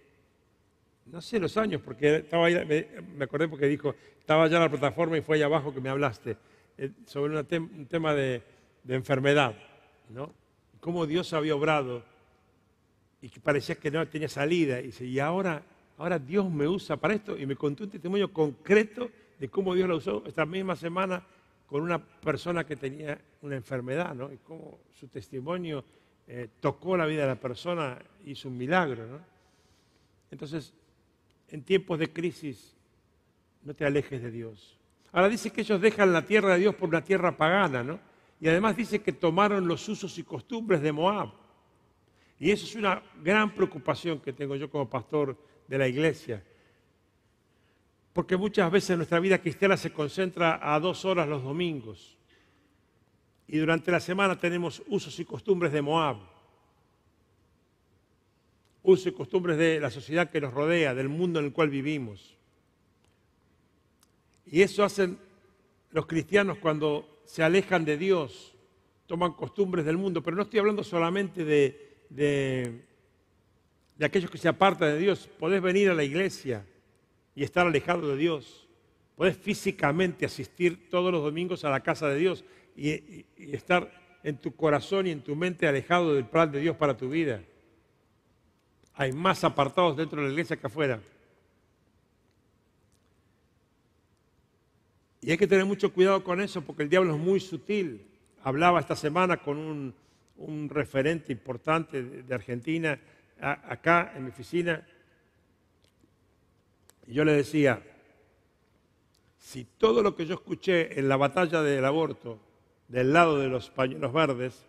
no 1.07 1.21
sé 1.21 1.39
los 1.39 1.57
años, 1.57 1.81
porque 1.81 2.17
estaba 2.17 2.45
ahí, 2.45 2.87
me, 3.15 3.23
acordé 3.23 3.47
porque 3.47 3.67
dijo, 3.67 3.95
estaba 4.19 4.43
allá 4.43 4.57
en 4.57 4.63
la 4.63 4.69
plataforma 4.69 5.17
y 5.17 5.21
fue 5.21 5.37
allá 5.37 5.45
abajo 5.45 5.73
que 5.73 5.81
me 5.81 5.89
hablaste, 5.89 6.37
eh, 6.77 6.91
sobre 7.05 7.37
un 7.37 7.85
tema 7.87 8.13
de, 8.13 8.41
enfermedad, 8.87 9.53
¿no? 10.09 10.33
Cómo 10.79 11.05
Dios 11.05 11.33
había 11.33 11.55
obrado 11.55 12.03
y 13.21 13.29
que 13.29 13.39
parecía 13.39 13.75
que 13.75 13.91
no 13.91 14.05
tenía 14.07 14.29
salida. 14.29 14.79
Y 14.79 14.87
dice, 14.87 15.05
y 15.05 15.19
ahora, 15.19 15.63
ahora 15.97 16.19
Dios 16.19 16.49
me 16.49 16.67
usa 16.67 16.97
para 16.97 17.13
esto. 17.13 17.37
Y 17.37 17.45
me 17.45 17.55
contó 17.55 17.83
un 17.83 17.89
testimonio 17.89 18.31
concreto 18.31 19.09
de 19.39 19.49
cómo 19.49 19.75
Dios 19.75 19.87
lo 19.87 19.97
usó 19.97 20.23
esta 20.25 20.45
misma 20.45 20.75
semana 20.75 21.23
con 21.67 21.81
una 21.81 21.99
persona 21.99 22.65
que 22.65 22.75
tenía 22.75 23.19
una 23.41 23.55
enfermedad, 23.55 24.15
¿no? 24.15 24.31
Y 24.31 24.37
cómo 24.37 24.79
su 24.97 25.07
testimonio 25.07 25.83
eh, 26.27 26.49
tocó 26.59 26.95
la 26.95 27.05
vida 27.05 27.21
de 27.23 27.27
la 27.27 27.39
persona, 27.39 27.99
hizo 28.25 28.47
un 28.47 28.57
milagro, 28.57 29.05
¿no? 29.05 29.19
Entonces, 30.31 30.73
en 31.49 31.63
tiempos 31.63 31.99
de 31.99 32.11
crisis, 32.11 32.75
no 33.63 33.73
te 33.73 33.85
alejes 33.85 34.21
de 34.21 34.31
Dios. 34.31 34.77
Ahora 35.11 35.29
dice 35.29 35.51
que 35.51 35.61
ellos 35.61 35.81
dejan 35.81 36.13
la 36.13 36.25
tierra 36.25 36.53
de 36.53 36.59
Dios 36.59 36.75
por 36.75 36.89
una 36.89 37.03
tierra 37.03 37.35
pagana, 37.35 37.83
¿no? 37.83 37.99
Y 38.39 38.47
además 38.47 38.75
dice 38.77 39.01
que 39.01 39.13
tomaron 39.13 39.67
los 39.67 39.87
usos 39.89 40.17
y 40.17 40.23
costumbres 40.23 40.81
de 40.81 40.91
Moab. 40.91 41.31
Y 42.39 42.51
eso 42.51 42.65
es 42.65 42.75
una 42.75 43.01
gran 43.23 43.53
preocupación 43.53 44.19
que 44.19 44.33
tengo 44.33 44.55
yo 44.55 44.69
como 44.69 44.89
pastor 44.89 45.37
de 45.67 45.77
la 45.77 45.87
iglesia 45.87 46.43
porque 48.17 48.35
muchas 48.35 48.71
veces 48.71 48.97
nuestra 48.97 49.19
vida 49.19 49.37
cristiana 49.37 49.77
se 49.77 49.93
concentra 49.93 50.59
a 50.73 50.79
dos 50.79 51.05
horas 51.05 51.27
los 51.27 51.43
domingos. 51.43 52.17
Y 53.47 53.59
durante 53.59 53.91
la 53.91 53.99
semana 53.99 54.39
tenemos 54.39 54.81
usos 54.87 55.19
y 55.19 55.23
costumbres 55.23 55.71
de 55.71 55.83
Moab, 55.83 56.17
usos 58.81 59.05
y 59.05 59.11
costumbres 59.11 59.55
de 59.59 59.79
la 59.79 59.91
sociedad 59.91 60.31
que 60.31 60.41
nos 60.41 60.51
rodea, 60.51 60.95
del 60.95 61.09
mundo 61.09 61.37
en 61.37 61.45
el 61.45 61.53
cual 61.53 61.69
vivimos. 61.69 62.35
Y 64.47 64.63
eso 64.63 64.83
hacen 64.83 65.19
los 65.91 66.07
cristianos 66.07 66.57
cuando 66.57 67.21
se 67.23 67.43
alejan 67.43 67.85
de 67.85 67.99
Dios, 67.99 68.55
toman 69.05 69.33
costumbres 69.33 69.85
del 69.85 69.97
mundo, 69.97 70.23
pero 70.23 70.35
no 70.35 70.41
estoy 70.41 70.59
hablando 70.59 70.83
solamente 70.83 71.45
de, 71.45 71.96
de, 72.09 72.81
aquellos 73.99 74.29
que 74.29 74.37
se 74.37 74.47
apartan 74.47 74.93
de 74.93 74.99
Dios. 74.99 75.29
Podés 75.39 75.61
venir 75.61 75.89
a 75.89 75.93
la 75.93 76.03
iglesia 76.03 76.65
y 77.35 77.43
estar 77.43 77.67
alejado 77.67 78.09
de 78.09 78.17
Dios. 78.17 78.67
Puedes 79.15 79.37
físicamente 79.37 80.25
asistir 80.25 80.89
todos 80.89 81.11
los 81.11 81.23
domingos 81.23 81.65
a 81.65 81.69
la 81.69 81.81
casa 81.81 82.07
de 82.09 82.17
Dios 82.17 82.43
y, 82.75 83.25
estar 83.37 83.91
en 84.23 84.37
tu 84.37 84.55
corazón 84.55 85.07
y 85.07 85.11
en 85.11 85.21
tu 85.21 85.35
mente 85.35 85.67
alejado 85.67 86.13
del 86.13 86.25
plan 86.25 86.51
de 86.51 86.59
Dios 86.59 86.75
para 86.75 86.95
tu 86.95 87.09
vida. 87.09 87.41
Hay 88.93 89.11
más 89.11 89.43
apartados 89.43 89.95
dentro 89.95 90.21
de 90.21 90.27
la 90.27 90.33
iglesia 90.33 90.57
que 90.57 90.67
afuera. 90.67 90.99
Y 95.21 95.31
hay 95.31 95.37
que 95.37 95.47
tener 95.47 95.65
mucho 95.65 95.91
cuidado 95.91 96.23
con 96.23 96.39
eso 96.41 96.61
porque 96.61 96.83
el 96.83 96.89
diablo 96.89 97.13
es 97.13 97.19
muy 97.19 97.39
sutil. 97.39 98.05
Hablaba 98.43 98.79
esta 98.79 98.95
semana 98.95 99.37
con 99.37 99.57
un, 99.57 99.93
referente 100.69 101.31
importante 101.31 102.03
de, 102.03 102.35
Argentina 102.35 102.99
acá 103.39 104.13
en 104.15 104.23
mi 104.23 104.29
oficina 104.29 104.85
y 107.07 107.13
yo 107.13 107.23
le 107.23 107.33
decía, 107.33 107.81
si 109.37 109.63
todo 109.63 110.03
lo 110.03 110.15
que 110.15 110.25
yo 110.25 110.35
escuché 110.35 110.99
en 110.99 111.07
la 111.07 111.15
batalla 111.15 111.61
del 111.61 111.85
aborto 111.85 112.39
del 112.87 113.13
lado 113.13 113.39
de 113.39 113.47
los 113.47 113.69
pañuelos 113.69 114.11
verdes 114.11 114.65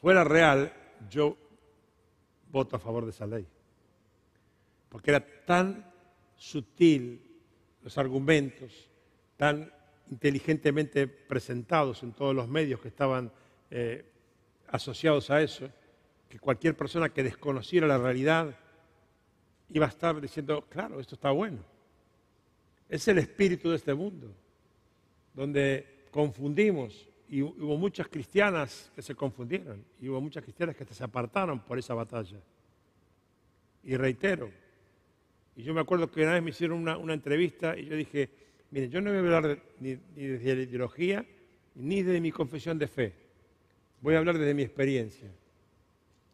fuera 0.00 0.24
real, 0.24 0.72
yo 1.10 1.36
voto 2.50 2.76
a 2.76 2.78
favor 2.78 3.04
de 3.04 3.10
esa 3.10 3.26
ley. 3.26 3.46
Porque 4.88 5.10
era 5.10 5.24
tan 5.44 5.92
sutil 6.36 7.20
los 7.82 7.98
argumentos, 7.98 8.88
tan 9.36 9.70
inteligentemente 10.10 11.06
presentados 11.06 12.02
en 12.02 12.12
todos 12.12 12.34
los 12.34 12.48
medios 12.48 12.80
que 12.80 12.88
estaban 12.88 13.30
eh, 13.70 14.04
asociados 14.68 15.30
a 15.30 15.40
eso, 15.40 15.68
que 16.28 16.38
cualquier 16.38 16.76
persona 16.76 17.08
que 17.08 17.22
desconociera 17.22 17.86
la 17.86 17.98
realidad 17.98 18.54
iba 19.70 19.86
a 19.86 19.88
estar 19.88 20.20
diciendo, 20.20 20.64
claro, 20.68 21.00
esto 21.00 21.14
está 21.14 21.30
bueno. 21.30 21.58
Es 22.88 23.06
el 23.08 23.18
espíritu 23.18 23.70
de 23.70 23.76
este 23.76 23.94
mundo, 23.94 24.32
donde 25.34 26.06
confundimos, 26.10 27.08
y 27.28 27.42
hubo 27.42 27.76
muchas 27.76 28.06
cristianas 28.06 28.92
que 28.94 29.02
se 29.02 29.14
confundieron, 29.14 29.84
y 30.00 30.08
hubo 30.08 30.20
muchas 30.20 30.44
cristianas 30.44 30.76
que 30.76 30.84
se 30.84 31.02
apartaron 31.02 31.60
por 31.60 31.78
esa 31.78 31.94
batalla. 31.94 32.38
Y 33.82 33.96
reitero, 33.96 34.50
y 35.56 35.62
yo 35.62 35.72
me 35.74 35.80
acuerdo 35.80 36.10
que 36.10 36.22
una 36.22 36.34
vez 36.34 36.42
me 36.42 36.50
hicieron 36.50 36.86
una, 36.86 37.14
entrevista 37.14 37.76
y 37.76 37.86
yo 37.86 37.96
dije, 37.96 38.30
mire, 38.70 38.88
yo 38.88 39.00
no 39.00 39.10
voy 39.10 39.32
a 39.32 39.36
hablar 39.36 39.62
ni, 39.80 39.96
ni 40.14 40.26
de 40.26 40.62
ideología, 40.62 41.24
ni 41.74 42.02
de 42.02 42.20
mi 42.20 42.30
confesión 42.30 42.78
de 42.78 42.88
fe, 42.88 43.25
voy 44.06 44.14
a 44.14 44.18
hablar 44.18 44.38
desde 44.38 44.54
mi 44.54 44.62
experiencia. 44.62 45.28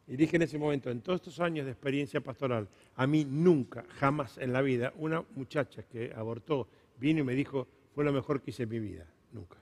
Y 0.06 0.14
dije 0.14 0.36
en 0.36 0.42
ese 0.42 0.58
momento, 0.58 0.90
en 0.90 1.00
todos 1.00 1.22
estos 1.22 1.40
años 1.40 1.64
de 1.64 1.72
experiencia 1.72 2.20
pastoral, 2.20 2.68
a 2.96 3.06
mí 3.06 3.24
nunca, 3.24 3.86
jamás 3.98 4.36
en 4.36 4.52
la 4.52 4.60
vida, 4.60 4.92
una 4.98 5.24
muchacha 5.36 5.82
que 5.84 6.12
abortó 6.14 6.68
vino 6.98 7.20
y 7.20 7.22
me 7.22 7.34
dijo, 7.34 7.66
fue 7.94 8.04
lo 8.04 8.12
mejor 8.12 8.42
que 8.42 8.50
hice 8.50 8.64
en 8.64 8.68
mi 8.68 8.78
vida, 8.78 9.06
nunca. 9.32 9.56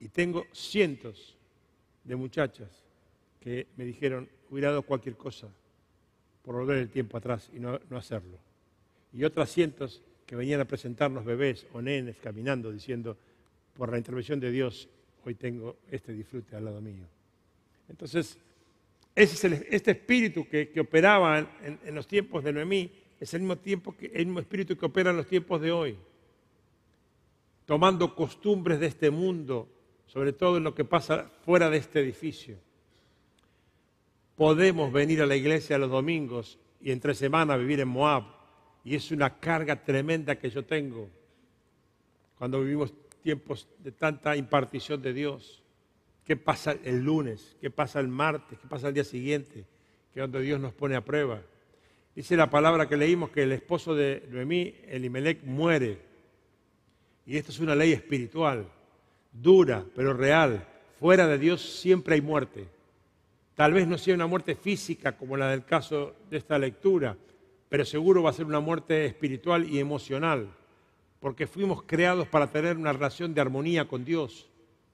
Y 0.00 0.08
tengo 0.08 0.46
cientos 0.50 1.36
de 2.04 2.16
muchachas 2.16 2.70
que 3.38 3.66
me 3.76 3.84
dijeron, 3.84 4.26
hubiera 4.48 4.70
dado 4.70 4.80
cualquier 4.80 5.18
cosa 5.18 5.46
por 6.42 6.54
volver 6.54 6.78
el 6.78 6.88
tiempo 6.88 7.18
atrás 7.18 7.50
y 7.52 7.60
no, 7.60 7.78
no 7.90 7.98
hacerlo. 7.98 8.38
Y 9.12 9.24
otras 9.24 9.50
cientos 9.50 10.00
que 10.24 10.36
venían 10.36 10.62
a 10.62 10.64
presentarnos 10.64 11.26
bebés 11.26 11.66
o 11.74 11.82
nenes 11.82 12.16
caminando 12.16 12.72
diciendo, 12.72 13.18
por 13.74 13.92
la 13.92 13.98
intervención 13.98 14.40
de 14.40 14.50
Dios, 14.50 14.88
hoy 15.24 15.34
tengo 15.34 15.76
este 15.90 16.12
disfrute 16.12 16.56
al 16.56 16.64
lado 16.64 16.80
mío. 16.80 17.04
Entonces, 17.88 18.38
este 19.14 19.90
espíritu 19.90 20.46
que, 20.48 20.72
operaba 20.80 21.38
en, 21.38 21.94
los 21.94 22.06
tiempos 22.06 22.44
de 22.44 22.52
Noemí 22.52 22.90
es 23.18 23.34
el 23.34 23.40
mismo, 23.40 23.56
tiempo 23.56 23.96
que, 23.96 24.06
el 24.06 24.26
mismo 24.26 24.40
espíritu 24.40 24.76
que 24.76 24.86
opera 24.86 25.10
en 25.10 25.16
los 25.16 25.26
tiempos 25.26 25.60
de 25.60 25.72
hoy. 25.72 25.96
Tomando 27.64 28.14
costumbres 28.14 28.78
de 28.80 28.86
este 28.86 29.10
mundo, 29.10 29.68
sobre 30.06 30.32
todo 30.32 30.58
en 30.58 30.64
lo 30.64 30.74
que 30.74 30.84
pasa 30.84 31.30
fuera 31.44 31.68
de 31.68 31.78
este 31.78 32.00
edificio. 32.00 32.56
Podemos 34.36 34.92
venir 34.92 35.20
a 35.20 35.26
la 35.26 35.36
iglesia 35.36 35.78
los 35.78 35.90
domingos 35.90 36.58
y 36.80 36.92
entre 36.92 37.14
semana 37.14 37.56
vivir 37.56 37.80
en 37.80 37.88
Moab. 37.88 38.24
Y 38.84 38.94
es 38.94 39.10
una 39.10 39.38
carga 39.38 39.82
tremenda 39.82 40.38
que 40.38 40.48
yo 40.48 40.64
tengo 40.64 41.10
cuando 42.38 42.60
vivimos 42.60 42.94
tiempos 43.22 43.68
de 43.78 43.92
tanta 43.92 44.36
impartición 44.36 45.02
de 45.02 45.12
Dios. 45.12 45.62
¿Qué 46.24 46.36
pasa 46.36 46.76
el 46.84 47.00
lunes? 47.04 47.56
¿Qué 47.60 47.70
pasa 47.70 48.00
el 48.00 48.08
martes? 48.08 48.58
¿Qué 48.58 48.68
pasa 48.68 48.88
el 48.88 48.94
día 48.94 49.04
siguiente? 49.04 49.64
Que 50.12 50.20
donde 50.20 50.42
Dios 50.42 50.60
nos 50.60 50.72
pone 50.72 50.94
a 50.96 51.04
prueba. 51.04 51.40
Dice 52.14 52.36
la 52.36 52.50
palabra 52.50 52.88
que 52.88 52.96
leímos 52.96 53.30
que 53.30 53.44
el 53.44 53.52
esposo 53.52 53.94
de 53.94 54.26
Noemí, 54.30 54.74
Elimelech, 54.88 55.42
muere. 55.44 55.98
Y 57.24 57.36
esto 57.36 57.52
es 57.52 57.60
una 57.60 57.74
ley 57.74 57.92
espiritual, 57.92 58.66
dura, 59.32 59.84
pero 59.94 60.12
real. 60.14 60.66
Fuera 60.98 61.26
de 61.26 61.38
Dios 61.38 61.62
siempre 61.62 62.14
hay 62.14 62.20
muerte. 62.20 62.66
Tal 63.54 63.72
vez 63.72 63.86
no 63.86 63.98
sea 63.98 64.14
una 64.14 64.26
muerte 64.26 64.54
física 64.54 65.16
como 65.16 65.36
la 65.36 65.50
del 65.50 65.64
caso 65.64 66.14
de 66.30 66.36
esta 66.36 66.58
lectura, 66.58 67.16
pero 67.68 67.84
seguro 67.84 68.22
va 68.22 68.30
a 68.30 68.32
ser 68.32 68.46
una 68.46 68.60
muerte 68.60 69.06
espiritual 69.06 69.68
y 69.68 69.78
emocional, 69.78 70.48
porque 71.20 71.46
fuimos 71.46 71.82
creados 71.82 72.28
para 72.28 72.50
tener 72.50 72.76
una 72.76 72.92
relación 72.92 73.34
de 73.34 73.40
armonía 73.40 73.88
con 73.88 74.04
Dios 74.04 74.48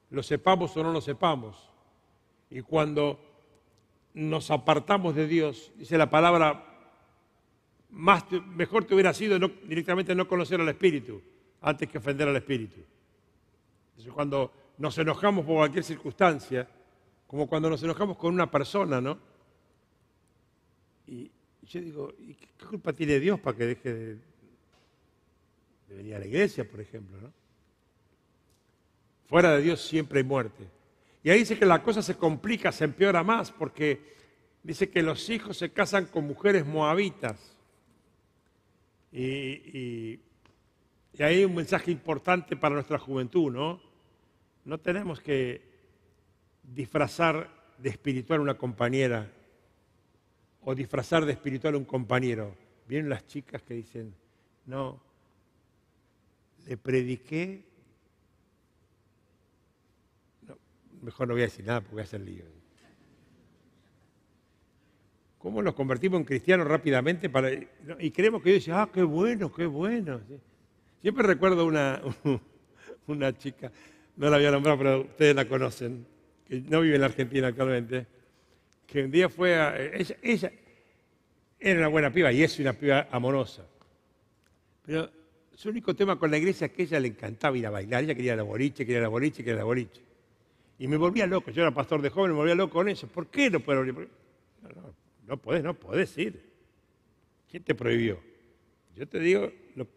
lo 0.09 0.23
sepamos 0.23 0.75
o 0.77 0.83
no 0.83 0.91
lo 0.91 1.01
sepamos. 1.01 1.69
Y 2.49 2.61
cuando 2.61 3.19
nos 4.13 4.49
apartamos 4.51 5.15
de 5.15 5.27
Dios, 5.27 5.71
dice 5.75 5.97
la 5.97 6.09
palabra, 6.09 6.63
más 7.89 8.25
mejor 8.55 8.85
te 8.85 8.93
hubiera 8.93 9.13
sido 9.13 9.37
directamente 9.63 10.15
no 10.15 10.27
conocer 10.27 10.61
al 10.61 10.69
Espíritu 10.69 11.21
antes 11.61 11.89
que 11.89 11.97
ofender 11.97 12.27
al 12.27 12.35
Espíritu. 12.35 12.81
Entonces, 13.89 14.13
cuando 14.13 14.51
nos 14.77 14.97
enojamos 14.97 15.45
por 15.45 15.55
cualquier 15.55 15.83
circunstancia, 15.83 16.67
como 17.27 17.47
cuando 17.47 17.69
nos 17.69 17.81
enojamos 17.83 18.17
con 18.17 18.33
una 18.33 18.49
persona, 18.49 19.01
¿no? 19.01 19.17
Y 21.07 21.31
yo 21.63 21.81
digo, 21.81 22.13
¿y 22.19 22.35
qué 22.35 22.47
culpa 22.69 22.93
tiene 22.93 23.19
Dios 23.19 23.39
para 23.39 23.57
que 23.57 23.65
deje 23.65 23.93
de, 23.93 24.17
de 25.87 26.03
la 26.03 26.25
iglesia, 26.25 26.69
por 26.69 26.81
ejemplo, 26.81 27.19
¿no? 27.21 27.33
Fuera 29.27 29.55
de 29.55 29.61
Dios 29.61 29.81
siempre 29.81 30.19
hay 30.19 30.23
muerte. 30.23 30.67
Y 31.23 31.29
ahí 31.31 31.39
dice 31.39 31.57
que 31.57 31.65
la 31.65 31.81
cosa 31.81 32.01
se 32.01 32.15
complica, 32.15 32.71
se 32.71 32.83
empeora 32.83 33.23
más, 33.23 33.51
porque 33.51 34.13
dice 34.61 34.89
que 34.89 35.01
los 35.01 35.29
hijos 35.29 35.57
se 35.57 35.71
casan 35.71 36.05
con 36.05 36.27
mujeres 36.27 36.65
moabitas. 36.65 37.57
Y, 39.11 39.21
y, 39.21 40.19
hay 41.17 41.45
un 41.45 41.55
mensaje 41.55 41.91
importante 41.91 42.55
para 42.55 42.75
nuestra 42.75 42.99
juventud, 42.99 43.51
¿no? 43.51 43.81
No 44.65 44.77
tenemos 44.79 45.21
que 45.21 45.61
disfrazar 46.61 47.49
de 47.77 47.89
espiritual 47.89 48.41
una 48.41 48.57
compañera 48.57 49.31
o 50.61 50.75
disfrazar 50.75 51.25
de 51.25 51.31
espiritual 51.31 51.75
un 51.75 51.85
compañero. 51.85 52.55
Vienen 52.87 53.09
las 53.09 53.25
chicas 53.25 53.61
que 53.63 53.75
dicen, 53.75 54.13
no, 54.65 55.01
le 56.65 56.77
prediqué, 56.77 57.63
mejor 61.01 61.27
no 61.27 61.35
voy 61.35 61.43
a 61.43 61.45
decir 61.45 61.65
nada 61.65 61.81
porque 61.81 61.93
voy 61.93 62.01
a 62.01 62.03
hacer 62.03 62.21
lío. 62.21 62.43
¿Cómo 65.37 65.61
nos 65.61 65.75
convertimos 65.75 66.19
en 66.19 66.25
cristianos 66.25 66.67
rápidamente? 66.67 67.29
Para, 67.29 67.51
y 67.53 68.09
creemos 68.09 68.41
que 68.41 68.49
Dios 68.49 68.65
dice, 68.65 68.71
ah, 68.71 68.89
qué 68.91 69.03
bueno, 69.03 69.53
qué 69.53 69.67
bueno. 69.67 70.19
Siempre 71.01 71.27
recuerdo 71.27 71.67
una, 71.67 72.01
una 73.07 73.37
chica, 73.37 73.71
no 74.15 74.29
la 74.31 74.37
voy 74.37 74.45
a 74.47 74.51
nombrar, 74.51 74.77
pero 74.77 75.01
ustedes 75.01 75.35
la 75.35 75.47
conocen, 75.47 76.07
que 76.47 76.61
no 76.61 76.81
vive 76.81 76.95
en 76.95 77.01
la 77.01 77.07
Argentina 77.07 77.47
actualmente, 77.49 78.07
que 78.87 79.03
un 79.03 79.11
día 79.11 79.29
fue 79.29 79.55
a, 79.55 79.79
ella, 79.79 80.15
ella 80.23 80.51
era 81.59 81.79
una 81.79 81.87
buena 81.89 82.11
piba 82.11 82.31
y 82.31 82.41
es 82.41 82.57
una 82.57 82.73
piba 82.73 83.07
amorosa. 83.11 83.67
Pero 84.83 85.11
su 85.55 85.69
único 85.69 85.95
tema 85.95 86.17
con 86.19 86.29
la 86.29 86.37
iglesia 86.37 86.67
es 86.67 86.73
que 86.73 86.83
ella 86.83 86.99
le 86.99 87.07
encantaba 87.07 87.57
ir 87.57 87.65
a 87.65 87.69
bailar, 87.69 88.03
ella 88.03 88.15
quería 88.15 88.35
la 88.35 88.43
boliche, 88.43 88.85
quería 88.85 89.01
la 89.01 89.07
boliche, 89.07 89.43
quería 89.43 89.59
la 89.59 89.63
boliche. 89.63 90.01
Y 90.77 90.87
me 90.87 90.97
volvía 90.97 91.25
loco, 91.25 91.51
yo 91.51 91.61
era 91.61 91.73
pastor 91.73 92.01
de 92.01 92.09
joven, 92.09 92.31
me 92.31 92.37
volvía 92.37 92.55
loco 92.55 92.73
con 92.73 92.89
eso. 92.89 93.07
¿Por 93.07 93.27
qué 93.27 93.49
no 93.49 93.61
puedo 93.61 93.85
ir? 93.85 93.93
No, 93.93 94.93
no, 95.27 95.61
no 95.61 95.73
podés 95.73 96.17
ir. 96.17 96.43
¿Quién 97.49 97.63
te 97.63 97.73
prohibió? 97.73 98.19
Yo 98.95 99.07
te 99.07 99.19
digo 99.19 99.51
lo, 99.75 99.87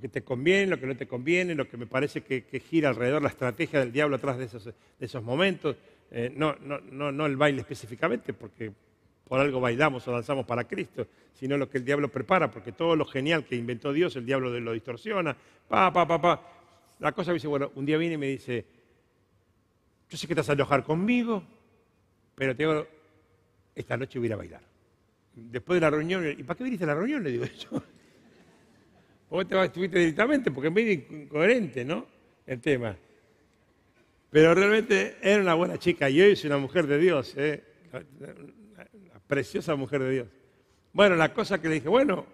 que 0.00 0.08
te 0.08 0.22
conviene, 0.22 0.68
lo 0.68 0.78
que 0.78 0.86
no 0.86 0.96
te 0.96 1.08
conviene, 1.08 1.54
lo 1.56 1.68
que 1.68 1.76
me 1.76 1.86
parece 1.86 2.22
que, 2.22 2.60
gira 2.60 2.88
alrededor 2.90 3.22
la 3.22 3.28
estrategia 3.28 3.80
del 3.80 3.92
diablo 3.92 4.16
atrás 4.16 4.38
de 4.38 4.44
esos, 4.44 4.64
de 4.64 4.72
esos 5.00 5.22
momentos. 5.24 5.76
Eh, 6.12 6.32
no, 6.36 6.54
no, 6.60 6.78
no, 6.80 7.10
no 7.10 7.26
el 7.26 7.36
baile 7.36 7.62
específicamente, 7.62 8.32
porque 8.32 8.72
por 9.28 9.40
algo 9.40 9.60
bailamos 9.60 10.06
o 10.06 10.12
danzamos 10.12 10.46
para 10.46 10.64
Cristo, 10.64 11.06
sino 11.32 11.56
lo 11.56 11.68
que 11.68 11.78
el 11.78 11.84
diablo 11.84 12.08
prepara, 12.08 12.50
porque 12.50 12.72
todo 12.72 12.94
lo 12.94 13.04
genial 13.04 13.44
que 13.44 13.56
inventó 13.56 13.92
Dios, 13.92 14.14
el 14.16 14.24
diablo 14.24 14.58
lo 14.60 14.72
distorsiona. 14.72 15.36
Pa, 15.68 15.92
pa, 15.92 16.06
pa, 16.06 16.20
pa. 16.20 16.52
La 17.00 17.12
cosa 17.12 17.30
me 17.30 17.34
dice, 17.34 17.48
bueno, 17.48 17.72
un 17.74 17.84
día 17.84 17.98
viene 17.98 18.14
y 18.14 18.18
me 18.18 18.28
dice, 18.28 18.64
yo 20.08 20.16
sé 20.16 20.28
que 20.28 20.34
te 20.34 20.40
vas 20.40 20.50
a 20.50 20.52
enojar 20.52 20.84
conmigo, 20.84 21.42
pero 22.34 22.54
te 22.54 22.86
esta 23.74 23.96
noche 23.96 24.18
voy 24.18 24.26
a 24.26 24.28
ir 24.28 24.32
a 24.32 24.36
bailar. 24.36 24.62
Después 25.34 25.76
de 25.76 25.80
la 25.80 25.90
reunión, 25.90 26.24
¿y 26.26 26.42
para 26.44 26.56
qué 26.56 26.64
viniste 26.64 26.84
a 26.84 26.88
la 26.88 26.94
reunión? 26.94 27.22
Le 27.22 27.32
digo 27.32 27.44
yo. 27.70 27.82
Vos 29.28 29.46
te 29.48 29.56
vas, 29.56 29.66
estuviste 29.66 29.98
directamente, 29.98 30.52
porque 30.52 30.68
es 30.68 30.74
medio 30.74 30.92
incoherente, 30.92 31.84
¿no? 31.84 32.06
El 32.46 32.60
tema. 32.60 32.96
Pero 34.30 34.54
realmente 34.54 35.16
era 35.20 35.42
una 35.42 35.54
buena 35.54 35.78
chica 35.78 36.08
y 36.08 36.20
hoy 36.20 36.32
es 36.32 36.44
una 36.44 36.58
mujer 36.58 36.86
de 36.86 36.98
Dios. 36.98 37.34
¿eh? 37.36 37.62
Preciosa 39.26 39.74
mujer 39.74 40.02
de 40.02 40.10
Dios. 40.10 40.28
Bueno, 40.92 41.16
la 41.16 41.32
cosa 41.32 41.60
que 41.60 41.68
le 41.68 41.74
dije, 41.74 41.88
bueno, 41.88 42.26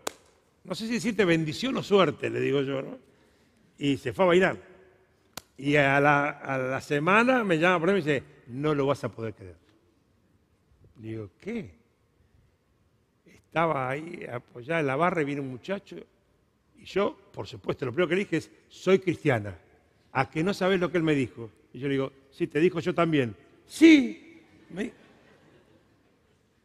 no 0.64 0.74
sé 0.74 0.87
si 0.87 0.94
decirte 0.94 1.24
bendición 1.24 1.76
o 1.76 1.83
suerte, 1.83 2.31
le 2.31 2.40
digo 2.40 2.62
yo, 2.62 2.83
¿no? 2.83 2.98
Y 3.78 3.96
se 3.96 4.12
fue 4.12 4.24
a 4.24 4.28
bailar. 4.28 4.57
Y 5.57 5.76
a 5.76 6.00
la, 6.00 6.81
semana 6.81 7.44
me 7.44 7.59
llama 7.59 7.81
por 7.81 7.88
ahí 7.88 7.94
y 7.94 8.02
me 8.02 8.05
dice, 8.05 8.24
no 8.48 8.74
lo 8.74 8.87
vas 8.87 9.02
a 9.05 9.11
poder 9.11 9.35
creer. 9.35 9.57
Digo, 10.96 11.31
¿qué? 11.40 11.74
Estaba 13.26 13.88
ahí 13.88 14.24
apoyada 14.33 14.81
en 14.81 14.87
la 14.87 14.96
barra 14.96 15.22
y 15.22 15.24
viene 15.24 15.40
un 15.40 15.50
muchacho 15.50 15.96
y 16.83 16.85
yo, 16.85 17.16
por 17.33 17.46
supuesto, 17.46 17.85
lo 17.85 17.92
primero 17.92 18.09
que 18.09 18.14
le 18.16 18.24
dije 18.24 18.37
es, 18.38 18.50
soy 18.68 18.98
cristiana. 18.98 19.57
¿A 20.11 20.28
que 20.28 20.42
no 20.42 20.52
sabes 20.52 20.81
lo 20.81 20.90
que 20.90 20.98
él 20.98 21.05
me 21.05 21.14
dijo? 21.14 21.48
Y 21.72 21.78
yo 21.78 21.87
le 21.87 21.94
digo, 21.94 22.12
sí, 22.31 22.48
te 22.48 22.59
dijo 22.59 22.81
yo 22.81 22.92
también. 22.92 23.37
Sí. 23.66 24.42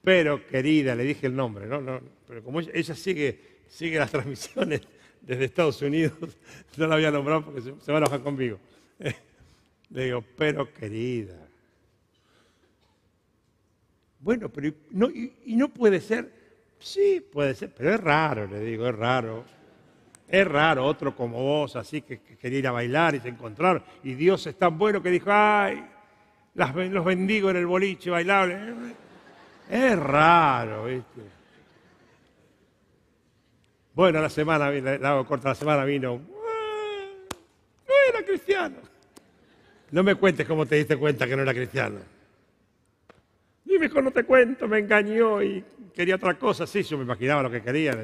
Pero, 0.07 0.47
querida, 0.47 0.95
le 0.95 1.03
dije 1.03 1.27
el 1.27 1.35
nombre, 1.35 1.65
¿no? 1.65 1.81
no 1.81 1.99
pero 2.25 2.41
como 2.41 2.61
ella, 2.61 2.95
sigue, 2.95 3.41
sigue 3.67 3.99
las 3.99 4.09
transmisiones 4.13 4.79
desde 5.19 5.43
Estados 5.43 5.81
Unidos, 5.81 6.13
no 6.77 6.87
la 6.87 6.95
voy 6.95 7.03
a 7.03 7.11
nombrar 7.11 7.43
porque 7.43 7.59
se, 7.59 7.71
va 7.91 7.97
a 7.97 7.97
enojar 7.97 8.21
conmigo. 8.21 8.57
Le 9.89 10.05
digo, 10.05 10.23
pero 10.37 10.71
querida. 10.71 11.35
Bueno, 14.21 14.47
pero 14.47 14.73
no, 14.91 15.09
y, 15.09 15.33
no 15.57 15.67
puede 15.67 15.99
ser. 15.99 16.31
Sí, 16.79 17.19
puede 17.19 17.53
ser, 17.53 17.73
pero 17.75 17.93
es 17.93 17.99
raro, 17.99 18.47
le 18.47 18.61
digo, 18.61 18.87
es 18.87 18.95
raro. 18.95 19.43
Es 20.25 20.47
raro, 20.47 20.85
otro 20.85 21.17
como 21.17 21.43
vos, 21.43 21.75
así 21.75 22.01
que, 22.01 22.21
quería 22.21 22.59
ir 22.59 22.67
a 22.67 22.71
bailar 22.71 23.15
y 23.15 23.19
se 23.19 23.27
encontraron. 23.27 23.83
Y 24.05 24.13
Dios 24.13 24.47
es 24.47 24.57
tan 24.57 24.77
bueno 24.77 25.03
que 25.03 25.11
dijo, 25.11 25.29
ay, 25.33 25.85
los 26.55 27.03
bendigo 27.03 27.49
en 27.49 27.57
el 27.57 27.65
boliche 27.65 28.09
bailable. 28.09 29.05
Es 29.69 29.99
raro, 29.99 30.86
¿viste? 30.86 31.21
Bueno, 33.93 34.21
la 34.21 34.30
semana, 34.30 34.69
la 34.69 35.10
hago 35.10 35.25
corta, 35.25 35.49
la 35.49 35.56
semana 35.56 35.84
vino, 35.84 36.21
no 37.88 37.93
era 38.10 38.23
cristiano. 38.23 38.77
No 39.91 40.03
me 40.03 40.15
cuentes 40.15 40.45
cómo 40.45 40.65
te 40.65 40.75
diste 40.75 40.95
cuenta 40.97 41.25
que 41.25 41.36
no 41.36 41.41
era 41.41 41.53
cristiano. 41.53 41.99
Y 43.65 43.77
mejor 43.80 44.03
no 44.03 44.12
te 44.12 44.23
cuento, 44.23 44.67
me 44.67 44.80
engañó 44.80 45.41
y 45.41 45.63
quería 45.93 46.15
otra 46.15 46.38
cosa. 46.38 46.67
Sí, 46.67 46.84
yo 46.84 46.97
me 46.97 47.03
imaginaba 47.03 47.43
lo 47.43 47.51
que 47.51 47.62
quería. 47.62 47.97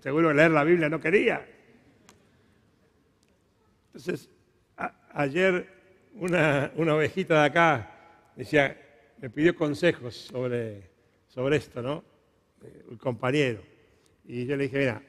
Seguro 0.00 0.32
leer 0.32 0.50
la 0.50 0.64
Biblia 0.64 0.88
no 0.88 1.00
quería. 1.00 1.44
Entonces, 3.86 4.28
ayer 5.12 5.66
una, 6.14 6.70
una 6.76 6.94
ovejita 6.94 7.40
de 7.40 7.46
acá 7.46 7.90
decía, 8.36 8.76
me 9.18 9.30
pidió 9.30 9.56
consejos 9.56 10.14
sobre 10.14 10.97
sobre 11.28 11.56
esto, 11.56 11.82
¿no? 11.82 12.02
El 12.90 12.98
compañero. 12.98 13.62
Y 14.24 14.44
yo 14.46 14.56
le 14.56 14.64
dije, 14.64 14.78
mira, 14.78 15.02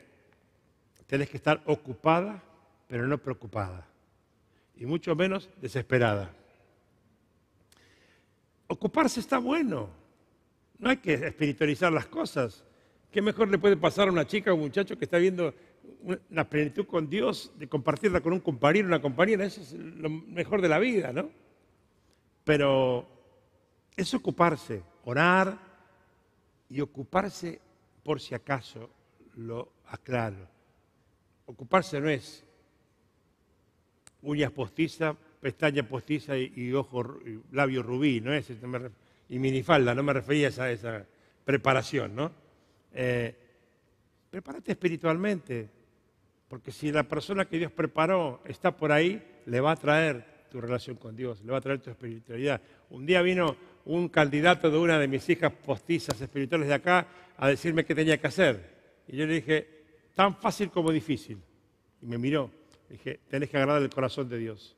tenés 1.07 1.29
que 1.29 1.37
estar 1.37 1.61
ocupada, 1.65 2.43
pero 2.87 3.07
no 3.07 3.17
preocupada. 3.17 3.87
Y 4.75 4.85
mucho 4.85 5.15
menos 5.15 5.49
desesperada. 5.59 6.31
Ocuparse 8.67 9.19
está 9.19 9.39
bueno. 9.39 9.89
No 10.77 10.89
hay 10.89 10.97
que 10.97 11.13
espiritualizar 11.15 11.91
las 11.91 12.05
cosas. 12.05 12.63
¿Qué 13.11 13.21
mejor 13.21 13.49
le 13.49 13.57
puede 13.57 13.75
pasar 13.75 14.07
a 14.07 14.11
una 14.11 14.27
chica 14.27 14.51
o 14.51 14.55
un 14.55 14.61
muchacho 14.61 14.97
que 14.97 15.05
está 15.05 15.17
viendo 15.17 15.53
una 16.29 16.47
plenitud 16.47 16.85
con 16.85 17.09
Dios, 17.09 17.51
de 17.57 17.67
compartirla 17.67 18.21
con 18.21 18.33
un 18.33 18.39
compañero, 18.39 18.87
una 18.87 19.01
compañera? 19.01 19.43
Eso 19.45 19.61
es 19.61 19.73
lo 19.73 20.09
mejor 20.09 20.61
de 20.61 20.69
la 20.69 20.79
vida, 20.79 21.11
¿no? 21.11 21.29
Pero 22.43 23.07
es 23.97 24.13
ocuparse, 24.13 24.83
orar, 25.03 25.68
y 26.69 26.81
ocuparse, 26.81 27.59
por 28.03 28.19
si 28.19 28.35
acaso, 28.35 28.89
lo 29.35 29.71
aclaro. 29.87 30.47
Ocuparse 31.45 31.99
no 31.99 32.09
es 32.09 32.45
uñas 34.21 34.51
postizas, 34.51 35.15
pestaña 35.41 35.87
postiza 35.87 36.37
y, 36.37 36.73
ojo, 36.73 37.19
labio 37.51 37.81
rubí, 37.81 38.21
no 38.21 38.33
es, 38.33 38.51
y 39.29 39.39
minifalda, 39.39 39.95
no 39.95 40.03
me 40.03 40.13
refería 40.13 40.49
a 40.49 40.71
esa, 40.71 41.05
preparación, 41.45 42.15
¿no? 42.15 42.31
Eh, 42.93 43.35
prepárate 44.29 44.73
espiritualmente, 44.73 45.67
porque 46.47 46.71
si 46.71 46.91
la 46.91 47.03
persona 47.03 47.45
que 47.45 47.57
Dios 47.57 47.71
preparó 47.71 48.41
está 48.45 48.75
por 48.75 48.91
ahí, 48.91 49.41
le 49.45 49.59
va 49.59 49.71
a 49.71 49.75
traer 49.75 50.45
tu 50.51 50.61
relación 50.61 50.97
con 50.97 51.15
Dios, 51.15 51.41
le 51.43 51.51
va 51.51 51.57
a 51.57 51.61
traer 51.61 51.79
tu 51.79 51.89
espiritualidad. 51.89 52.61
Un 52.89 53.05
día 53.05 53.21
vino 53.21 53.55
un 53.85 54.09
candidato 54.09 54.69
de 54.69 54.77
una 54.77 54.99
de 54.99 55.07
mis 55.07 55.27
hijas 55.29 55.51
postizas 55.51 56.19
espirituales 56.21 56.67
de 56.67 56.73
acá 56.73 57.07
a 57.37 57.47
decirme 57.47 57.85
qué 57.85 57.95
tenía 57.95 58.19
que 58.19 58.27
hacer. 58.27 59.03
Y 59.07 59.17
yo 59.17 59.25
le 59.25 59.35
dije, 59.35 59.67
tan 60.15 60.35
fácil 60.35 60.69
como 60.69 60.91
difícil. 60.91 61.37
Y 62.01 62.05
me 62.05 62.17
miró. 62.17 62.51
Dije, 62.89 63.19
tenés 63.29 63.49
que 63.49 63.57
agradar 63.57 63.81
el 63.81 63.89
corazón 63.89 64.29
de 64.29 64.37
Dios. 64.37 64.75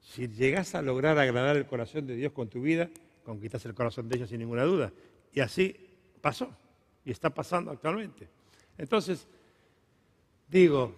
Si 0.00 0.28
llegas 0.28 0.74
a 0.74 0.82
lograr 0.82 1.18
agradar 1.18 1.56
el 1.56 1.66
corazón 1.66 2.06
de 2.06 2.14
Dios 2.14 2.32
con 2.32 2.48
tu 2.48 2.60
vida, 2.60 2.90
conquistas 3.24 3.64
el 3.66 3.74
corazón 3.74 4.08
de 4.08 4.16
ella 4.16 4.26
sin 4.26 4.38
ninguna 4.38 4.64
duda. 4.64 4.92
Y 5.32 5.40
así 5.40 5.74
pasó. 6.20 6.54
Y 7.04 7.10
está 7.10 7.30
pasando 7.30 7.70
actualmente. 7.70 8.28
Entonces, 8.78 9.26
digo, 10.48 10.94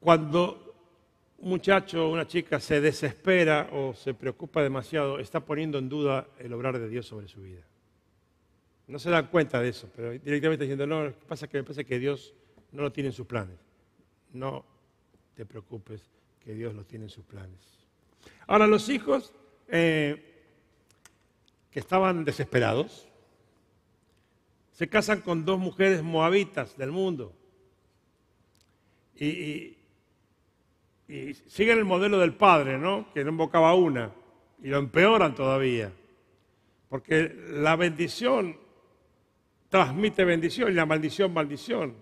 cuando 0.00 0.67
un 1.38 1.50
muchacho 1.50 2.06
o 2.06 2.12
una 2.12 2.26
chica 2.26 2.58
se 2.58 2.80
desespera 2.80 3.68
o 3.72 3.94
se 3.94 4.14
preocupa 4.14 4.62
demasiado, 4.62 5.18
está 5.18 5.40
poniendo 5.40 5.78
en 5.78 5.88
duda 5.88 6.26
el 6.38 6.52
obrar 6.52 6.78
de 6.78 6.88
Dios 6.88 7.06
sobre 7.06 7.28
su 7.28 7.42
vida. 7.42 7.62
No 8.88 8.98
se 8.98 9.10
dan 9.10 9.28
cuenta 9.28 9.60
de 9.60 9.68
eso, 9.68 9.88
pero 9.94 10.12
directamente 10.12 10.64
diciendo, 10.64 10.86
no, 10.86 11.04
lo 11.04 11.18
que 11.18 11.26
pasa 11.26 11.44
es 11.44 11.50
que 11.50 11.58
me 11.58 11.64
parece 11.64 11.84
que 11.84 11.98
Dios 11.98 12.34
no 12.72 12.82
lo 12.82 12.92
tiene 12.92 13.08
en 13.10 13.12
sus 13.12 13.26
planes. 13.26 13.58
No 14.32 14.64
te 15.34 15.46
preocupes, 15.46 16.02
que 16.40 16.54
Dios 16.54 16.74
lo 16.74 16.84
tiene 16.84 17.04
en 17.04 17.10
sus 17.10 17.24
planes. 17.24 17.60
Ahora, 18.46 18.66
los 18.66 18.88
hijos 18.88 19.32
eh, 19.68 20.42
que 21.70 21.78
estaban 21.78 22.24
desesperados 22.24 23.08
se 24.72 24.88
casan 24.88 25.20
con 25.20 25.44
dos 25.44 25.58
mujeres 25.58 26.02
moabitas 26.02 26.76
del 26.76 26.90
mundo. 26.90 27.34
y, 29.14 29.26
y 29.26 29.77
siguen 31.46 31.78
el 31.78 31.84
modelo 31.84 32.18
del 32.18 32.34
padre, 32.34 32.78
¿no? 32.78 33.08
Que 33.14 33.24
no 33.24 33.30
invocaba 33.30 33.74
una. 33.74 34.12
y 34.62 34.68
lo 34.68 34.78
empeoran 34.78 35.34
todavía. 35.34 35.92
Porque 36.88 37.34
la 37.50 37.76
bendición 37.76 38.56
transmite 39.68 40.24
bendición 40.24 40.70
y 40.70 40.74
la 40.74 40.86
maldición, 40.86 41.32
maldición. 41.32 41.94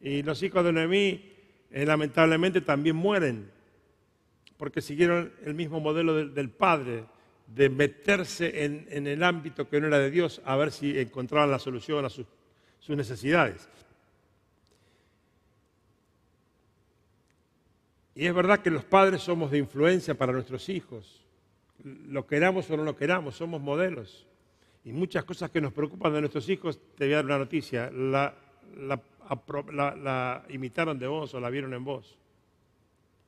Y 0.00 0.22
los 0.22 0.42
hijos 0.42 0.64
de 0.64 0.72
Noemí 0.72 1.32
eh, 1.70 1.84
lamentablemente 1.84 2.60
también 2.60 2.96
mueren, 2.96 3.50
porque 4.56 4.80
siguieron 4.80 5.32
el 5.44 5.54
mismo 5.54 5.80
modelo 5.80 6.14
del, 6.14 6.50
padre, 6.50 7.04
de 7.46 7.68
meterse 7.68 8.64
en, 8.64 9.06
el 9.06 9.22
ámbito 9.22 9.68
que 9.68 9.80
no 9.80 9.88
era 9.88 9.98
de 9.98 10.10
Dios 10.10 10.40
a 10.44 10.56
ver 10.56 10.72
si 10.72 10.98
encontraban 10.98 11.50
la 11.50 11.58
solución 11.58 12.04
a 12.04 12.08
sus 12.10 12.26
necesidades. 12.88 13.68
Y 18.18 18.26
es 18.26 18.34
verdad 18.34 18.58
que 18.58 18.68
los 18.68 18.84
padres 18.84 19.22
somos 19.22 19.52
de 19.52 19.58
influencia 19.58 20.18
para 20.18 20.32
nuestros 20.32 20.68
hijos. 20.68 21.24
Lo 21.84 22.26
queramos 22.26 22.68
o 22.68 22.76
no 22.76 22.82
lo 22.82 22.96
queramos, 22.96 23.36
somos 23.36 23.60
modelos. 23.60 24.26
Y 24.84 24.90
muchas 24.90 25.22
cosas 25.24 25.52
que 25.52 25.60
nos 25.60 25.72
preocupan 25.72 26.12
de 26.12 26.22
nuestros 26.22 26.48
hijos, 26.48 26.80
te 26.96 27.04
voy 27.04 27.12
a 27.12 27.16
dar 27.18 27.26
una 27.26 27.38
noticia, 27.38 27.92
la, 27.92 28.34
imitaron 30.48 30.98
de 30.98 31.06
vos 31.06 31.32
o 31.32 31.38
la 31.38 31.48
vieron 31.48 31.72
en 31.74 31.84
vos. 31.84 32.18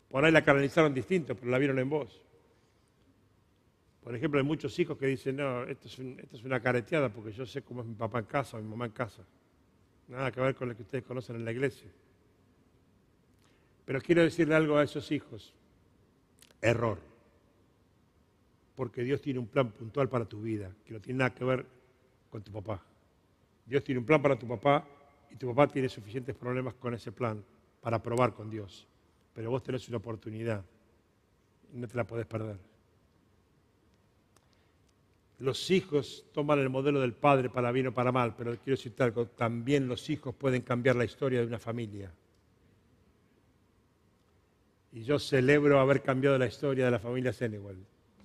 Por 0.09 0.25
ahí 0.25 0.33
la 0.33 0.43
canalizaron 0.43 0.93
distinto, 0.93 1.37
pero 1.37 1.53
la 1.53 1.59
vieron 1.59 1.79
en 1.79 1.89
vos. 1.89 2.21
Por 4.03 4.17
ejemplo, 4.17 4.41
hay 4.41 4.45
muchos 4.45 4.77
hijos 4.77 4.99
que 4.99 5.07
dicen, 5.07 5.37
no, 5.37 5.63
esto 5.67 5.87
es, 5.87 6.01
esto 6.01 6.37
es 6.37 6.43
una 6.43 6.59
careteada 6.59 7.11
porque 7.11 7.31
yo 7.31 7.47
sé 7.47 7.63
cómo 7.63 7.83
es 7.83 7.87
mi 7.87 7.95
papá 7.95 8.19
en 8.19 8.25
casa 8.25 8.57
o 8.57 8.61
mi 8.61 8.69
mamá 8.69 8.87
en 8.87 8.93
casa. 8.93 9.23
Nada 10.09 10.33
que 10.33 10.41
ver 10.41 10.57
con 10.57 10.69
lo 10.69 10.75
que 10.75 10.83
ustedes 10.83 11.05
conocen 11.05 11.37
en 11.37 11.45
la 11.45 11.53
iglesia. 11.53 11.89
Pero 13.91 14.01
quiero 14.01 14.23
decirle 14.23 14.55
algo 14.55 14.77
a 14.77 14.85
esos 14.85 15.11
hijos. 15.11 15.53
Error. 16.61 17.01
Porque 18.77 19.03
Dios 19.03 19.21
tiene 19.21 19.41
un 19.41 19.49
plan 19.49 19.73
puntual 19.73 20.09
para 20.09 20.27
tu 20.27 20.41
vida, 20.41 20.71
que 20.85 20.93
no 20.93 21.01
tiene 21.01 21.19
nada 21.19 21.35
que 21.35 21.43
ver 21.43 21.67
con 22.31 22.41
tu 22.41 22.53
papá. 22.53 22.81
Dios 23.67 23.83
tiene 23.83 23.99
un 23.99 24.07
plan 24.07 24.23
para 24.23 24.39
tu 24.39 24.47
papá 24.47 24.87
y 25.29 25.35
tu 25.35 25.49
papá 25.49 25.67
tiene 25.67 25.89
suficientes 25.89 26.37
problemas 26.37 26.75
con 26.75 26.95
ese 26.95 27.11
plan 27.11 27.45
para 27.81 28.01
probar 28.01 28.33
con 28.33 28.49
Dios. 28.49 28.87
Pero 29.35 29.51
vos 29.51 29.61
tenés 29.65 29.89
una 29.89 29.97
oportunidad 29.97 30.65
y 31.75 31.77
no 31.77 31.89
te 31.89 31.97
la 31.97 32.07
podés 32.07 32.27
perder. 32.27 32.61
Los 35.41 35.69
hijos 35.69 36.27
toman 36.33 36.61
el 36.61 36.71
modelo 36.71 37.01
del 37.01 37.15
padre 37.15 37.51
para 37.51 37.73
bien 37.73 37.89
o 37.89 37.93
para 37.93 38.13
mal, 38.13 38.37
pero 38.37 38.57
quiero 38.57 38.81
algo, 39.01 39.27
también 39.27 39.89
los 39.89 40.09
hijos 40.11 40.33
pueden 40.33 40.63
cambiar 40.63 40.95
la 40.95 41.05
historia 41.05 41.41
de 41.41 41.49
una 41.49 41.59
familia. 41.59 42.13
Y 44.93 45.03
yo 45.05 45.19
celebro 45.19 45.79
haber 45.79 46.03
cambiado 46.03 46.37
la 46.39 46.47
historia 46.47 46.87
de 46.87 46.91
la 46.91 46.99
familia 46.99 47.33
Senegal. 47.33 47.77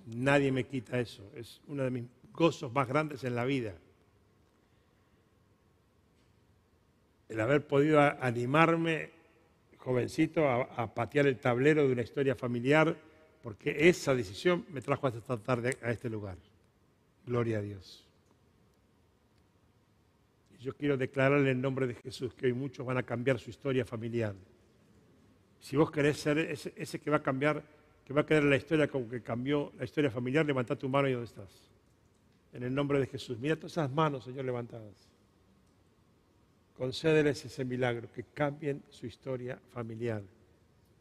Nadie 0.06 0.50
me 0.50 0.64
quita 0.64 0.98
eso. 0.98 1.30
Es 1.34 1.60
uno 1.68 1.84
de 1.84 1.90
mis 1.90 2.04
gozos 2.32 2.72
más 2.72 2.88
grandes 2.88 3.24
en 3.24 3.34
la 3.34 3.44
vida. 3.44 3.74
El 7.28 7.40
haber 7.40 7.66
podido 7.66 8.00
animarme, 8.00 9.10
jovencito, 9.78 10.48
a, 10.48 10.94
patear 10.94 11.26
el 11.26 11.38
tablero 11.38 11.86
de 11.86 11.92
una 11.92 12.02
historia 12.02 12.36
familiar, 12.36 12.96
porque 13.42 13.88
esa 13.88 14.14
decisión 14.14 14.64
me 14.70 14.80
trajo 14.80 15.06
hasta 15.06 15.18
esta 15.18 15.36
tarde 15.38 15.76
a 15.82 15.90
este 15.90 16.08
lugar. 16.08 16.36
Gloria 17.26 17.58
a 17.58 17.62
Dios. 17.62 18.04
Yo 20.60 20.74
quiero 20.74 20.96
declararle 20.96 21.50
en 21.50 21.60
nombre 21.60 21.86
de 21.86 21.94
Jesús 21.94 22.34
que 22.34 22.46
hoy 22.46 22.52
muchos 22.52 22.86
van 22.86 22.98
a 22.98 23.02
cambiar 23.02 23.38
su 23.38 23.50
historia 23.50 23.84
familiar. 23.84 24.34
Si 25.60 25.76
vos 25.76 25.90
querés 25.90 26.18
ser 26.18 26.38
ese, 26.38 27.00
que 27.00 27.10
va 27.10 27.18
a 27.18 27.22
cambiar, 27.22 27.62
que 28.04 28.12
va 28.12 28.22
a 28.22 28.26
quedar 28.26 28.44
la 28.44 28.56
historia 28.56 28.88
como 28.88 29.08
que 29.08 29.22
cambió 29.22 29.72
la 29.78 29.84
historia 29.84 30.10
familiar, 30.10 30.46
levanta 30.46 30.76
tu 30.76 30.88
mano 30.88 31.08
y 31.08 31.12
donde 31.12 31.26
estás. 31.26 31.50
En 32.52 32.62
el 32.62 32.74
nombre 32.74 33.00
de 33.00 33.06
Jesús. 33.06 33.38
Mira 33.38 33.56
todas 33.56 33.72
esas 33.72 33.90
manos, 33.90 34.24
Señor, 34.24 34.44
levantadas. 34.44 35.08
Concédeles 36.76 37.44
ese 37.44 37.64
milagro, 37.64 38.08
que 38.12 38.24
cambien 38.34 38.82
su 38.90 39.06
historia 39.06 39.58
familiar. 39.72 40.22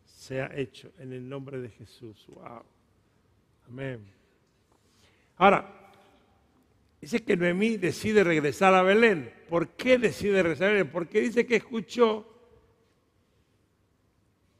Sea 0.05 0.49
hecho 0.55 0.91
en 0.99 1.13
el 1.13 1.27
nombre 1.27 1.59
de 1.59 1.69
Jesús. 1.69 2.25
Wow. 2.27 2.63
Amén. 3.67 4.05
Ahora, 5.37 5.91
dice 7.01 7.23
que 7.23 7.35
Noemí 7.35 7.77
decide 7.77 8.23
regresar 8.23 8.73
a 8.73 8.83
Belén. 8.83 9.33
¿Por 9.49 9.69
qué 9.69 9.97
decide 9.97 10.43
regresar 10.43 10.69
a 10.69 10.71
Belén? 10.71 10.91
Porque 10.91 11.21
dice 11.21 11.45
que 11.45 11.57
escuchó 11.57 12.34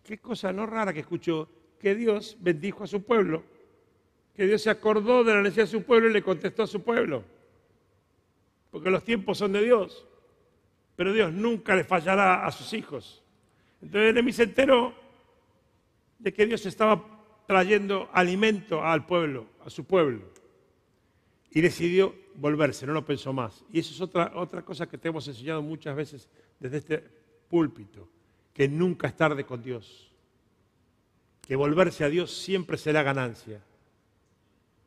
qué 0.06 0.20
cosa 0.20 0.53
no 0.53 0.66
rara 0.66 0.93
que 0.93 1.01
escuchó, 1.01 1.49
que 1.80 1.95
Dios 1.95 2.38
bendijo 2.39 2.84
a 2.84 2.88
su 2.88 3.03
pueblo, 3.03 3.43
que 4.34 4.45
Dios 4.45 4.62
se 4.62 4.70
acordó 4.70 5.24
de 5.24 5.34
la 5.34 5.41
necesidad 5.41 5.66
de 5.66 5.72
su 5.72 5.84
pueblo 5.84 6.10
y 6.10 6.14
le 6.14 6.22
contestó 6.22 6.64
a 6.64 6.68
su 6.68 6.84
pueblo. 6.84 7.24
Porque 8.70 8.89
los 8.89 9.03
tiempos 9.03 9.38
son 9.38 9.53
de 9.53 9.64
Dios, 9.64 10.06
pero 10.95 11.12
Dios 11.12 11.34
nunca 11.34 11.76
le 11.76 11.84
fallará 11.84 12.45
a 12.45 12.51
sus 12.51 12.72
hijos. 12.74 13.24
Entonces 13.82 14.14
Nehemí 14.14 14.32
se 14.32 14.43
enteró 14.43 14.93
de 16.20 16.34
que 16.34 16.45
Dios 16.45 16.66
estaba 16.66 17.03
trayendo 17.47 18.10
alimento 18.14 18.84
al 18.84 19.06
pueblo, 19.06 19.47
a 19.66 19.70
su 19.70 19.86
pueblo. 19.86 20.22
Y 21.49 21.62
decidió 21.62 22.14
volverse, 22.36 22.86
no 22.86 22.93
lo 22.93 23.06
pensó 23.06 23.34
más. 23.34 23.64
Y 23.72 23.80
eso 23.80 23.93
es 23.93 24.01
otra, 24.01 24.32
otra 24.36 24.62
cosa 24.62 24.88
que 24.88 24.97
te 24.97 25.08
hemos 25.08 25.28
enseñado 25.28 25.62
muchas 25.62 25.95
veces 25.95 26.30
desde 26.60 26.78
este 26.78 27.03
púlpito 27.49 28.10
que 28.56 28.70
nunca 28.70 29.10
es 29.10 29.18
tarde 29.18 29.43
con 29.43 29.62
Dios, 29.62 30.10
que 31.45 31.58
volverse 31.58 32.06
a 32.06 32.10
Dios 32.10 32.36
siempre 32.36 32.78
será 32.78 33.03
ganancia, 33.03 33.62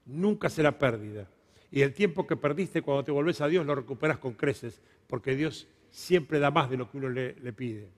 nunca 0.07 0.49
será 0.49 0.79
pérdida. 0.79 1.29
Y 1.71 1.83
el 1.83 1.93
tiempo 1.93 2.27
que 2.27 2.35
perdiste 2.35 2.81
cuando 2.81 3.05
te 3.05 3.12
volvés 3.12 3.43
a 3.43 3.47
Dios 3.47 3.66
lo 3.66 3.75
recuperas 3.75 4.19
con 4.19 4.33
creces, 4.33 4.81
porque 5.07 5.37
Dios 5.37 5.69
siempre 5.91 6.39
da 6.39 6.51
más 6.51 6.71
de 6.71 6.79
lo 6.79 6.91
que 6.91 6.97
uno 6.97 7.11
le, 7.11 7.53
pide. 7.53 7.91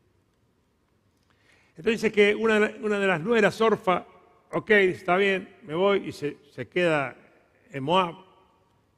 Entonces 1.77 2.03
dice 2.03 2.13
que 2.13 2.35
una, 2.35 2.59
de 2.59 3.07
las 3.07 3.21
nueras, 3.21 3.61
Orfa, 3.61 4.05
ok, 4.51 4.71
está 4.71 5.17
bien, 5.17 5.57
me 5.63 5.75
voy 5.77 6.09
y 6.09 6.13
se, 6.13 6.37
queda 6.69 7.17
en 7.71 7.85
Moab, 7.85 8.17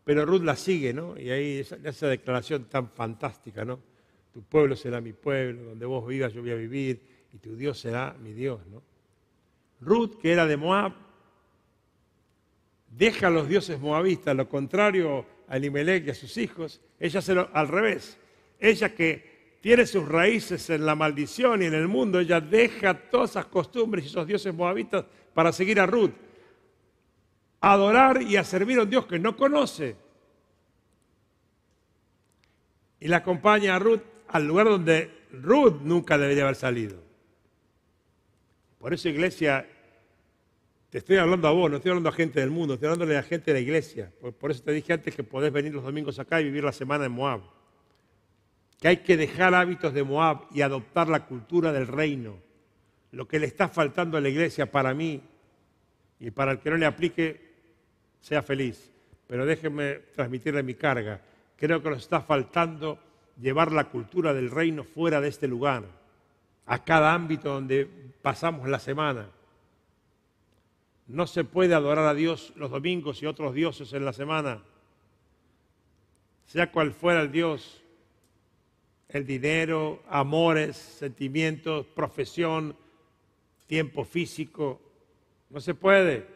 pero 0.05 0.25
Ruth 0.25 0.43
la 0.43 0.57
sigue, 0.57 0.95
¿no? 0.95 1.21
Y 1.21 1.29
ahí 1.29 1.59
esa 1.85 2.09
declaración 2.09 2.65
tan 2.65 2.89
fantástica, 2.89 3.63
¿no? 3.63 3.92
Tu 4.33 4.43
pueblo 4.43 4.77
será 4.77 5.01
mi 5.01 5.13
pueblo, 5.13 5.65
donde 5.65 5.85
vos 5.85 6.07
vivas 6.07 6.33
yo 6.33 6.41
voy 6.41 6.53
a 6.53 6.57
vivir, 6.57 7.03
y 7.33 7.39
tu 7.39 7.57
Dios 7.57 7.79
será 7.79 8.15
mi 8.19 8.33
Dios, 8.33 8.67
¿no? 8.67 8.83
Ruth, 9.81 10.19
que 10.21 10.33
era 10.33 10.47
de 10.47 10.57
Moab, 10.57 10.93
deja 12.89 13.27
a 13.27 13.31
los 13.31 13.49
dioses 13.49 13.81
moabistas, 13.81 14.37
lo 14.37 14.49
contrario 14.49 15.27
a 15.49 15.57
Elimelech 15.57 16.07
y 16.07 16.11
a 16.11 16.15
sus 16.15 16.37
hijos, 16.37 16.81
ella 16.99 17.21
se 17.21 17.35
lo, 17.35 17.51
al 17.53 17.69
revés. 17.69 18.19
Ella 18.59 18.95
que 18.95 19.59
tiene 19.61 19.87
sus 19.87 20.09
raíces 20.09 20.71
en 20.71 20.87
la 20.87 20.95
maldición 20.95 21.63
y 21.63 21.67
en 21.67 21.75
el 21.75 21.89
mundo, 21.89 22.21
ella 22.21 22.41
deja 22.41 22.95
todas 22.95 23.31
esas 23.31 23.47
costumbres 23.47 24.05
y 24.05 24.09
esos 24.09 24.27
dioses 24.27 24.55
moabitas 24.55 25.05
para 25.35 25.53
seguir 25.53 25.81
a 25.81 25.87
Ruth. 25.87 26.13
Adorar 27.61 28.23
y 28.23 28.37
a 28.37 28.45
servir 28.45 28.79
a 28.79 28.83
un 28.83 28.91
Dios 28.91 29.07
que 29.07 29.19
no 29.19 29.37
conoce. 29.37 29.97
Y 33.01 33.09
la 33.09 33.19
acompaña 33.19 33.77
a 33.77 33.79
Ruth 33.79 34.03
al 34.33 34.47
lugar 34.47 34.67
donde 34.67 35.11
Ruth 35.31 35.83
nunca 35.83 36.17
debería 36.17 36.45
haber 36.45 36.57
salido. 36.57 36.97
Por 38.79 38.95
eso, 38.95 39.11
iglesia, 39.11 39.67
te 40.89 40.99
estoy 40.99 41.19
hablando 41.19 41.49
a 41.49 41.53
vos, 41.53 41.71
no 41.71 41.77
estoy 41.77 41.91
hablando 41.91 42.09
a 42.09 42.13
gente 42.13 42.41
del 42.41 42.51
mundo, 42.51 42.75
estoy 42.75 42.89
hablando 42.89 43.05
a 43.13 43.17
la 43.17 43.23
gente 43.23 43.53
de 43.53 43.61
la 43.61 43.61
iglesia. 43.61 44.11
Por, 44.41 44.51
eso 44.51 44.63
te 44.63 44.73
dije 44.73 44.95
antes 44.95 45.15
que 45.15 45.23
podés 45.23 45.53
venir 45.53 45.75
los 45.75 45.85
domingos 45.85 46.19
acá 46.19 46.41
y 46.41 46.45
vivir 46.45 46.65
la 46.65 46.73
semana 46.73 47.05
en 47.05 47.13
Moab. 47.13 47.43
Que 48.81 48.89
hay 48.89 48.97
que 48.99 49.19
dejar 49.19 49.55
hábitos 49.55 49.93
de 49.93 50.03
Moab 50.03 50.47
y 50.51 50.63
adoptar 50.63 51.09
la 51.09 51.27
cultura 51.27 51.71
del 51.71 51.87
reino. 51.87 52.39
Lo 53.11 53.29
que 53.29 53.39
le 53.39 53.47
está 53.47 53.69
faltando 53.69 54.17
a 54.17 54.21
la 54.23 54.31
iglesia 54.31 54.71
para 54.71 54.95
mí 54.95 55.23
y 56.19 56.31
para 56.31 56.53
el 56.53 56.59
que 56.59 56.71
no 56.71 56.79
le 56.79 56.87
aplique, 56.87 57.53
sea 58.23 58.43
feliz. 58.43 58.91
Pero 59.27 59.45
déjenme 59.45 60.01
transmitirle 60.15 60.63
mi 60.63 60.75
carga. 60.75 61.21
Creo 61.55 61.83
que 61.83 61.91
nos 61.91 61.99
está 61.99 62.23
faltando 62.23 62.99
llevar 63.43 63.73
la 63.73 63.91
cultura 63.91 64.33
del 64.33 64.51
reino 64.51 64.85
fuera 64.85 65.21
de 65.21 65.29
este 65.29 65.49
lugar, 65.49 65.85
a 66.65 66.85
cada 66.85 67.13
ámbito 67.13 67.53
donde 67.53 67.87
pasamos 68.23 68.69
la 68.69 68.79
semana. 68.79 69.29
No 71.09 71.27
se 71.27 71.43
puede 71.43 71.75
adorar 71.75 72.07
a 72.07 72.15
Dios 72.15 72.53
los 72.55 72.71
domingos 72.71 73.21
y 73.21 73.27
otros 73.27 73.53
dioses 73.53 73.93
en 73.93 74.05
la 74.05 74.13
semana, 74.13 74.63
sea 76.47 76.71
cual 76.71 76.93
fuera 76.93 77.21
el 77.21 77.33
Dios, 77.33 77.83
el 79.09 79.27
dinero, 79.27 80.03
amores, 80.09 80.77
sentimientos, 80.77 81.85
profesión, 81.87 82.77
tiempo 83.67 84.05
físico. 84.05 84.81
No 85.51 85.61
se 85.61 85.75
puede. 85.75 86.27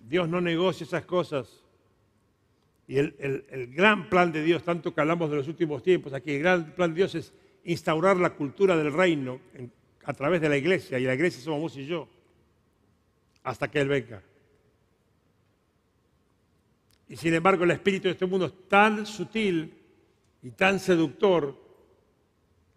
Dios 0.00 0.28
no 0.28 0.40
negocia 0.40 0.84
esas 0.84 1.04
cosas. 1.04 1.61
Y 2.92 2.98
el, 2.98 3.72
gran 3.74 4.10
plan 4.10 4.30
de 4.32 4.42
Dios, 4.42 4.62
tanto 4.64 4.94
que 4.94 5.00
hablamos 5.00 5.30
de 5.30 5.36
los 5.36 5.48
últimos 5.48 5.82
tiempos 5.82 6.12
aquí, 6.12 6.32
el 6.32 6.40
gran 6.40 6.72
plan 6.72 6.90
de 6.90 6.96
Dios 6.96 7.14
es 7.14 7.32
instaurar 7.64 8.18
la 8.18 8.34
cultura 8.34 8.76
del 8.76 8.92
reino 8.92 9.40
a 10.04 10.12
través 10.12 10.42
de 10.42 10.50
la 10.50 10.58
iglesia, 10.58 10.98
y 10.98 11.04
la 11.04 11.14
iglesia 11.14 11.42
somos 11.42 11.58
vos 11.62 11.76
y 11.78 11.86
yo, 11.86 12.06
hasta 13.44 13.70
que 13.70 13.80
Él 13.80 13.88
venga. 13.88 14.22
Y 17.08 17.16
sin 17.16 17.32
embargo 17.32 17.64
el 17.64 17.70
espíritu 17.70 18.08
de 18.08 18.10
este 18.10 18.26
mundo 18.26 18.44
es 18.44 18.68
tan 18.68 19.06
sutil 19.06 19.72
y 20.42 20.50
tan 20.50 20.78
seductor 20.78 21.58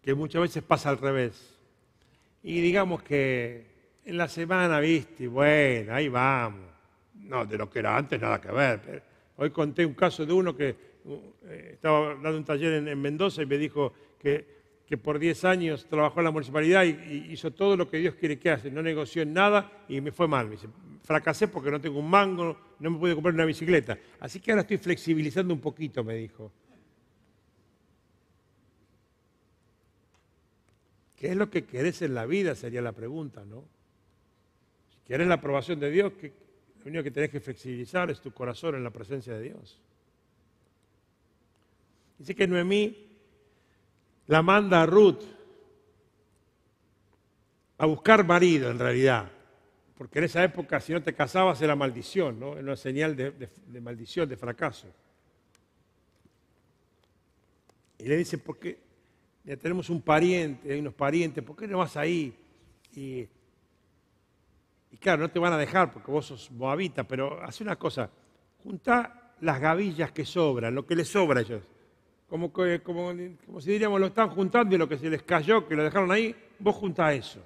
que 0.01 0.15
muchas 0.15 0.43
veces 0.43 0.63
pasa 0.63 0.91
al 0.91 0.97
revés. 0.97 1.59
Y 2.41 2.61
digamos 2.61 3.03
que 3.03 3.65
en 4.05 4.17
la 4.17 4.29
semana, 4.29 4.79
viste, 4.79 5.27
bueno, 5.27 5.93
ahí 5.93 6.07
vamos. 6.07 6.69
No, 7.15 7.45
de 7.45 7.57
lo 7.57 7.69
que 7.69 7.79
era 7.79 7.97
antes 7.97 8.21
nada 8.21 8.39
que 8.39 8.51
ver. 8.53 9.14
Hoy 9.37 9.51
conté 9.51 9.85
un 9.85 9.93
caso 9.93 10.25
de 10.25 10.33
uno 10.33 10.55
que 10.55 10.75
eh, 11.45 11.69
estaba 11.73 12.15
dando 12.15 12.37
un 12.37 12.45
taller 12.45 12.87
en, 12.87 13.01
Mendoza 13.01 13.43
y 13.43 13.45
me 13.45 13.57
dijo 13.57 13.93
que, 14.19 14.55
por 15.01 15.19
10 15.19 15.45
años 15.45 15.85
trabajó 15.87 16.19
en 16.19 16.25
la 16.25 16.31
municipalidad 16.31 16.83
y, 16.83 17.31
hizo 17.31 17.51
todo 17.51 17.75
lo 17.75 17.89
que 17.89 17.97
Dios 17.97 18.15
quiere 18.15 18.39
que 18.39 18.49
hace. 18.49 18.71
No 18.71 18.81
negoció 18.81 19.21
en 19.21 19.33
nada 19.33 19.85
y 19.87 20.01
me 20.01 20.11
fue 20.11 20.27
mal. 20.27 20.45
Me 20.45 20.53
dice, 20.53 20.67
fracasé 21.03 21.47
porque 21.47 21.69
no 21.69 21.79
tengo 21.79 21.99
un 21.99 22.09
mango, 22.09 22.57
no 22.79 22.91
me 22.91 22.97
pude 22.97 23.13
comprar 23.13 23.33
una 23.33 23.45
bicicleta. 23.45 23.97
Así 24.19 24.39
que 24.39 24.51
ahora 24.51 24.61
estoy 24.61 24.77
flexibilizando 24.77 25.53
un 25.53 25.59
poquito, 25.59 26.03
me 26.03 26.15
dijo. 26.15 26.51
¿Qué 31.15 31.27
es 31.27 31.35
lo 31.35 31.49
que 31.49 31.65
querés 31.65 32.01
en 32.01 32.13
la 32.13 32.25
vida? 32.25 32.55
Sería 32.55 32.81
la 32.81 32.91
pregunta, 32.91 33.45
¿no? 33.45 33.63
Si 34.89 34.99
quieres 35.07 35.27
la 35.27 35.35
aprobación 35.35 35.79
de 35.79 35.89
Dios, 35.89 36.13
lo 36.85 36.91
único 36.91 37.03
que 37.03 37.11
tenés 37.11 37.29
que 37.29 37.41
flexibilizar 37.41 38.09
es 38.09 38.21
tu 38.21 38.31
corazón 38.31 38.75
en 38.75 38.83
la 38.83 38.91
presencia 38.91 39.33
de 39.33 39.41
Dios. 39.41 39.77
Dice 42.17 42.33
que 42.33 42.47
Noemí 42.47 42.95
la 44.27 44.41
manda 44.41 44.83
a 44.83 44.85
Ruth 44.85 45.23
a 47.77 47.85
buscar 47.85 48.25
marido 48.25 48.71
en 48.71 48.79
realidad 48.79 49.29
porque 49.97 50.19
en 50.19 50.25
esa 50.25 50.43
época 50.43 50.79
si 50.79 50.93
no 50.93 51.01
te 51.01 51.13
casabas 51.13 51.61
era 51.61 51.75
maldición, 51.75 52.39
¿no? 52.39 52.53
Era 52.53 52.61
una 52.61 52.75
señal 52.75 53.15
de, 53.15 53.81
maldición, 53.81 54.27
de 54.27 54.35
fracaso. 54.35 54.87
Y 57.99 58.03
le 58.03 58.17
dice, 58.17 58.37
¿por 58.37 58.59
qué? 58.59 58.77
Ya 59.45 59.55
tenemos 59.55 59.89
un 59.89 60.01
pariente, 60.01 60.73
hay 60.73 60.79
unos 60.79 60.93
parientes, 60.93 61.43
¿por 61.43 61.55
qué 61.55 61.67
no 61.67 61.77
vas 61.77 61.95
ahí? 61.95 62.35
Y, 62.93 63.27
claro, 64.99 65.23
no 65.23 65.29
te 65.29 65.39
van 65.39 65.53
a 65.53 65.57
dejar 65.57 65.91
porque 65.91 66.11
vos 66.11 66.25
sos 66.25 66.51
moabita, 66.51 67.03
pero 67.03 67.41
hace 67.43 67.63
una 67.63 67.75
cosa, 67.75 68.09
junta 68.63 69.33
las 69.41 69.59
gavillas 69.59 70.11
que 70.11 70.25
sobran, 70.25 70.73
lo 70.73 70.85
que 70.85 70.95
les 70.95 71.07
sobra 71.07 71.39
a 71.39 71.43
ellos. 71.43 71.63
Como, 72.27 72.51
como, 72.51 73.11
como 73.45 73.61
si 73.61 73.71
diríamos, 73.71 73.99
lo 73.99 74.07
están 74.07 74.29
juntando 74.29 74.75
y 74.75 74.77
lo 74.77 74.89
que 74.89 74.97
se 74.97 75.09
les 75.09 75.23
cayó, 75.23 75.67
que 75.67 75.75
lo 75.75 75.83
dejaron 75.83 76.11
ahí, 76.11 76.35
vos 76.59 76.75
juntá 76.75 77.13
eso 77.13 77.41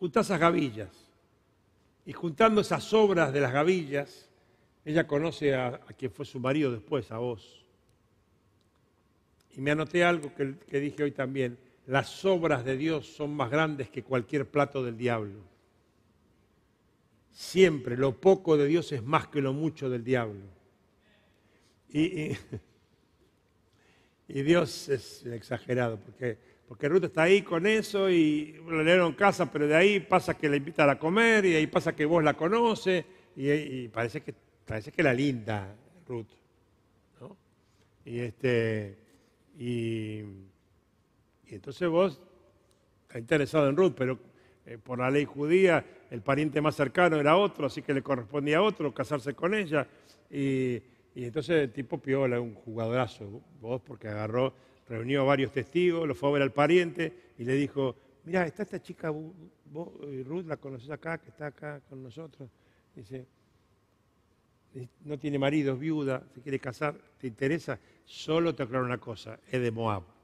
junta 0.00 0.20
esas 0.20 0.40
gavillas. 0.40 0.88
Y 2.06 2.12
juntando 2.12 2.62
esas 2.62 2.92
obras 2.94 3.32
de 3.32 3.40
las 3.40 3.52
gavillas, 3.52 4.28
ella 4.84 5.06
conoce 5.06 5.54
a, 5.54 5.78
quien 5.96 6.10
fue 6.10 6.24
su 6.24 6.40
marido 6.40 6.72
después, 6.72 7.12
a 7.12 7.18
vos. 7.18 7.66
Y 9.54 9.60
me 9.60 9.70
anoté 9.70 10.02
algo 10.02 10.34
que, 10.34 10.56
que 10.58 10.80
dije 10.80 11.02
hoy 11.02 11.12
también. 11.12 11.58
Las 11.86 12.24
obras 12.24 12.64
de 12.64 12.78
Dios 12.78 13.06
son 13.06 13.34
más 13.36 13.50
grandes 13.50 13.90
que 13.90 14.02
cualquier 14.02 14.50
plato 14.50 14.82
del 14.82 14.96
diablo. 14.96 15.49
Siempre 17.32 17.96
lo 17.96 18.20
poco 18.20 18.56
de 18.56 18.66
Dios 18.66 18.92
es 18.92 19.02
más 19.02 19.28
que 19.28 19.40
lo 19.40 19.52
mucho 19.52 19.88
del 19.88 20.04
diablo. 20.04 20.46
Y, 21.88 22.36
y 24.28 24.42
Dios 24.42 24.88
es 24.88 25.24
exagerado, 25.26 25.98
porque 25.98 26.38
porque 26.70 26.88
Ruth 26.88 27.02
está 27.02 27.24
ahí 27.24 27.42
con 27.42 27.66
eso 27.66 28.08
y 28.08 28.54
le 28.70 28.84
dieron 28.84 29.14
casa, 29.14 29.50
pero 29.50 29.66
de 29.66 29.74
ahí 29.74 29.98
pasa 29.98 30.38
que 30.38 30.48
la 30.48 30.54
invita 30.54 30.88
a 30.88 31.00
comer 31.00 31.44
y 31.44 31.50
de 31.50 31.56
ahí 31.56 31.66
pasa 31.66 31.96
que 31.96 32.04
vos 32.04 32.22
la 32.22 32.34
conoces 32.34 33.04
y, 33.34 33.88
parece 33.88 34.20
que 34.20 34.32
parece 34.64 34.92
que 34.92 35.02
la 35.02 35.12
linda 35.12 35.74
Ruth. 36.06 36.28
¿no? 37.20 37.36
Y, 38.04 38.20
este, 38.20 38.96
y, 39.58 40.22
entonces 41.48 41.88
vos 41.88 42.20
estás 43.02 43.20
interesado 43.20 43.68
en 43.68 43.76
Ruth, 43.76 43.94
pero 43.96 44.16
eh, 44.66 44.78
por 44.78 44.98
la 44.98 45.10
ley 45.10 45.24
judía 45.24 45.84
el 46.10 46.22
pariente 46.22 46.60
más 46.60 46.76
cercano 46.76 47.18
era 47.18 47.36
otro, 47.36 47.66
así 47.66 47.82
que 47.82 47.94
le 47.94 48.02
correspondía 48.02 48.58
a 48.58 48.62
otro 48.62 48.92
casarse 48.92 49.34
con 49.34 49.54
ella. 49.54 49.86
Y, 50.30 50.82
entonces 51.14 51.62
el 51.62 51.72
tipo 51.72 51.98
piola, 51.98 52.40
un 52.40 52.54
jugadorazo, 52.54 53.42
vos 53.60 53.80
porque 53.84 54.08
agarró 54.08 54.54
reunió 54.88 55.20
a 55.22 55.24
varios 55.24 55.52
testigos, 55.52 56.06
lo 56.06 56.14
fue 56.14 56.30
a 56.30 56.32
ver 56.32 56.42
al 56.42 56.52
pariente 56.52 57.32
y 57.38 57.44
le 57.44 57.54
dijo, 57.54 57.94
mira, 58.24 58.44
está 58.46 58.64
esta 58.64 58.82
chica, 58.82 59.10
vos, 59.10 59.88
eh, 60.02 60.24
Ruth, 60.26 60.46
la 60.46 60.56
conoces 60.56 60.90
acá, 60.90 61.18
que 61.18 61.28
está 61.28 61.46
acá 61.46 61.80
con 61.88 62.02
nosotros. 62.02 62.50
Dice, 62.94 63.26
no 65.04 65.18
tiene 65.18 65.38
marido, 65.38 65.74
es 65.74 65.78
viuda, 65.78 66.22
se 66.34 66.40
quiere 66.40 66.58
casar, 66.58 66.96
¿te 67.18 67.28
interesa? 67.28 67.78
Solo 68.04 68.54
te 68.54 68.64
aclaro 68.64 68.84
una 68.84 68.98
cosa, 68.98 69.38
es 69.50 69.60
de 69.60 69.70
Moab. 69.70 70.19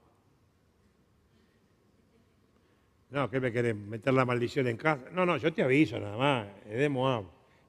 No, 3.11 3.31
¿qué 3.31 3.41
me 3.41 3.53
querés? 3.53 3.77
¿Meter 3.77 4.13
la 4.13 4.25
maldición 4.25 4.67
en 4.67 4.77
casa? 4.77 5.05
No, 5.13 5.25
no, 5.25 5.37
yo 5.37 5.53
te 5.53 5.63
aviso 5.63 5.99
nada 5.99 6.17
más, 6.17 6.49
es 6.69 6.79
de 6.79 6.89
Moab. 6.89 7.25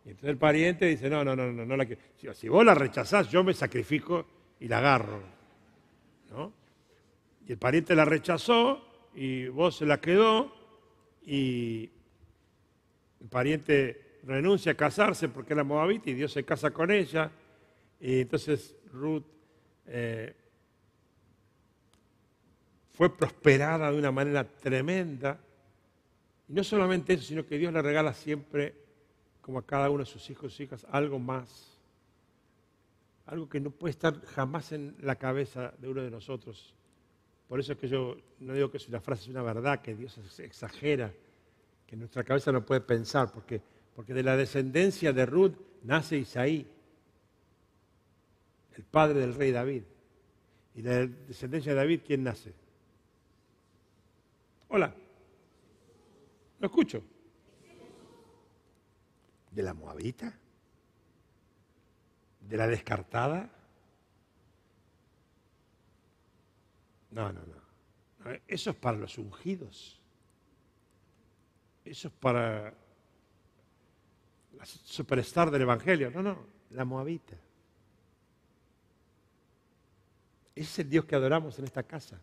Y 0.05 0.09
entonces 0.09 0.29
el 0.29 0.38
pariente 0.38 0.85
dice, 0.85 1.09
no, 1.09 1.23
no, 1.23 1.35
no, 1.35 1.51
no, 1.51 1.65
no 1.65 1.77
la 1.77 1.85
quiero. 1.85 2.01
Si 2.33 2.47
vos 2.47 2.65
la 2.65 2.73
rechazás, 2.73 3.29
yo 3.29 3.43
me 3.43 3.53
sacrifico 3.53 4.25
y 4.59 4.67
la 4.67 4.79
agarro. 4.79 5.21
¿No? 6.31 6.53
Y 7.47 7.51
el 7.51 7.57
pariente 7.57 7.95
la 7.95 8.05
rechazó 8.05 9.09
y 9.15 9.47
vos 9.47 9.77
se 9.77 9.85
la 9.85 9.99
quedó 9.99 10.53
y 11.25 11.89
el 13.21 13.27
pariente 13.29 14.19
renuncia 14.23 14.73
a 14.73 14.75
casarse 14.75 15.29
porque 15.29 15.53
era 15.53 15.63
moabita 15.63 16.09
y 16.09 16.13
Dios 16.13 16.31
se 16.31 16.43
casa 16.43 16.71
con 16.71 16.91
ella. 16.91 17.31
Y 17.99 18.21
entonces 18.21 18.75
Ruth 18.91 19.25
eh, 19.88 20.35
fue 22.97 23.15
prosperada 23.15 23.91
de 23.91 23.97
una 23.99 24.11
manera 24.11 24.43
tremenda. 24.43 25.39
Y 26.49 26.53
no 26.53 26.63
solamente 26.63 27.13
eso, 27.13 27.25
sino 27.25 27.45
que 27.45 27.59
Dios 27.59 27.71
le 27.71 27.83
regala 27.83 28.11
siempre, 28.11 28.73
como 29.39 29.59
a 29.59 29.65
cada 29.67 29.91
uno 29.91 29.99
de 29.99 30.09
sus 30.09 30.27
hijos 30.31 30.59
y 30.59 30.63
hijas, 30.63 30.83
algo 30.89 31.19
más. 31.19 31.77
Algo 33.27 33.47
que 33.47 33.59
no 33.59 33.69
puede 33.69 33.91
estar 33.91 34.19
jamás 34.25 34.71
en 34.71 34.95
la 35.01 35.15
cabeza 35.15 35.75
de 35.77 35.89
uno 35.89 36.01
de 36.01 36.09
nosotros. 36.09 36.73
Por 37.47 37.59
eso 37.59 37.73
es 37.73 37.77
que 37.77 37.87
yo 37.87 38.17
no 38.39 38.53
digo 38.55 38.71
que 38.71 38.77
es 38.77 38.87
una 38.87 38.99
frase, 38.99 39.23
es 39.23 39.27
una 39.27 39.43
verdad, 39.43 39.79
que 39.79 39.93
Dios 39.93 40.17
exagera, 40.39 41.13
que 41.85 41.95
nuestra 41.95 42.23
cabeza 42.23 42.51
no 42.51 42.65
puede 42.65 42.81
pensar, 42.81 43.31
porque, 43.31 43.61
porque 43.95 44.15
de 44.15 44.23
la 44.23 44.35
descendencia 44.35 45.13
de 45.13 45.25
Ruth 45.27 45.53
nace 45.83 46.17
Isaí, 46.17 46.65
el 48.75 48.83
padre 48.85 49.19
del 49.19 49.35
rey 49.35 49.51
David. 49.51 49.83
Y 50.73 50.81
de 50.81 50.89
la 50.89 51.13
descendencia 51.27 51.73
de 51.73 51.77
David, 51.77 52.01
¿quién 52.03 52.23
nace? 52.23 52.53
Hola. 54.70 54.93
¿Lo 56.59 56.68
escucho? 56.68 57.03
¿De 59.51 59.63
la 59.63 59.74
Moabita? 59.74 60.38
¿De 62.41 62.57
la 62.57 62.68
descartada? 62.68 63.49
No, 67.11 67.32
no, 67.32 67.41
no. 67.45 67.68
Eso 68.47 68.72
es 68.72 68.76
para 68.76 68.97
los 68.97 69.18
ungidos. 69.18 70.01
Eso 71.84 72.09
es 72.09 72.13
para 72.13 72.74
la 74.57 74.65
superstar 74.65 75.49
del 75.49 75.61
Evangelio. 75.61 76.11
No, 76.11 76.22
no, 76.22 76.45
la 76.72 76.84
moabita. 76.84 77.36
Ese 80.53 80.63
es 80.63 80.80
el 80.80 80.89
Dios 80.89 81.05
que 81.05 81.15
adoramos 81.15 81.57
en 81.59 81.65
esta 81.65 81.84
casa. 81.84 82.20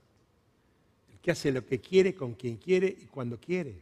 Que 1.24 1.30
hace 1.30 1.50
lo 1.50 1.64
que 1.64 1.80
quiere, 1.80 2.14
con 2.14 2.34
quien 2.34 2.58
quiere 2.58 2.86
y 2.86 3.06
cuando 3.06 3.40
quiere. 3.40 3.80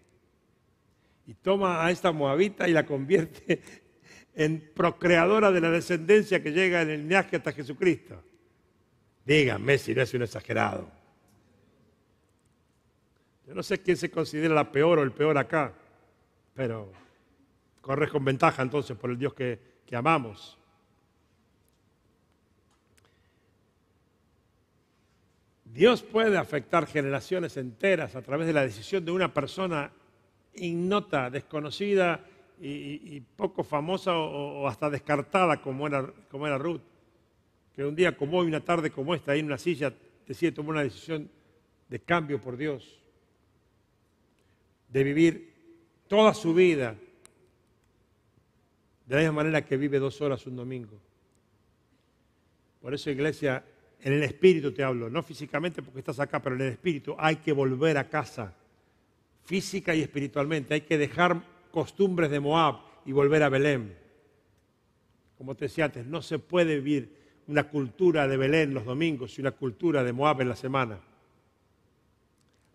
Y 1.27 1.35
toma 1.35 1.85
a 1.85 1.91
esta 1.91 2.13
moabita 2.13 2.69
y 2.69 2.73
la 2.73 2.87
convierte 2.87 3.61
en 4.37 4.71
procreadora 4.73 5.51
de 5.51 5.61
la 5.61 5.73
descendencia 5.73 6.41
que 6.41 6.53
llega 6.53 6.83
en 6.83 6.91
el 6.91 7.03
linaje 7.03 7.35
hasta 7.35 7.51
Jesucristo. 7.51 8.23
Díganme 9.25 9.77
si 9.77 9.93
no 9.93 10.03
es 10.03 10.15
un 10.15 10.23
exagerado. 10.23 10.89
Yo 13.49 13.55
no 13.55 13.65
sé 13.65 13.83
quién 13.83 13.97
se 13.97 14.09
considera 14.09 14.55
la 14.55 14.71
peor 14.71 15.01
o 15.01 15.03
el 15.03 15.11
peor 15.11 15.37
acá, 15.37 15.75
pero 16.55 16.93
corres 17.81 18.09
con 18.09 18.25
ventaja 18.25 18.63
entonces 18.63 18.97
por 18.97 19.11
el 19.11 19.19
Dios 19.19 19.35
que, 19.35 19.59
que 19.85 19.97
amamos. 19.97 20.62
Dios 25.73 26.03
puede 26.03 26.37
afectar 26.37 26.87
generaciones 26.87 27.57
enteras 27.57 28.15
a 28.15 28.21
través 28.21 28.47
de 28.47 28.53
la 28.53 28.63
decisión 28.63 29.05
de 29.05 29.11
una 29.11 29.33
persona 29.33 29.91
ignota, 30.55 31.31
desconocida 31.31 32.21
y, 32.61 33.19
poco 33.21 33.65
famosa 33.65 34.17
o, 34.17 34.69
hasta 34.69 34.91
descartada 34.91 35.63
como 35.63 35.87
era, 35.87 36.13
como 36.31 36.47
era 36.47 36.59
Ruth. 36.59 36.83
Que 37.75 37.87
un 37.87 37.97
día 37.97 38.15
como 38.15 38.39
hoy, 38.39 38.47
una 38.47 38.61
tarde 38.61 38.91
como 38.91 39.15
esta, 39.15 39.33
ahí 39.33 39.41
en 39.41 39.47
una 39.47 39.57
silla, 39.57 39.93
decide 40.27 40.53
tomar 40.53 40.73
una 40.73 40.83
decisión 40.83 41.31
de 41.89 42.01
cambio 42.01 42.39
por 42.39 42.59
Dios, 42.59 43.01
de 44.89 45.03
vivir 45.03 45.55
toda 46.07 46.35
su 46.35 46.53
vida 46.53 46.95
de 49.07 49.15
la 49.15 49.23
misma 49.23 49.37
manera 49.37 49.65
que 49.65 49.79
vive 49.79 49.99
dos 49.99 50.21
horas 50.21 50.47
un 50.47 50.57
domingo, 50.57 51.01
Por 52.83 52.93
eso, 52.93 53.11
iglesia, 53.11 53.65
en 54.03 54.13
el 54.13 54.23
espíritu 54.25 54.73
te 54.73 54.83
hablo, 54.83 55.09
no 55.09 55.23
físicamente 55.23 55.81
porque 55.81 56.01
estás 56.01 56.19
acá, 56.19 56.43
pero 56.43 56.57
en 56.57 56.63
el 56.63 56.73
espíritu 56.73 57.15
hay 57.19 57.37
que 57.37 57.53
volver 57.53 57.97
a 57.97 58.09
casa, 58.09 58.55
física 59.45 59.95
y 59.95 60.03
espiritualmente. 60.03 60.75
Hay 60.75 60.81
que 60.83 60.99
dejar 60.99 61.43
costumbres 61.71 62.31
de 62.31 62.41
Moab 62.41 62.81
y 63.07 63.13
volver 63.13 63.43
a 63.45 63.49
Belén. 63.49 63.97
Como 65.39 65.55
te 65.55 65.67
decía 65.67 65.87
antes, 65.87 66.05
no 66.07 66.21
se 66.21 66.39
puede 66.39 66.81
vivir 66.81 67.17
una 67.47 67.69
cultura 67.69 68.27
de 68.27 68.37
Belén 68.37 68.75
los 68.75 68.85
domingos 68.85 69.39
y 69.39 69.41
una 69.41 69.53
cultura 69.53 70.03
de 70.03 70.13
Moab 70.13 70.41
en 70.41 70.49
la 70.49 70.57
semana. 70.57 71.01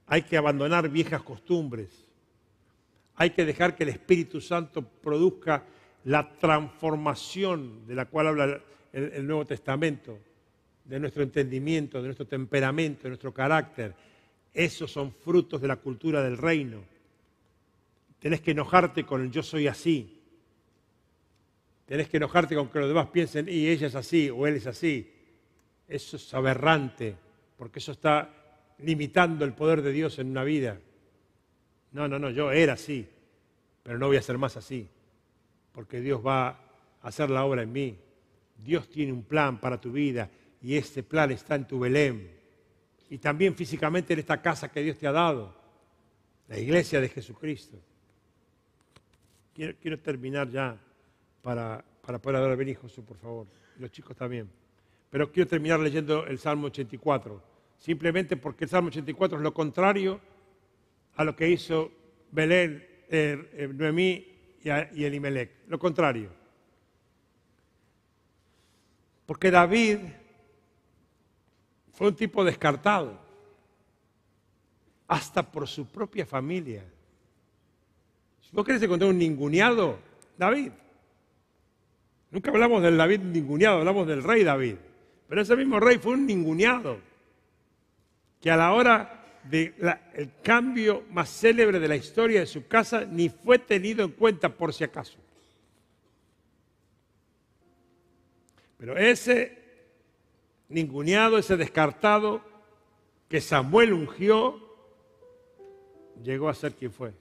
Hay 0.08 0.22
que 0.22 0.38
abandonar 0.38 0.90
viejas 0.90 1.24
costumbres. 1.24 1.90
Hay 3.16 3.32
que 3.32 3.46
dejar 3.46 3.76
que 3.76 3.84
el 3.84 3.90
Espíritu 3.90 4.40
Santo 4.40 4.82
produzca 4.82 5.66
la 6.06 6.38
transformación 6.38 7.86
de 7.86 7.96
la 7.96 8.06
cual 8.06 8.28
habla 8.28 8.62
el, 8.94 9.28
Nuevo 9.28 9.46
Testamento, 9.46 10.20
de 10.88 11.00
nuestro 11.00 11.22
entendimiento, 11.22 12.00
de 12.00 12.06
nuestro 12.06 12.26
temperamento, 12.26 13.04
de 13.04 13.10
nuestro 13.10 13.34
carácter. 13.34 13.94
Esos 14.54 14.92
son 14.92 15.12
frutos 15.12 15.62
de 15.62 15.68
la 15.68 15.76
cultura 15.76 16.24
del 16.24 16.38
reino. 16.38 16.82
Tenés 18.20 18.42
que 18.42 18.52
enojarte 18.52 19.06
con 19.06 19.22
el 19.22 19.30
yo 19.30 19.44
soy 19.44 19.68
así. 19.68 20.22
Tenés 21.86 22.10
que 22.10 22.18
enojarte 22.18 22.56
con 22.56 22.70
que 22.70 22.80
los 22.80 22.88
demás 22.88 23.08
piensen, 23.08 23.48
y 23.48 23.68
ella 23.68 23.88
es 23.88 23.96
así 23.96 24.30
o 24.30 24.48
él 24.48 24.56
es 24.56 24.68
así. 24.68 25.14
Eso 25.88 26.18
es 26.18 26.34
aberrante, 26.34 27.16
porque 27.58 27.80
eso 27.80 27.92
está 27.92 28.34
limitando 28.80 29.46
el 29.46 29.54
poder 29.54 29.82
de 29.82 29.92
Dios 29.92 30.20
en 30.20 30.30
una 30.32 30.44
vida. 30.44 30.80
No, 31.92 32.08
no, 32.08 32.20
no, 32.20 32.30
yo 32.30 32.52
era 32.52 32.74
así, 32.74 33.08
pero 33.84 33.98
no 33.98 34.08
voy 34.08 34.18
a 34.18 34.22
ser 34.22 34.38
más 34.38 34.58
así, 34.58 34.88
porque 35.72 36.02
Dios 36.02 36.26
va 36.26 36.50
a 36.50 36.60
hacer 37.02 37.30
la 37.30 37.46
obra 37.46 37.64
en 37.64 37.72
mí. 37.72 37.98
Dios 38.58 38.90
tiene 38.90 39.14
un 39.14 39.24
plan 39.24 39.60
para 39.60 39.80
tu 39.80 39.92
vida 39.92 40.30
y 40.62 40.76
este 40.76 41.03
plan 41.03 41.32
está 41.32 41.55
en 41.55 41.68
tu 41.68 41.80
Belén. 41.80 42.32
Y 43.10 43.18
también 43.18 43.55
físicamente 43.55 44.14
en 44.14 44.20
esta 44.20 44.41
casa 44.41 44.70
que 44.70 44.82
Dios 44.82 44.97
te 44.97 45.08
ha 45.08 45.12
dado, 45.12 45.55
la 46.47 46.58
iglesia 46.60 46.99
de 46.99 47.10
Jesucristo. 47.10 47.78
Quiero, 49.53 49.99
terminar 49.99 50.49
ya 50.49 50.78
para, 51.41 51.84
para 52.01 52.20
poder 52.20 52.41
hablar 52.41 52.58
bien, 52.58 52.76
Josué, 52.76 53.03
por 53.03 53.18
favor. 53.18 53.47
Los 53.80 53.91
chicos 53.91 54.16
también. 54.16 54.49
Pero 55.10 55.32
quiero 55.32 55.49
terminar 55.49 55.80
leyendo 55.80 56.26
el 56.26 56.38
Salmo 56.38 56.68
84 56.68 57.58
simplemente 57.78 58.38
porque 58.38 58.66
el 58.66 58.70
Salmo 58.70 58.89
84 58.89 59.38
es 59.38 59.43
lo 59.43 59.53
contrario 59.53 60.20
a 61.16 61.24
lo 61.24 61.36
que 61.36 61.49
hizo 61.49 61.91
Belén, 62.32 62.86
eh, 63.10 63.49
eh, 63.53 63.70
Noemí 63.74 64.28
y, 64.64 64.70
y 64.70 65.05
Elimelech, 65.05 65.51
lo 65.68 65.80
contrario. 65.80 66.30
Porque 69.26 69.51
David 69.51 69.99
fue 71.98 72.10
un 72.10 72.16
tipo 72.16 72.43
descartado, 72.43 73.18
hasta 75.08 75.41
por 75.41 75.68
su 75.68 75.88
propia 75.88 76.28
familia. 76.28 76.84
Si 78.39 78.52
vos 78.52 78.64
querés 78.64 78.84
encontrar 78.84 79.10
un 79.10 79.18
ninguneado, 79.18 79.98
David. 80.38 80.74
Nunca 82.30 82.52
hablamos 82.52 82.84
del 82.84 82.98
David 82.98 83.22
ninguneado, 83.22 83.80
hablamos 83.80 84.06
del 84.06 84.22
rey 84.22 84.43
David. 84.43 84.76
Pero 85.28 85.41
ese 85.41 85.56
mismo 85.56 85.80
rey 85.80 85.98
fue 85.98 86.14
un 86.14 86.28
ninguneado 86.28 87.00
que 88.39 88.52
a 88.52 88.58
la 88.58 88.74
hora 88.74 89.39
del 89.43 90.34
cambio 90.43 91.04
más 91.10 91.30
célebre 91.30 91.80
de 91.80 91.88
la 91.88 91.95
historia 91.95 92.41
de 92.41 92.45
su 92.45 92.68
casa 92.68 93.06
ni 93.06 93.30
fue 93.30 93.58
tenido 93.58 94.06
en 94.06 94.12
cuenta 94.12 94.50
por 94.50 94.72
si 94.72 94.84
acaso. 94.84 95.18
Pero 98.78 98.95
ese 98.95 99.66
ninguneado, 100.70 101.38
ese 101.38 101.57
descartado 101.57 102.41
que 103.30 103.41
Samuel 103.41 103.93
ungió, 103.93 104.59
llegó 106.24 106.49
a 106.49 106.53
ser 106.53 106.74
quien 106.74 106.91
fue. 106.91 107.13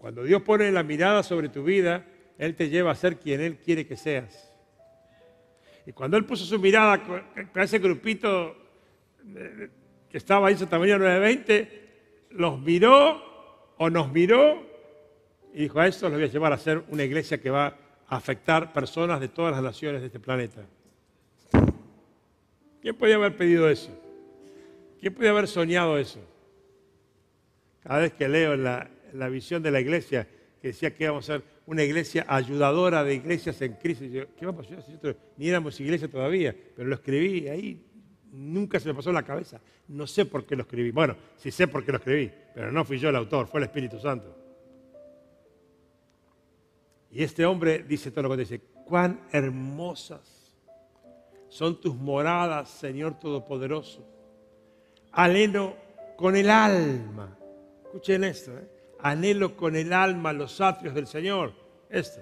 Cuando 0.00 0.22
Dios 0.22 0.42
pone 0.42 0.70
la 0.70 0.82
mirada 0.82 1.22
sobre 1.22 1.48
tu 1.48 1.64
vida, 1.64 2.06
Él 2.38 2.54
te 2.54 2.68
lleva 2.68 2.92
a 2.92 2.94
ser 2.94 3.18
quien 3.18 3.40
Él 3.40 3.58
quiere 3.58 3.86
que 3.86 3.96
seas. 3.96 4.48
Y 5.88 5.92
cuando 5.92 6.18
él 6.18 6.26
puso 6.26 6.44
su 6.44 6.58
mirada 6.58 7.02
con 7.02 7.62
ese 7.62 7.78
grupito 7.78 8.54
que 10.10 10.18
estaba 10.18 10.48
ahí 10.48 10.52
en 10.52 10.58
Santa 10.58 10.78
María 10.78 10.98
920, 10.98 11.88
los 12.32 12.60
miró 12.60 13.74
o 13.78 13.88
nos 13.88 14.12
miró 14.12 14.66
y 15.54 15.62
dijo, 15.62 15.80
a 15.80 15.86
esto 15.86 16.10
los 16.10 16.18
voy 16.18 16.28
a 16.28 16.30
llevar 16.30 16.52
a 16.52 16.58
ser 16.58 16.84
una 16.88 17.04
iglesia 17.04 17.40
que 17.40 17.48
va 17.48 17.74
a 18.08 18.16
afectar 18.16 18.72
personas 18.72 19.20
de 19.20 19.28
todas 19.28 19.52
las 19.52 19.62
naciones 19.62 20.00
de 20.00 20.06
este 20.06 20.18
planeta. 20.18 20.66
¿Quién 22.80 22.96
podía 22.96 23.16
haber 23.16 23.36
pedido 23.36 23.68
eso? 23.68 23.90
¿Quién 25.00 25.14
podía 25.14 25.30
haber 25.30 25.46
soñado 25.46 25.98
eso? 25.98 26.20
Cada 27.82 28.00
vez 28.00 28.12
que 28.12 28.28
leo 28.28 28.56
la, 28.56 28.88
visión 29.30 29.62
de 29.62 29.70
la 29.70 29.80
iglesia 29.80 30.26
que 30.60 30.68
decía 30.68 30.94
que 30.94 31.04
íbamos 31.04 31.28
a 31.28 31.34
ser 31.34 31.44
una 31.66 31.84
iglesia 31.84 32.24
ayudadora 32.28 33.04
de 33.04 33.14
iglesias 33.14 33.60
en 33.62 33.74
crisis. 33.74 34.10
¿Qué 34.36 34.46
vamos 34.46 34.66
a 34.70 34.78
hacer? 34.78 35.16
Ni 35.36 35.48
éramos 35.48 35.78
iglesia 35.80 36.08
todavía, 36.08 36.54
pero 36.74 36.88
lo 36.88 36.94
escribí 36.94 37.46
ahí, 37.48 37.84
nunca 38.32 38.80
se 38.80 38.88
me 38.88 38.94
pasó 38.94 39.10
en 39.10 39.16
la 39.16 39.22
cabeza. 39.22 39.60
No 39.88 40.06
sé 40.06 40.24
por 40.24 40.46
qué 40.46 40.56
lo 40.56 40.62
escribí. 40.62 40.90
Bueno, 40.90 41.16
sí 41.36 41.50
sé 41.50 41.68
por 41.68 41.84
qué 41.84 41.92
lo 41.92 41.98
escribí, 41.98 42.30
pero 42.54 42.72
no 42.72 42.84
fui 42.84 42.98
yo 42.98 43.10
el 43.10 43.16
autor, 43.16 43.46
fue 43.46 43.60
el 43.60 43.64
Espíritu 43.64 43.98
Santo. 43.98 44.47
Y 47.10 47.22
este 47.22 47.46
hombre 47.46 47.82
dice 47.82 48.10
todo 48.10 48.24
lo 48.24 48.30
que 48.30 48.36
dice, 48.38 48.60
cuán 48.84 49.20
hermosas 49.32 50.38
son 51.48 51.80
tus 51.80 51.94
moradas, 51.94 52.68
Señor 52.68 53.18
Todopoderoso. 53.18 54.06
Aleno 55.12 55.74
con 56.16 56.36
el 56.36 56.50
alma. 56.50 57.36
Escuchen 57.84 58.24
esto, 58.24 58.56
¿eh? 58.58 58.68
anhelo 59.00 59.56
con 59.56 59.76
el 59.76 59.92
alma 59.92 60.32
los 60.32 60.60
atrios 60.60 60.94
del 60.94 61.06
Señor. 61.06 61.54
Esto. 61.88 62.20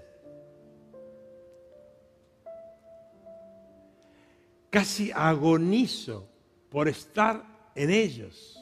Casi 4.71 5.11
agonizo 5.11 6.29
por 6.71 6.89
estar 6.89 7.43
en 7.75 7.91
ellos. 7.91 8.53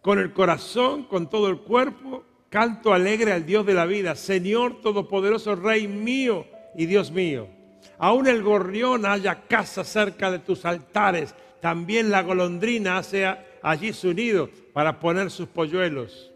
Con 0.00 0.18
el 0.18 0.32
corazón, 0.32 1.04
con 1.04 1.28
todo 1.28 1.48
el 1.48 1.60
cuerpo, 1.60 2.24
canto 2.52 2.92
alegre 2.92 3.32
al 3.32 3.46
Dios 3.46 3.64
de 3.64 3.72
la 3.72 3.86
vida, 3.86 4.14
Señor 4.14 4.82
Todopoderoso, 4.82 5.56
Rey 5.56 5.88
mío 5.88 6.46
y 6.74 6.84
Dios 6.84 7.10
mío. 7.10 7.48
Aún 7.96 8.26
el 8.26 8.42
gorrión 8.42 9.06
haya 9.06 9.46
casa 9.48 9.84
cerca 9.84 10.30
de 10.30 10.38
tus 10.38 10.66
altares, 10.66 11.34
también 11.62 12.10
la 12.10 12.22
golondrina 12.22 12.98
hace 12.98 13.24
allí 13.62 13.94
su 13.94 14.12
nido 14.12 14.50
para 14.74 15.00
poner 15.00 15.30
sus 15.30 15.48
polluelos. 15.48 16.30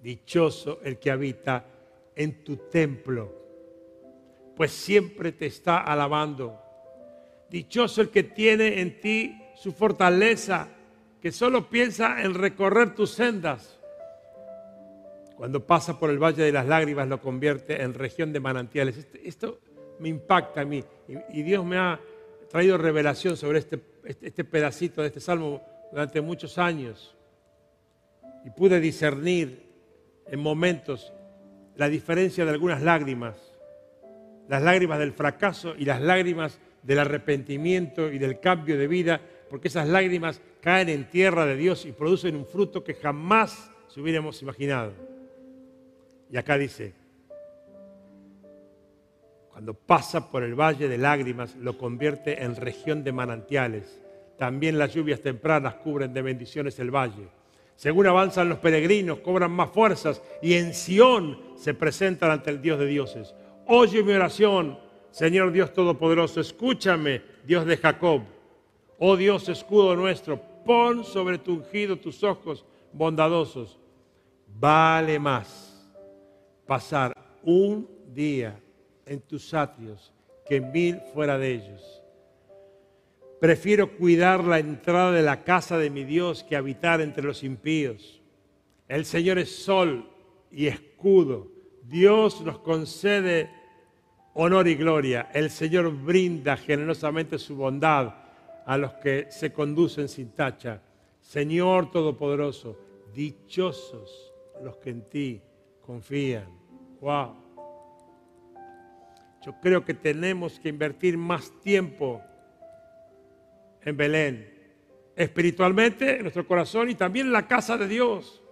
Dichoso 0.00 0.78
el 0.84 1.00
que 1.00 1.10
habita 1.10 1.64
en 2.14 2.44
tu 2.44 2.56
templo, 2.56 3.34
pues 4.54 4.70
siempre 4.70 5.32
te 5.32 5.46
está 5.46 5.78
alabando. 5.78 6.62
Dichoso 7.50 8.02
el 8.02 8.10
que 8.10 8.22
tiene 8.22 8.80
en 8.80 9.00
ti 9.00 9.36
su 9.56 9.72
fortaleza, 9.72 10.68
que 11.20 11.32
solo 11.32 11.68
piensa 11.68 12.22
en 12.22 12.34
recorrer 12.34 12.94
tus 12.94 13.10
sendas. 13.10 13.77
Cuando 15.38 15.64
pasa 15.64 16.00
por 16.00 16.10
el 16.10 16.18
valle 16.18 16.42
de 16.42 16.50
las 16.50 16.66
lágrimas 16.66 17.06
lo 17.06 17.20
convierte 17.20 17.80
en 17.80 17.94
región 17.94 18.32
de 18.32 18.40
manantiales. 18.40 18.98
Este, 18.98 19.28
esto 19.28 19.60
me 20.00 20.08
impacta 20.08 20.62
a 20.62 20.64
mí 20.64 20.82
y, 21.32 21.42
Dios 21.42 21.64
me 21.64 21.78
ha 21.78 22.00
traído 22.50 22.76
revelación 22.76 23.36
sobre 23.36 23.60
este, 23.60 23.80
este, 24.04 24.26
este 24.26 24.42
pedacito 24.42 25.00
de 25.00 25.06
este 25.06 25.20
salmo 25.20 25.62
durante 25.92 26.20
muchos 26.20 26.58
años. 26.58 27.16
Y 28.44 28.50
pude 28.50 28.80
discernir 28.80 29.62
en 30.26 30.40
momentos 30.40 31.12
la 31.76 31.88
diferencia 31.88 32.44
de 32.44 32.50
algunas 32.50 32.82
lágrimas, 32.82 33.36
las 34.48 34.60
lágrimas 34.60 34.98
del 34.98 35.12
fracaso 35.12 35.74
y 35.78 35.84
las 35.84 36.00
lágrimas 36.00 36.58
del 36.82 36.98
arrepentimiento 36.98 38.10
y 38.10 38.18
del 38.18 38.40
cambio 38.40 38.76
de 38.76 38.88
vida, 38.88 39.20
porque 39.48 39.68
esas 39.68 39.86
lágrimas 39.86 40.40
caen 40.60 40.88
en 40.88 41.08
tierra 41.08 41.46
de 41.46 41.54
Dios 41.54 41.86
y 41.86 41.92
producen 41.92 42.34
un 42.34 42.44
fruto 42.44 42.82
que 42.82 42.94
jamás 42.94 43.70
se 43.86 44.00
hubiéramos 44.00 44.42
imaginado. 44.42 45.17
Y 46.30 46.36
acá 46.36 46.58
dice, 46.58 46.94
cuando 49.48 49.74
pasa 49.74 50.30
por 50.30 50.42
el 50.42 50.54
valle 50.54 50.88
de 50.88 50.98
lágrimas, 50.98 51.56
lo 51.56 51.78
convierte 51.78 52.42
en 52.42 52.54
región 52.54 53.02
de 53.02 53.12
manantiales. 53.12 54.00
También 54.36 54.78
las 54.78 54.94
lluvias 54.94 55.20
tempranas 55.20 55.74
cubren 55.74 56.12
de 56.12 56.22
bendiciones 56.22 56.78
el 56.78 56.94
valle. 56.94 57.28
Según 57.74 58.06
avanzan 58.06 58.48
los 58.48 58.58
peregrinos, 58.58 59.20
cobran 59.20 59.52
más 59.52 59.70
fuerzas 59.70 60.22
y 60.42 60.54
en 60.54 60.74
Sión 60.74 61.40
se 61.56 61.74
presentan 61.74 62.30
ante 62.30 62.50
el 62.50 62.60
Dios 62.60 62.78
de 62.78 62.86
dioses. 62.86 63.34
Oye 63.66 64.02
mi 64.02 64.12
oración, 64.12 64.78
Señor 65.10 65.50
Dios 65.50 65.72
Todopoderoso, 65.72 66.40
escúchame, 66.40 67.22
Dios 67.44 67.66
de 67.66 67.76
Jacob. 67.76 68.22
Oh 68.98 69.16
Dios, 69.16 69.48
escudo 69.48 69.96
nuestro, 69.96 70.40
pon 70.64 71.04
sobre 71.04 71.38
tu 71.38 71.54
ungido 71.54 71.96
tus 71.96 72.22
ojos 72.22 72.64
bondadosos. 72.92 73.78
Vale 74.46 75.18
más 75.18 75.67
pasar 76.68 77.16
un 77.42 77.88
día 78.14 78.60
en 79.06 79.20
tus 79.20 79.54
atrios 79.54 80.12
que 80.46 80.60
mil 80.60 81.00
fuera 81.14 81.38
de 81.38 81.54
ellos. 81.54 82.02
Prefiero 83.40 83.96
cuidar 83.96 84.44
la 84.44 84.58
entrada 84.58 85.12
de 85.12 85.22
la 85.22 85.44
casa 85.44 85.78
de 85.78 85.88
mi 85.88 86.04
Dios 86.04 86.44
que 86.44 86.56
habitar 86.56 87.00
entre 87.00 87.24
los 87.24 87.42
impíos. 87.42 88.20
El 88.86 89.06
Señor 89.06 89.38
es 89.38 89.64
sol 89.64 90.10
y 90.50 90.66
escudo. 90.66 91.48
Dios 91.84 92.42
nos 92.42 92.58
concede 92.58 93.48
honor 94.34 94.68
y 94.68 94.74
gloria. 94.74 95.30
El 95.32 95.48
Señor 95.48 95.90
brinda 95.90 96.54
generosamente 96.58 97.38
su 97.38 97.56
bondad 97.56 98.14
a 98.66 98.76
los 98.76 98.92
que 98.94 99.28
se 99.30 99.54
conducen 99.54 100.06
sin 100.06 100.32
tacha. 100.32 100.82
Señor 101.18 101.90
Todopoderoso, 101.90 102.76
dichosos 103.14 104.34
los 104.62 104.76
que 104.76 104.90
en 104.90 105.08
ti 105.08 105.40
confían. 105.80 106.57
Wow. 107.00 107.34
Yo 109.44 109.54
creo 109.60 109.84
que 109.84 109.94
tenemos 109.94 110.58
que 110.58 110.68
invertir 110.68 111.16
más 111.16 111.52
tiempo 111.60 112.22
en 113.82 113.96
Belén, 113.96 114.52
espiritualmente 115.16 116.16
en 116.16 116.22
nuestro 116.22 116.46
corazón 116.46 116.90
y 116.90 116.94
también 116.94 117.26
en 117.26 117.32
la 117.32 117.46
casa 117.46 117.76
de 117.76 117.88
Dios. 117.88 118.42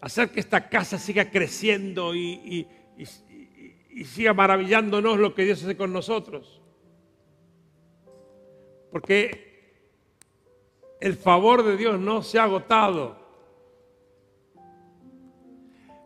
Hacer 0.00 0.30
que 0.30 0.40
esta 0.40 0.68
casa 0.68 0.98
siga 0.98 1.30
creciendo 1.30 2.14
y, 2.14 2.66
y 2.96 4.04
siga 4.04 4.32
maravillándonos 4.32 5.18
lo 5.18 5.34
que 5.34 5.44
Dios 5.44 5.62
hace 5.62 5.76
con 5.76 5.92
nosotros. 5.92 6.60
Porque 8.90 9.52
el 11.00 11.14
favor 11.14 11.62
de 11.62 11.76
Dios 11.76 11.98
no 11.98 12.22
se 12.22 12.38
ha 12.38 12.44
agotado. 12.44 13.21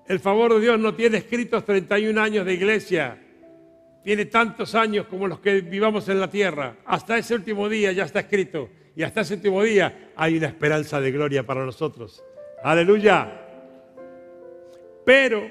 El 0.09 0.21
favor 0.21 0.55
de 0.55 0.61
Dios 0.61 0.79
no 0.79 0.95
tiene 0.95 1.19
escritos 1.19 1.65
31 1.65 2.21
años 2.21 2.47
de 2.47 2.55
iglesia. 2.55 3.19
Tiene 4.05 4.27
tantos 4.27 4.75
años 4.77 5.07
como 5.07 5.27
los 5.27 5.41
que 5.41 5.61
vivamos 5.63 6.09
en 6.09 6.21
la 6.21 6.31
tierra. 6.31 6.77
Hasta 6.85 7.19
ese 7.19 7.35
último 7.35 7.69
día 7.69 7.91
ya 7.91 8.05
está 8.05 8.21
escrito. 8.21 8.71
Y 8.95 9.03
hasta 9.03 9.23
ese 9.23 9.35
último 9.35 9.63
día 9.65 10.13
hay 10.15 10.37
una 10.37 10.47
esperanza 10.47 11.01
de 11.01 11.11
gloria 11.11 11.45
para 11.45 11.65
nosotros. 11.65 12.23
Aleluya. 12.63 13.47
Pero 15.05 15.51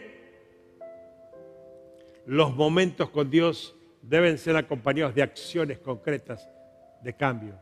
los 2.26 2.56
momentos 2.56 3.10
con 3.10 3.30
Dios 3.30 3.76
deben 4.02 4.38
ser 4.38 4.56
acompañados 4.56 5.14
de 5.16 5.22
acciones 5.22 5.80
concretas 5.80 6.50
de 7.04 7.14
cambio, 7.14 7.60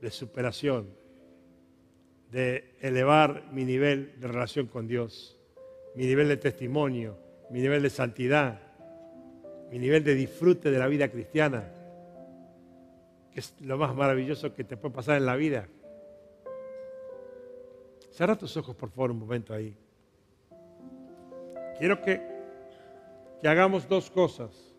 de 0.00 0.10
superación, 0.10 0.94
de 2.32 2.76
elevar 2.80 3.44
mi 3.52 3.66
nivel 3.66 4.18
de 4.18 4.26
relación 4.26 4.66
con 4.66 4.88
Dios, 4.88 5.38
mi 5.94 6.06
nivel 6.06 6.28
de 6.28 6.38
testimonio, 6.38 7.18
mi 7.50 7.60
nivel 7.60 7.82
de 7.82 7.90
santidad, 7.90 8.58
mi 9.70 9.78
nivel 9.78 10.02
de 10.02 10.14
disfrute 10.14 10.70
de 10.70 10.78
la 10.78 10.86
vida 10.86 11.10
cristiana, 11.10 11.70
que 13.30 13.40
es 13.40 13.54
lo 13.60 13.76
más 13.76 13.94
maravilloso 13.94 14.54
que 14.54 14.64
te 14.64 14.78
puede 14.78 14.94
pasar 14.94 15.18
en 15.18 15.26
la 15.26 15.36
vida. 15.36 15.68
Cerra 18.10 18.36
tus 18.36 18.56
ojos, 18.56 18.74
por 18.76 18.88
favor, 18.88 19.10
un 19.10 19.18
momento 19.18 19.52
ahí. 19.52 19.76
Quiero 21.78 22.00
que, 22.00 22.22
que 23.42 23.48
hagamos 23.48 23.86
dos 23.86 24.10
cosas. 24.10 24.71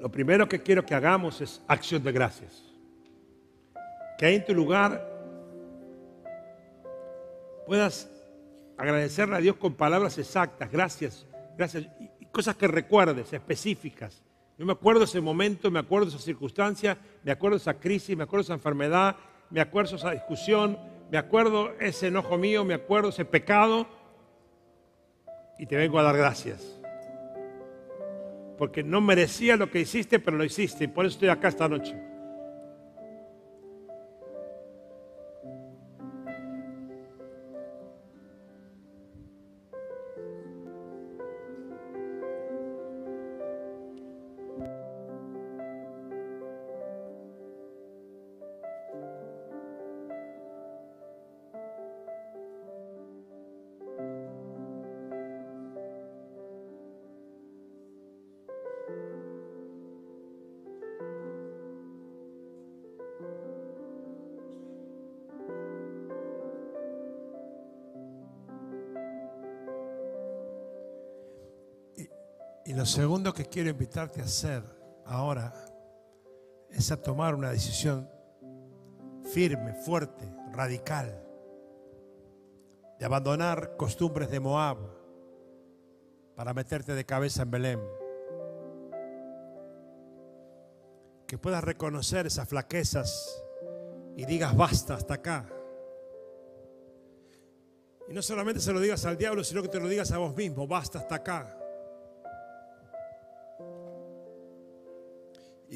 Lo 0.00 0.10
primero 0.10 0.48
que 0.48 0.62
quiero 0.62 0.84
que 0.84 0.94
hagamos 0.94 1.42
es 1.42 1.60
acción 1.68 2.02
de 2.02 2.10
gracias. 2.10 2.64
Que 4.16 4.26
ahí 4.26 4.36
en 4.36 4.44
tu 4.46 4.54
lugar 4.54 5.06
puedas 7.66 8.10
agradecerle 8.78 9.36
a 9.36 9.40
Dios 9.40 9.56
con 9.56 9.74
palabras 9.74 10.16
exactas, 10.16 10.70
gracias, 10.72 11.26
gracias, 11.56 11.86
cosas 12.32 12.56
que 12.56 12.66
recuerdes, 12.66 13.30
específicas. 13.30 14.22
Yo 14.56 14.64
me 14.64 14.72
acuerdo 14.72 15.04
ese 15.04 15.20
momento, 15.20 15.70
me 15.70 15.78
acuerdo 15.78 16.08
esa 16.08 16.18
circunstancia, 16.18 16.96
me 17.22 17.30
acuerdo 17.30 17.58
esa 17.58 17.74
crisis, 17.74 18.16
me 18.16 18.24
acuerdo 18.24 18.44
esa 18.44 18.54
enfermedad, 18.54 19.16
me 19.50 19.60
acuerdo 19.60 19.96
esa 19.96 20.12
discusión, 20.12 20.78
me 21.10 21.18
acuerdo 21.18 21.74
ese 21.78 22.06
enojo 22.06 22.38
mío, 22.38 22.64
me 22.64 22.72
acuerdo 22.72 23.10
ese 23.10 23.26
pecado, 23.26 23.86
y 25.58 25.66
te 25.66 25.76
vengo 25.76 25.98
a 25.98 26.02
dar 26.02 26.16
gracias 26.16 26.79
porque 28.60 28.82
no 28.82 29.00
merecía 29.00 29.56
lo 29.56 29.70
que 29.70 29.80
hiciste, 29.80 30.18
pero 30.18 30.36
lo 30.36 30.44
hiciste 30.44 30.84
y 30.84 30.88
por 30.88 31.06
eso 31.06 31.14
estoy 31.14 31.30
acá 31.30 31.48
esta 31.48 31.66
noche. 31.66 31.96
Lo 72.80 72.86
segundo 72.86 73.34
que 73.34 73.44
quiero 73.44 73.68
invitarte 73.68 74.22
a 74.22 74.24
hacer 74.24 74.62
ahora 75.04 75.52
es 76.70 76.90
a 76.90 76.96
tomar 76.96 77.34
una 77.34 77.50
decisión 77.50 78.08
firme, 79.34 79.74
fuerte, 79.74 80.24
radical, 80.50 81.22
de 82.98 83.04
abandonar 83.04 83.76
costumbres 83.76 84.30
de 84.30 84.40
Moab 84.40 84.78
para 86.34 86.54
meterte 86.54 86.94
de 86.94 87.04
cabeza 87.04 87.42
en 87.42 87.50
Belén. 87.50 87.80
Que 91.26 91.36
puedas 91.36 91.62
reconocer 91.62 92.26
esas 92.26 92.48
flaquezas 92.48 93.44
y 94.16 94.24
digas 94.24 94.56
basta 94.56 94.94
hasta 94.94 95.12
acá. 95.12 95.46
Y 98.08 98.14
no 98.14 98.22
solamente 98.22 98.58
se 98.58 98.72
lo 98.72 98.80
digas 98.80 99.04
al 99.04 99.18
diablo, 99.18 99.44
sino 99.44 99.60
que 99.60 99.68
te 99.68 99.80
lo 99.80 99.86
digas 99.86 100.10
a 100.12 100.16
vos 100.16 100.34
mismo, 100.34 100.66
basta 100.66 100.98
hasta 100.98 101.16
acá. 101.16 101.59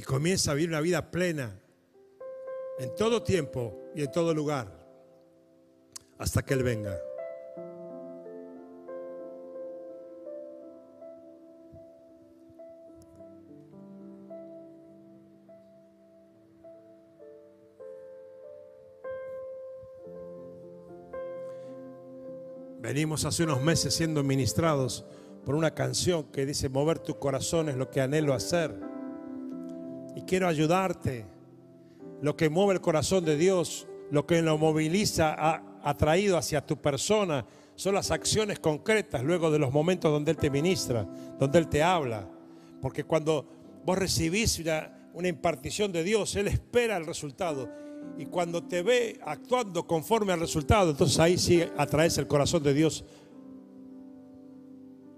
Comienza 0.05 0.52
a 0.52 0.55
vivir 0.55 0.70
una 0.70 0.80
vida 0.80 1.11
plena 1.11 1.59
en 2.78 2.94
todo 2.94 3.22
tiempo 3.22 3.90
y 3.94 4.02
en 4.02 4.12
todo 4.12 4.34
lugar 4.34 4.84
hasta 6.18 6.42
que 6.42 6.55
Él 6.55 6.62
venga. 6.62 6.98
Venimos 22.80 23.24
hace 23.24 23.44
unos 23.44 23.62
meses 23.62 23.94
siendo 23.94 24.22
ministrados 24.22 25.07
por 25.44 25.55
una 25.55 25.74
canción 25.74 26.24
que 26.24 26.44
dice, 26.44 26.68
mover 26.68 26.98
tu 26.98 27.18
corazón 27.18 27.68
es 27.68 27.76
lo 27.76 27.90
que 27.90 28.00
anhelo 28.02 28.34
hacer 28.34 28.93
y 30.14 30.22
quiero 30.22 30.48
ayudarte. 30.48 31.26
Lo 32.22 32.36
que 32.36 32.48
mueve 32.48 32.74
el 32.74 32.80
corazón 32.80 33.24
de 33.24 33.36
Dios, 33.36 33.86
lo 34.10 34.26
que 34.26 34.40
lo 34.40 34.56
moviliza, 34.56 35.34
ha 35.34 35.62
atraído 35.82 36.38
hacia 36.38 36.64
tu 36.64 36.76
persona, 36.76 37.44
son 37.76 37.94
las 37.94 38.10
acciones 38.10 38.58
concretas 38.60 39.22
luego 39.22 39.50
de 39.50 39.58
los 39.58 39.72
momentos 39.72 40.10
donde 40.10 40.30
Él 40.30 40.36
te 40.36 40.50
ministra, 40.50 41.06
donde 41.38 41.58
Él 41.58 41.68
te 41.68 41.82
habla. 41.82 42.28
Porque 42.80 43.04
cuando 43.04 43.46
vos 43.84 43.98
recibís 43.98 44.60
una, 45.14 45.28
impartición 45.28 45.92
de 45.92 46.04
Dios, 46.04 46.36
Él 46.36 46.48
espera 46.48 46.96
el 46.96 47.06
resultado. 47.06 47.68
Y 48.16 48.26
cuando 48.26 48.62
te 48.62 48.82
ve 48.82 49.18
actuando 49.24 49.86
conforme 49.86 50.32
al 50.32 50.40
resultado, 50.40 50.90
entonces 50.90 51.18
ahí 51.18 51.36
sí 51.36 51.64
atraes 51.76 52.16
el 52.18 52.26
corazón 52.26 52.62
de 52.62 52.74
Dios. 52.74 53.04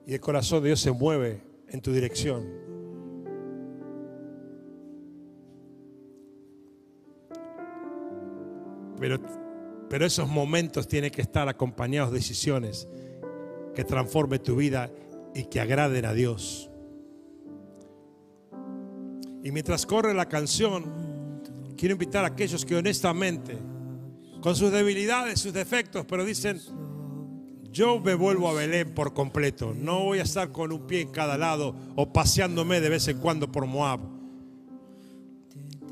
Y 0.06 0.14
el 0.14 0.20
corazón 0.20 0.62
de 0.62 0.70
Dios 0.70 0.80
se 0.80 0.92
mueve 0.92 1.42
en 1.68 1.80
tu 1.80 1.92
dirección. 1.92 2.65
Pero, 8.98 9.20
pero 9.88 10.06
esos 10.06 10.28
momentos 10.28 10.88
tienen 10.88 11.10
que 11.10 11.22
estar 11.22 11.48
acompañados 11.48 12.10
de 12.10 12.18
decisiones 12.18 12.88
que 13.74 13.84
transformen 13.84 14.42
tu 14.42 14.56
vida 14.56 14.90
y 15.34 15.44
que 15.44 15.60
agraden 15.60 16.04
a 16.06 16.14
Dios. 16.14 16.70
Y 19.42 19.52
mientras 19.52 19.86
corre 19.86 20.14
la 20.14 20.28
canción, 20.28 21.42
quiero 21.76 21.92
invitar 21.92 22.24
a 22.24 22.28
aquellos 22.28 22.64
que 22.64 22.74
honestamente, 22.74 23.58
con 24.40 24.56
sus 24.56 24.72
debilidades, 24.72 25.40
sus 25.40 25.52
defectos, 25.52 26.04
pero 26.06 26.24
dicen, 26.24 26.60
yo 27.70 28.00
me 28.00 28.14
vuelvo 28.14 28.48
a 28.48 28.54
Belén 28.54 28.94
por 28.94 29.12
completo. 29.12 29.74
No 29.74 30.04
voy 30.04 30.18
a 30.18 30.22
estar 30.22 30.50
con 30.50 30.72
un 30.72 30.86
pie 30.86 31.02
en 31.02 31.10
cada 31.10 31.36
lado 31.36 31.76
o 31.94 32.10
paseándome 32.10 32.80
de 32.80 32.88
vez 32.88 33.06
en 33.08 33.18
cuando 33.18 33.52
por 33.52 33.66
Moab. 33.66 34.00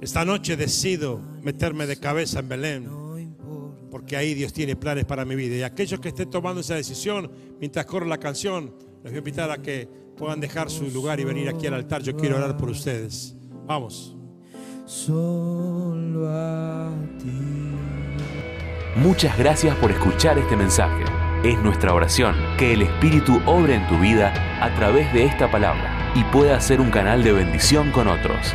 Esta 0.04 0.22
noche 0.22 0.54
decido 0.54 1.18
meterme 1.40 1.86
de 1.86 1.96
cabeza 1.96 2.40
en 2.40 2.48
Belén, 2.50 2.90
porque 3.90 4.18
ahí 4.18 4.34
Dios 4.34 4.52
tiene 4.52 4.76
planes 4.76 5.06
para 5.06 5.24
mi 5.24 5.34
vida. 5.34 5.56
Y 5.56 5.62
aquellos 5.62 5.98
que 5.98 6.08
estén 6.08 6.28
tomando 6.28 6.60
esa 6.60 6.74
decisión 6.74 7.32
mientras 7.58 7.86
corre 7.86 8.06
la 8.06 8.18
canción, 8.18 8.74
les 9.02 9.12
voy 9.12 9.14
a 9.14 9.18
invitar 9.18 9.50
a 9.50 9.62
que 9.62 9.88
puedan 10.14 10.40
dejar 10.40 10.68
su 10.68 10.90
lugar 10.90 11.20
y 11.20 11.24
venir 11.24 11.48
aquí 11.48 11.66
al 11.68 11.72
altar. 11.72 12.02
Yo 12.02 12.14
quiero 12.14 12.36
orar 12.36 12.54
por 12.54 12.68
ustedes. 12.68 13.34
Vamos. 13.64 14.14
Solo 14.84 16.28
a 16.28 16.92
ti. 17.18 17.72
Muchas 18.96 19.38
gracias 19.38 19.74
por 19.76 19.90
escuchar 19.90 20.36
este 20.36 20.54
mensaje. 20.54 21.02
Es 21.44 21.58
nuestra 21.62 21.94
oración 21.94 22.34
que 22.58 22.74
el 22.74 22.82
Espíritu 22.82 23.40
obre 23.46 23.76
en 23.76 23.88
tu 23.88 23.98
vida 23.98 24.34
a 24.62 24.74
través 24.76 25.10
de 25.14 25.24
esta 25.24 25.50
palabra 25.50 26.12
y 26.14 26.22
pueda 26.24 26.60
ser 26.60 26.82
un 26.82 26.90
canal 26.90 27.24
de 27.24 27.32
bendición 27.32 27.90
con 27.90 28.06
otros. 28.06 28.54